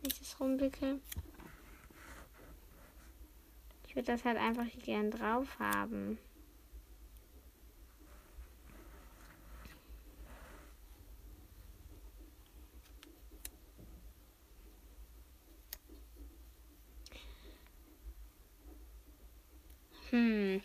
Wenn 0.00 0.12
ich 0.12 0.18
das 0.20 0.38
rumwickel. 0.38 1.00
Würde 3.96 4.12
das 4.12 4.26
halt 4.26 4.36
einfach 4.36 4.66
gern 4.84 5.10
drauf 5.10 5.58
haben. 5.58 6.18
Hm. 20.10 20.60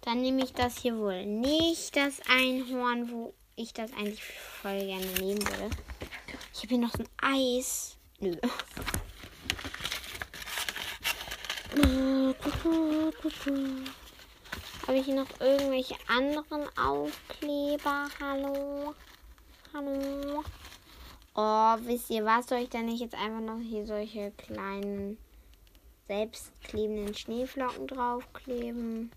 Dann 0.00 0.20
nehme 0.20 0.42
ich 0.42 0.52
das 0.52 0.78
hier 0.78 0.98
wohl 0.98 1.26
nicht, 1.26 1.94
das 1.94 2.20
Einhorn, 2.28 3.12
wo 3.12 3.34
ich 3.54 3.72
das 3.72 3.92
eigentlich 3.92 4.24
voll 4.24 4.80
gerne 4.80 5.06
nehmen 5.20 5.46
würde. 5.46 5.70
Ich 6.52 6.62
habe 6.62 6.70
hier 6.70 6.78
noch 6.78 6.90
so 6.90 7.04
ein 7.04 7.54
Eis. 7.56 7.96
Nö. 8.18 8.36
gucken. 13.20 13.84
Habe 14.86 14.98
ich 14.98 15.04
hier 15.04 15.16
noch 15.16 15.40
irgendwelche 15.40 15.96
anderen 16.08 16.66
Aufkleber? 16.78 18.08
Hallo? 18.20 18.94
Hallo? 19.74 20.44
Oh, 21.34 21.76
wisst 21.86 22.10
ihr 22.10 22.24
was? 22.24 22.48
Soll 22.48 22.58
ich 22.58 22.70
da 22.70 22.80
nicht 22.80 23.00
jetzt 23.00 23.14
einfach 23.14 23.40
noch 23.40 23.60
hier 23.60 23.86
solche 23.86 24.30
kleinen 24.32 25.18
selbstklebenden 26.06 27.14
Schneeflocken 27.14 27.86
draufkleben? 27.86 29.10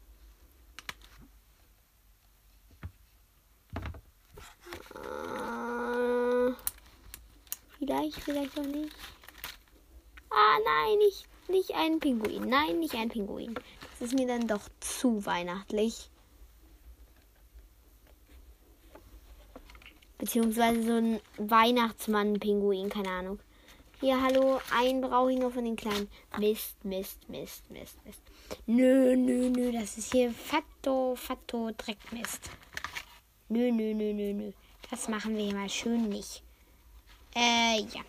Äh, 4.94 6.54
vielleicht, 7.80 8.20
vielleicht 8.20 8.60
auch 8.60 8.66
nicht. 8.66 8.94
Ah, 10.30 10.58
nein, 10.66 10.98
nicht, 10.98 11.28
nicht 11.48 11.76
einen 11.76 12.00
Pinguin. 12.00 12.50
Nein, 12.50 12.80
nicht 12.80 12.96
ein 12.96 13.10
Pinguin. 13.10 13.56
Ist 14.02 14.16
mir 14.16 14.26
dann 14.26 14.48
doch 14.48 14.68
zu 14.80 15.28
weihnachtlich. 15.28 16.10
Beziehungsweise 20.18 20.84
so 20.84 20.94
ein 20.94 21.20
Weihnachtsmann-Pinguin, 21.38 22.90
keine 22.90 23.10
Ahnung. 23.10 23.40
Hier, 24.00 24.20
hallo, 24.20 24.60
einen 24.76 25.02
brauche 25.02 25.32
ich 25.32 25.38
nur 25.38 25.52
von 25.52 25.66
den 25.66 25.76
kleinen. 25.76 26.10
Mist, 26.40 26.84
Mist, 26.84 27.30
Mist, 27.30 27.70
Mist, 27.70 28.04
Mist. 28.04 28.22
Nö, 28.66 29.16
nö, 29.16 29.50
nö, 29.52 29.72
das 29.72 30.00
ist 30.00 30.12
hier 30.12 30.32
Fatto, 30.32 31.14
Fatto, 31.16 31.70
Dreckmist. 31.78 32.50
Nö, 33.50 33.72
nö, 33.72 33.94
nö, 33.94 34.14
nö, 34.14 34.34
nö. 34.34 34.52
Das 34.90 35.08
machen 35.10 35.38
wir 35.38 35.46
hier 35.46 35.56
mal 35.56 35.70
schön 35.70 36.10
nicht. 36.10 36.42
Äh, 37.36 37.82
ja. 37.82 38.02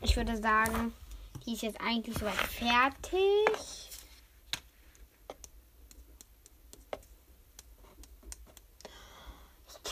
Ich 0.00 0.16
würde 0.16 0.38
sagen, 0.38 0.94
die 1.44 1.52
ist 1.52 1.62
jetzt 1.62 1.80
eigentlich 1.82 2.16
soweit 2.16 2.34
fertig. 2.34 3.91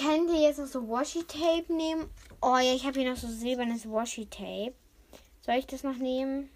Ich 0.01 0.07
könnte 0.07 0.33
jetzt 0.33 0.59
noch 0.59 0.67
so 0.67 0.89
Washi-Tape 0.89 1.71
nehmen. 1.71 2.09
Oh 2.41 2.57
ja, 2.57 2.73
ich 2.73 2.87
habe 2.87 2.99
hier 2.99 3.11
noch 3.11 3.19
so 3.19 3.29
silbernes 3.29 3.85
Washi-Tape. 3.85 4.73
Soll 5.43 5.57
ich 5.57 5.67
das 5.67 5.83
noch 5.83 5.97
nehmen? 5.97 6.49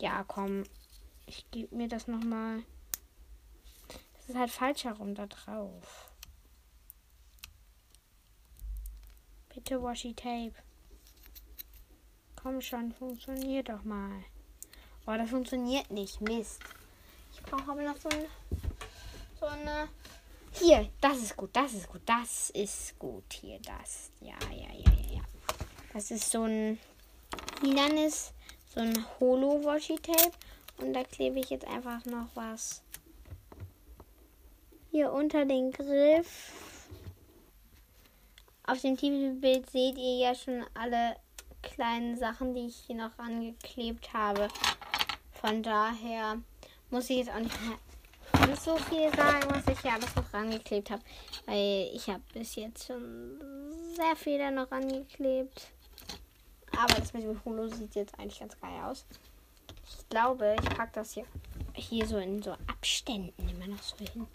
Ja, 0.00 0.24
komm. 0.24 0.64
Ich 1.26 1.48
gebe 1.52 1.76
mir 1.76 1.86
das 1.86 2.08
nochmal. 2.08 2.64
Das 4.14 4.30
ist 4.30 4.36
halt 4.36 4.50
falsch 4.50 4.82
herum 4.82 5.14
da 5.14 5.26
drauf. 5.26 6.10
Bitte 9.54 9.80
Washi 9.80 10.14
Tape. 10.14 10.54
Komm 12.34 12.60
schon, 12.60 12.90
funktioniert 12.90 13.68
doch 13.68 13.84
mal. 13.84 14.24
Oh, 15.06 15.14
das 15.16 15.30
funktioniert 15.30 15.92
nicht. 15.92 16.20
Mist. 16.20 16.62
Ich 17.32 17.42
brauche 17.42 17.70
aber 17.70 17.82
noch 17.82 17.96
so 17.96 18.08
eine, 18.08 18.26
so 19.38 19.46
eine. 19.46 19.88
Hier, 20.58 20.88
das 21.02 21.18
ist 21.18 21.36
gut, 21.36 21.50
das 21.52 21.74
ist 21.74 21.88
gut, 21.88 22.00
das 22.06 22.50
ist 22.50 22.98
gut. 22.98 23.30
Hier, 23.40 23.58
das. 23.60 24.10
Ja, 24.20 24.34
ja, 24.50 24.72
ja, 24.72 24.90
ja, 24.90 25.16
ja. 25.16 25.22
Das 25.92 26.10
ist 26.10 26.30
so 26.30 26.44
ein 26.44 26.78
lilanes, 27.60 28.32
so 28.74 28.80
ein 28.80 29.04
Holo-Washi-Tape. 29.20 30.32
Und 30.78 30.94
da 30.94 31.04
klebe 31.04 31.40
ich 31.40 31.50
jetzt 31.50 31.66
einfach 31.66 32.04
noch 32.06 32.28
was 32.34 32.82
hier 34.90 35.12
unter 35.12 35.44
den 35.44 35.72
Griff. 35.72 36.52
Auf 38.66 38.80
dem 38.80 38.96
Titelbild 38.96 39.68
seht 39.70 39.98
ihr 39.98 40.16
ja 40.18 40.34
schon 40.34 40.64
alle 40.72 41.16
kleinen 41.60 42.16
Sachen, 42.16 42.54
die 42.54 42.68
ich 42.68 42.76
hier 42.86 42.96
noch 42.96 43.18
angeklebt 43.18 44.12
habe. 44.14 44.48
Von 45.32 45.62
daher 45.62 46.40
muss 46.90 47.10
ich 47.10 47.18
jetzt 47.18 47.30
auch 47.30 47.40
nicht 47.40 47.60
mehr 47.60 47.78
ganz 48.56 48.64
so 48.64 48.76
viel 48.76 49.14
sagen, 49.14 49.48
was 49.50 49.66
ich 49.68 49.80
hier 49.80 49.92
alles 49.92 50.14
noch 50.14 50.32
angeklebt 50.32 50.90
habe. 50.90 51.02
Weil 51.46 51.90
ich 51.92 52.08
habe 52.08 52.22
bis 52.32 52.54
jetzt 52.54 52.86
schon 52.86 53.38
sehr 53.94 54.16
viel 54.16 54.38
da 54.38 54.50
noch 54.50 54.70
angeklebt. 54.70 55.68
Aber 56.76 56.94
das 56.94 57.12
mit 57.12 57.22
dem 57.22 57.42
Holo 57.44 57.68
sieht 57.68 57.94
jetzt 57.94 58.18
eigentlich 58.18 58.40
ganz 58.40 58.58
geil 58.60 58.82
aus. 58.84 59.04
Ich 59.88 60.08
glaube, 60.08 60.56
ich 60.60 60.68
packe 60.70 60.92
das 60.94 61.12
hier, 61.12 61.24
hier 61.74 62.06
so 62.06 62.18
in 62.18 62.42
so 62.42 62.52
Abständen 62.66 63.48
immer 63.48 63.66
noch 63.66 63.82
so 63.82 63.96
hin. 63.98 64.26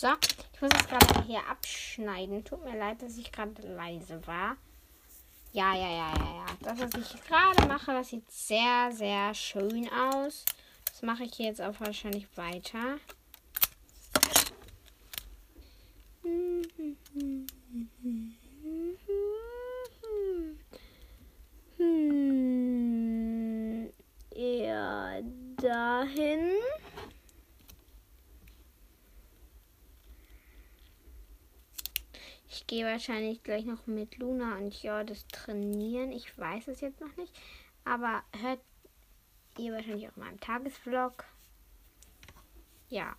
So, 0.00 0.06
ich 0.54 0.60
muss 0.62 0.70
es 0.76 0.86
gerade 0.86 1.26
hier 1.26 1.40
abschneiden. 1.50 2.44
Tut 2.44 2.64
mir 2.64 2.78
leid, 2.78 3.02
dass 3.02 3.18
ich 3.18 3.32
gerade 3.32 3.60
leise 3.62 4.24
war. 4.28 4.56
Ja, 5.52 5.74
ja, 5.74 5.90
ja, 5.90 6.14
ja, 6.16 6.34
ja. 6.36 6.46
Das, 6.60 6.78
was 6.78 6.94
ich 6.94 7.24
gerade 7.24 7.66
mache, 7.66 7.90
das 7.90 8.10
sieht 8.10 8.30
sehr, 8.30 8.92
sehr 8.92 9.34
schön 9.34 9.90
aus. 9.92 10.44
Das 10.84 11.02
mache 11.02 11.24
ich 11.24 11.36
jetzt 11.40 11.60
auch 11.60 11.74
wahrscheinlich 11.80 12.28
weiter. 12.36 13.00
Hm, 16.22 16.62
ja, 24.36 25.20
dahin. 25.60 26.52
Ich 32.58 32.66
gehe 32.66 32.84
wahrscheinlich 32.84 33.44
gleich 33.44 33.64
noch 33.64 33.86
mit 33.86 34.18
Luna 34.18 34.56
und 34.56 34.82
Jordas 34.82 35.24
trainieren. 35.28 36.10
Ich 36.10 36.36
weiß 36.36 36.66
es 36.66 36.80
jetzt 36.80 37.00
noch 37.00 37.16
nicht. 37.16 37.32
Aber 37.84 38.24
hört 38.36 38.58
ihr 39.58 39.72
wahrscheinlich 39.72 40.08
auch 40.08 40.16
in 40.16 40.24
meinem 40.24 40.40
Tagesvlog. 40.40 41.24
Ja. 42.88 43.14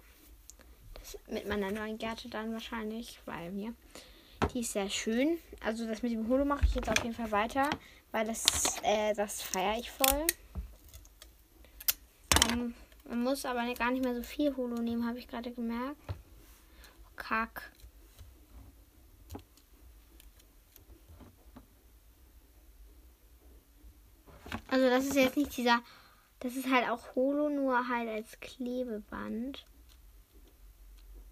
Das 0.95 1.17
mit 1.29 1.47
meiner 1.47 1.71
neuen 1.71 1.97
Gärte 1.97 2.27
dann 2.27 2.51
wahrscheinlich, 2.51 3.21
weil 3.23 3.53
mir. 3.53 3.73
Die 4.53 4.59
ist 4.59 4.73
sehr 4.73 4.89
schön. 4.89 5.37
Also 5.61 5.87
das 5.87 6.03
mit 6.03 6.11
dem 6.11 6.27
Holo 6.27 6.43
mache 6.43 6.65
ich 6.65 6.75
jetzt 6.75 6.89
auf 6.89 7.01
jeden 7.01 7.15
Fall 7.15 7.31
weiter, 7.31 7.69
weil 8.11 8.27
das, 8.27 8.43
äh, 8.83 9.13
das 9.13 9.41
feiere 9.41 9.79
ich 9.79 9.89
voll. 9.89 10.27
Um, 12.51 12.73
man 13.07 13.23
muss 13.23 13.45
aber 13.45 13.73
gar 13.75 13.91
nicht 13.91 14.03
mehr 14.03 14.15
so 14.15 14.23
viel 14.23 14.53
Holo 14.57 14.81
nehmen, 14.81 15.07
habe 15.07 15.17
ich 15.17 15.29
gerade 15.29 15.51
gemerkt. 15.51 15.95
Oh, 16.09 17.11
Kack. 17.15 17.71
Also 24.70 24.89
das 24.89 25.05
ist 25.05 25.15
jetzt 25.15 25.38
nicht 25.38 25.55
dieser. 25.57 25.82
Das 26.39 26.55
ist 26.55 26.70
halt 26.70 26.88
auch 26.89 27.15
Holo, 27.15 27.49
nur 27.49 27.89
halt 27.89 28.07
als 28.07 28.39
Klebeband. 28.39 29.65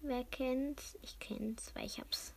Wer 0.00 0.24
kennt's? 0.24 0.98
Ich 1.02 1.18
kenn's, 1.18 1.74
weil 1.74 1.86
ich 1.86 1.98
hab's. 1.98 2.34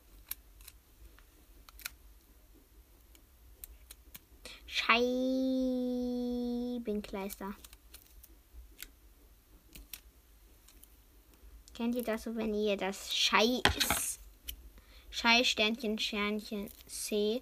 Scheibenkleister. 4.65 7.53
Kennt 11.73 11.95
ihr 11.95 12.03
das 12.03 12.23
so, 12.23 12.35
wenn 12.35 12.53
ihr 12.53 12.75
das 12.77 13.15
Scheiß 13.15 14.19
Schei-Sternchen, 15.09 15.97
Sternchen 15.99 16.69
C 16.85 17.41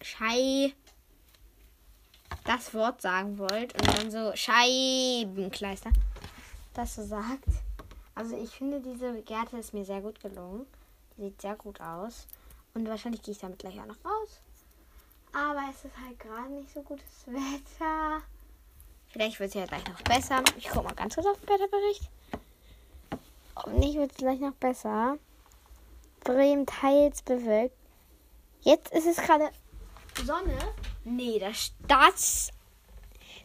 Schei 0.00 0.72
das 2.46 2.72
Wort 2.74 3.02
sagen 3.02 3.38
wollt 3.38 3.74
und 3.74 3.98
dann 3.98 4.10
so 4.10 4.32
Scheibenkleister 4.34 5.90
das 6.76 6.94
so 6.94 7.02
sagt. 7.02 7.44
Also 8.14 8.36
ich 8.36 8.50
finde, 8.50 8.80
diese 8.80 9.22
Gärte 9.22 9.56
ist 9.56 9.74
mir 9.74 9.84
sehr 9.84 10.00
gut 10.00 10.20
gelungen. 10.20 10.66
Die 11.16 11.22
sieht 11.22 11.40
sehr 11.40 11.56
gut 11.56 11.80
aus. 11.80 12.26
Und 12.74 12.88
wahrscheinlich 12.88 13.22
gehe 13.22 13.32
ich 13.32 13.38
damit 13.38 13.58
gleich 13.58 13.78
auch 13.80 13.86
noch 13.86 14.04
raus. 14.04 14.40
Aber 15.32 15.62
es 15.70 15.84
ist 15.84 15.96
halt 15.98 16.18
gerade 16.18 16.52
nicht 16.52 16.72
so 16.72 16.82
gutes 16.82 17.26
Wetter. 17.26 18.22
Vielleicht 19.08 19.40
wird 19.40 19.50
es 19.50 19.54
ja 19.54 19.66
gleich 19.66 19.86
noch 19.88 20.00
besser. 20.02 20.42
Ich 20.56 20.68
gucke 20.68 20.84
mal 20.84 20.94
ganz 20.94 21.14
kurz 21.14 21.26
auf 21.26 21.40
den 21.40 21.48
Wetterbericht. 21.48 22.10
Hoffentlich 23.56 23.96
wird 23.96 24.12
es 24.12 24.18
gleich 24.18 24.40
noch 24.40 24.54
besser. 24.54 25.18
Bremen 26.20 26.66
teils 26.66 27.22
bewölkt. 27.22 27.76
Jetzt 28.60 28.92
ist 28.92 29.06
es 29.06 29.16
gerade 29.16 29.50
Sonne. 30.24 30.58
Nee, 31.08 31.38
das, 31.38 31.72
das 31.86 32.50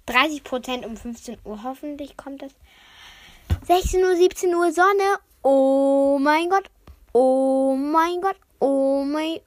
30 0.07 0.43
Prozent 0.43 0.83
um 0.83 0.97
15 0.97 1.37
Uhr. 1.43 1.61
Hoffentlich 1.61 2.17
kommt 2.17 2.41
das. 2.41 2.53
16 3.67 4.03
Uhr, 4.03 4.15
17 4.15 4.55
Uhr 4.55 4.71
Sonne. 4.71 5.19
Oh 5.43 6.17
mein 6.19 6.49
Gott. 6.49 6.71
Oh 7.13 7.75
mein 7.75 8.19
Gott. 8.19 8.35
Oh 8.59 9.03
mein. 9.03 9.41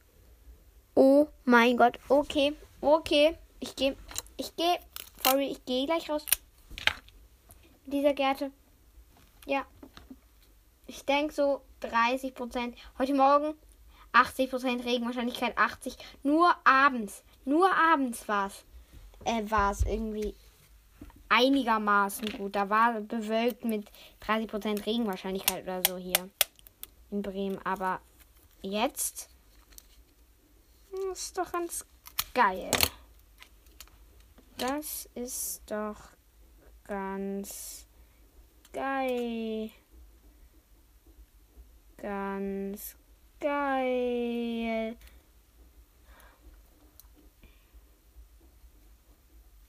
Oh 0.95 1.27
mein 1.45 1.77
Gott. 1.77 1.99
Okay. 2.09 2.55
Okay. 2.81 3.37
Ich 3.59 3.75
gehe. 3.75 3.97
Ich 4.37 4.55
gehe. 4.55 4.79
Sorry, 5.25 5.49
ich 5.49 5.65
gehe 5.65 5.87
gleich 5.87 6.09
raus. 6.09 6.25
Mit 7.85 7.95
dieser 7.95 8.15
Gärte. 8.15 8.53
Ja. 9.45 9.67
Ich 10.87 11.05
denke 11.05 11.35
so 11.35 11.63
30 11.81 12.33
Prozent. 12.33 12.77
Heute 12.97 13.15
Morgen 13.15 13.55
80 14.13 14.51
Prozent 14.51 14.85
Regenwahrscheinlichkeit 14.85 15.59
80. 15.59 15.97
Nur 16.23 16.55
abends. 16.63 17.25
Nur 17.45 17.71
abends 17.75 18.27
war 18.29 18.47
es. 18.49 18.65
Äh, 19.25 19.45
irgendwie 19.87 20.35
einigermaßen 21.29 22.29
gut. 22.39 22.55
Da 22.55 22.69
war 22.69 23.01
bewölkt 23.01 23.65
mit 23.65 23.91
30% 24.23 24.87
Regenwahrscheinlichkeit 24.87 25.65
oder 25.65 25.83
so 25.87 25.97
hier 25.97 26.29
in 27.11 27.23
Bremen. 27.23 27.59
Aber 27.65 28.01
jetzt 28.63 29.29
ist 31.13 31.37
doch 31.39 31.51
ganz 31.53 31.85
geil. 32.35 32.71
Das 34.59 35.09
ist 35.15 35.63
doch 35.67 35.97
ganz 36.85 37.87
geil. 38.73 39.71
Ganz 41.97 42.97
geil. 43.41 44.97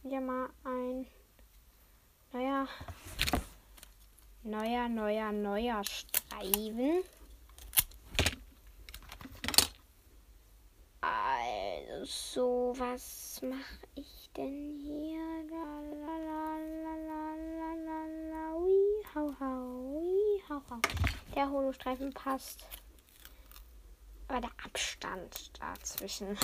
Ja, 0.08 0.22
mal 0.22 0.48
ein 0.64 1.08
neuer, 2.32 2.68
neuer, 4.44 4.88
neuer, 4.88 5.32
neuer 5.32 5.84
Streifen. 5.84 7.04
Also, 11.02 12.06
so, 12.06 12.74
was 12.78 13.42
mache 13.42 13.88
ich 13.96 14.30
denn 14.38 14.80
hier? 14.80 15.16
Der 21.36 21.50
Holostreifen 21.50 22.14
passt. 22.14 22.64
Aber 24.28 24.42
der 24.42 24.52
Abstand 24.64 25.60
dazwischen. 25.60 26.38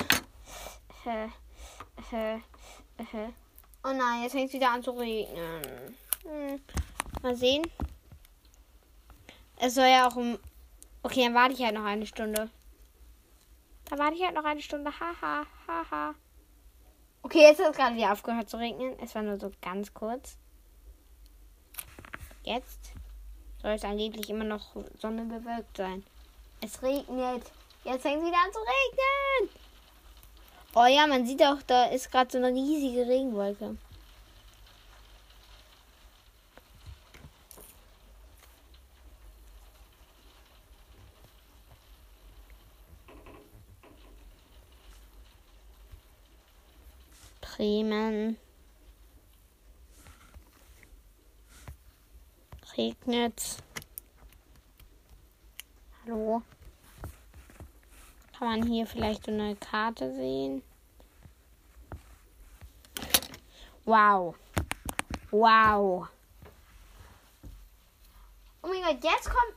Oh 3.84 3.94
nein, 3.94 4.24
jetzt 4.24 4.34
fängt 4.34 4.48
es 4.48 4.54
wieder 4.54 4.72
an 4.72 4.84
zu 4.84 4.92
regnen. 4.92 5.98
Hm. 6.24 6.62
Mal 7.22 7.36
sehen. 7.36 7.64
Es 9.58 9.76
soll 9.76 9.88
ja 9.88 10.08
auch 10.08 10.16
um. 10.16 10.40
Okay, 11.04 11.24
dann 11.26 11.34
warte 11.34 11.54
ich 11.54 11.62
halt 11.62 11.76
noch 11.76 11.84
eine 11.84 12.06
Stunde. 12.06 12.50
Da 13.86 13.98
warte 13.98 14.16
ich 14.16 14.24
halt 14.24 14.36
noch 14.36 14.46
eine 14.46 14.62
Stunde. 14.62 14.92
Haha, 15.00 15.46
haha. 15.68 16.16
Okay, 17.24 17.42
jetzt 17.42 17.60
hat 17.60 17.72
es 17.72 17.78
gerade 17.78 17.96
wieder 17.96 18.12
aufgehört 18.12 18.50
zu 18.50 18.58
regnen. 18.58 18.98
Es 19.00 19.14
war 19.16 19.22
nur 19.22 19.40
so 19.40 19.52
ganz 19.62 19.94
kurz. 19.94 20.38
Jetzt 22.44 22.94
soll 23.62 23.72
es 23.72 23.84
angeblich 23.84 24.30
immer 24.30 24.44
noch 24.44 24.76
sonnebewölkt 25.00 25.78
sein. 25.78 26.04
Es 26.64 26.82
regnet. 26.82 27.52
Jetzt 27.84 28.02
fängt 28.02 28.22
es 28.22 28.28
wieder 28.28 28.38
an 28.38 28.52
zu 28.52 28.60
regnen. 28.60 29.62
Oh 30.74 30.86
ja, 30.86 31.05
man 31.05 31.26
sieht 31.26 31.43
auch, 31.43 31.61
da 31.67 31.86
ist 31.86 32.09
gerade 32.11 32.32
so 32.32 32.38
eine 32.38 32.47
riesige 32.47 33.05
Regenwolke. 33.05 33.76
Bremen. 47.41 48.38
Regnet. 52.78 53.57
Hallo. 56.05 56.41
Kann 58.42 58.60
man 58.60 58.68
hier 58.68 58.88
vielleicht 58.88 59.26
so 59.28 59.32
eine 59.32 59.56
Karte 59.56 60.16
sehen? 60.16 60.64
Wow. 63.86 64.34
Wow. 65.30 66.08
Oh 68.64 68.68
mein 68.68 68.82
Gott, 68.82 69.04
jetzt 69.04 69.30
kommt. 69.30 69.54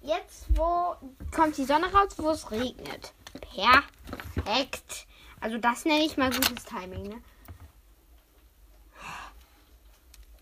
Jetzt, 0.00 0.46
wo 0.56 0.96
kommt 1.30 1.58
die 1.58 1.66
Sonne 1.66 1.92
raus, 1.92 2.14
wo 2.16 2.30
es 2.30 2.50
regnet. 2.50 3.12
Perfekt. 3.38 5.06
Also 5.42 5.58
das 5.58 5.84
nenne 5.84 6.06
ich 6.06 6.16
mal 6.16 6.30
gutes 6.30 6.64
Timing, 6.64 7.02
ne? 7.02 7.22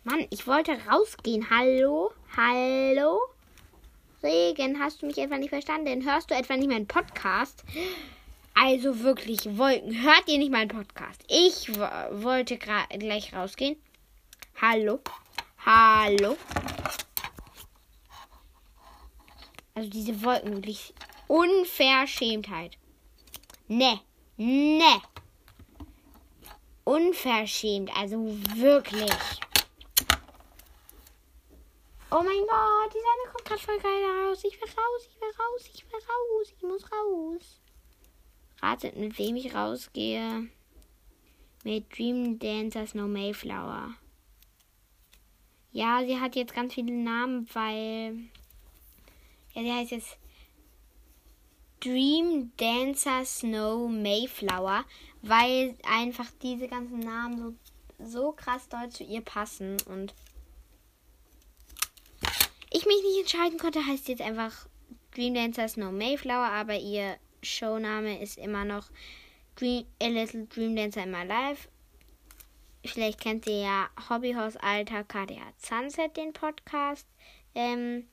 Mann, 0.04 0.28
ich 0.30 0.46
wollte 0.46 0.78
rausgehen. 0.88 1.50
Hallo? 1.50 2.12
Hallo? 2.36 3.18
Regen, 4.22 4.78
hast 4.78 5.00
du 5.00 5.06
mich 5.06 5.16
etwa 5.16 5.38
nicht 5.38 5.48
verstanden? 5.48 6.04
Hörst 6.04 6.30
du 6.30 6.34
etwa 6.34 6.56
nicht 6.56 6.68
meinen 6.68 6.86
Podcast? 6.86 7.64
Also 8.54 9.00
wirklich, 9.00 9.56
Wolken, 9.56 10.02
hört 10.02 10.24
ihr 10.26 10.36
nicht 10.36 10.52
meinen 10.52 10.68
Podcast? 10.68 11.24
Ich 11.28 11.68
wollte 11.78 12.58
gleich 12.58 13.32
rausgehen. 13.34 13.76
Hallo? 14.60 15.00
Hallo? 15.64 16.36
Also 19.74 19.88
diese 19.88 20.22
Wolken, 20.22 20.56
wirklich 20.56 20.92
Unverschämtheit. 21.26 22.76
Ne, 23.68 24.00
ne. 24.36 25.00
Unverschämt, 26.84 27.90
also 27.96 28.36
wirklich. 28.56 29.10
Oh 32.12 32.24
mein 32.24 32.44
Gott, 32.48 32.92
die 32.92 32.98
Sonne 32.98 33.32
kommt 33.32 33.44
gerade 33.44 33.60
voll 33.60 33.78
geil 33.78 34.04
raus. 34.04 34.42
Ich 34.42 34.60
will 34.60 34.68
raus, 34.68 35.08
ich 35.08 35.20
will 35.20 35.30
raus, 35.38 35.70
ich 35.72 35.84
will 35.84 36.00
raus, 36.00 36.54
ich 36.56 36.62
muss 36.62 36.92
raus. 36.92 37.60
Ratet, 38.60 38.96
mit 38.96 39.16
wem 39.16 39.36
ich 39.36 39.54
rausgehe. 39.54 40.48
Mit 41.62 41.96
Dream 41.96 42.40
Dancer 42.40 42.84
Snow 42.88 43.06
Mayflower. 43.06 43.94
Ja, 45.70 46.04
sie 46.04 46.18
hat 46.18 46.34
jetzt 46.34 46.52
ganz 46.52 46.74
viele 46.74 46.92
Namen, 46.92 47.48
weil. 47.52 48.16
Ja, 49.54 49.62
sie 49.62 49.72
heißt 49.72 49.90
jetzt 49.92 50.18
Dream 51.78 52.50
Dancer 52.56 53.24
Snow 53.24 53.88
Mayflower, 53.88 54.84
weil 55.22 55.76
einfach 55.84 56.26
diese 56.42 56.66
ganzen 56.66 56.98
Namen 56.98 57.56
so, 57.98 58.04
so 58.04 58.32
krass 58.32 58.68
doll 58.68 58.88
zu 58.88 59.04
ihr 59.04 59.20
passen 59.20 59.76
und 59.86 60.12
ich 62.80 62.86
mich 62.86 63.02
nicht 63.02 63.20
entscheiden 63.20 63.58
konnte, 63.58 63.84
heißt 63.84 64.08
jetzt 64.08 64.22
einfach 64.22 64.66
Dream 65.14 65.34
Dancers 65.34 65.76
No 65.76 65.92
Mayflower, 65.92 66.46
aber 66.46 66.78
ihr 66.78 67.16
Showname 67.42 68.22
ist 68.22 68.38
immer 68.38 68.64
noch 68.64 68.88
Dream, 69.56 69.84
A 70.00 70.06
Little 70.06 70.46
Dream 70.46 70.74
Dancer 70.74 71.02
in 71.02 71.10
My 71.10 71.24
Life. 71.24 71.68
Vielleicht 72.82 73.20
kennt 73.20 73.46
ihr 73.46 73.60
ja 73.60 73.90
Hobbyhaus 74.08 74.56
Alter 74.56 75.04
KDA 75.04 75.52
Sunset, 75.58 76.16
den 76.16 76.32
Podcast. 76.32 77.06
Ähm, 77.54 78.06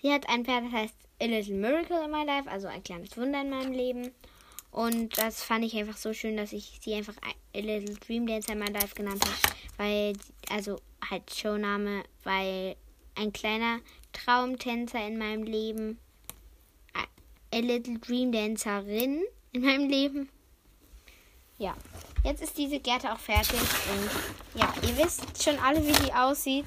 sie 0.00 0.10
hat 0.10 0.26
ein 0.30 0.46
Pferd, 0.46 0.64
das 0.64 0.72
heißt 0.72 0.94
A 1.20 1.26
Little 1.26 1.54
Miracle 1.54 2.02
in 2.02 2.10
My 2.10 2.24
Life, 2.24 2.50
also 2.50 2.68
ein 2.68 2.82
kleines 2.82 3.18
Wunder 3.18 3.42
in 3.42 3.50
meinem 3.50 3.72
Leben. 3.72 4.12
Und 4.70 5.18
das 5.18 5.42
fand 5.42 5.62
ich 5.62 5.76
einfach 5.76 5.98
so 5.98 6.14
schön, 6.14 6.38
dass 6.38 6.54
ich 6.54 6.78
sie 6.80 6.94
einfach 6.94 7.16
A 7.22 7.58
Little 7.58 7.96
Dream 7.96 8.26
Dancer 8.26 8.54
in 8.54 8.60
My 8.60 8.70
Life 8.70 8.94
genannt 8.94 9.22
habe. 9.26 9.56
Weil, 9.76 10.12
also 10.48 10.80
halt 11.10 11.34
Showname, 11.34 12.04
weil 12.24 12.76
ein 13.16 13.32
kleiner 13.32 13.80
Traumtänzer 14.24 15.06
in 15.06 15.18
meinem 15.18 15.42
Leben. 15.42 15.98
A 17.52 17.58
Little 17.58 17.98
Dream 17.98 18.32
Dancerin 18.32 19.22
in 19.52 19.62
meinem 19.62 19.88
Leben. 19.88 20.28
Ja, 21.58 21.74
jetzt 22.24 22.42
ist 22.42 22.58
diese 22.58 22.80
Gärte 22.80 23.12
auch 23.12 23.18
fertig 23.18 23.60
und 23.60 24.60
ja, 24.60 24.72
ihr 24.82 24.98
wisst 24.98 25.42
schon 25.42 25.58
alle, 25.58 25.86
wie 25.86 26.04
die 26.04 26.12
aussieht, 26.12 26.66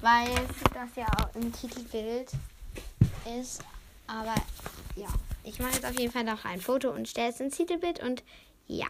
weil 0.00 0.28
das 0.74 0.94
ja 0.96 1.06
auch 1.18 1.34
im 1.34 1.52
Titelbild 1.52 2.30
ist. 3.40 3.62
Aber 4.06 4.34
ja, 4.94 5.08
ich 5.44 5.58
mache 5.58 5.72
jetzt 5.72 5.86
auf 5.86 5.98
jeden 5.98 6.12
Fall 6.12 6.24
noch 6.24 6.44
ein 6.44 6.60
Foto 6.60 6.90
und 6.90 7.08
stelle 7.08 7.30
es 7.30 7.40
ins 7.40 7.56
Titelbild 7.56 8.02
und 8.02 8.22
ja. 8.66 8.86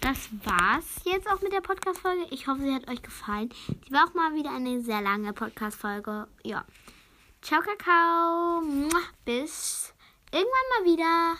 Das 0.00 0.28
war's 0.44 1.02
jetzt 1.04 1.28
auch 1.28 1.40
mit 1.42 1.52
der 1.52 1.60
Podcast-Folge. 1.60 2.26
Ich 2.30 2.46
hoffe, 2.46 2.62
sie 2.62 2.74
hat 2.74 2.88
euch 2.88 3.02
gefallen. 3.02 3.50
Sie 3.66 3.92
war 3.92 4.08
auch 4.08 4.14
mal 4.14 4.34
wieder 4.34 4.50
eine 4.50 4.80
sehr 4.80 5.00
lange 5.00 5.32
Podcast-Folge. 5.32 6.26
Ja. 6.42 6.64
Ciao, 7.42 7.60
Kakao. 7.60 8.62
Bis 9.24 9.92
irgendwann 10.32 10.84
mal 10.84 10.92
wieder. 10.92 11.36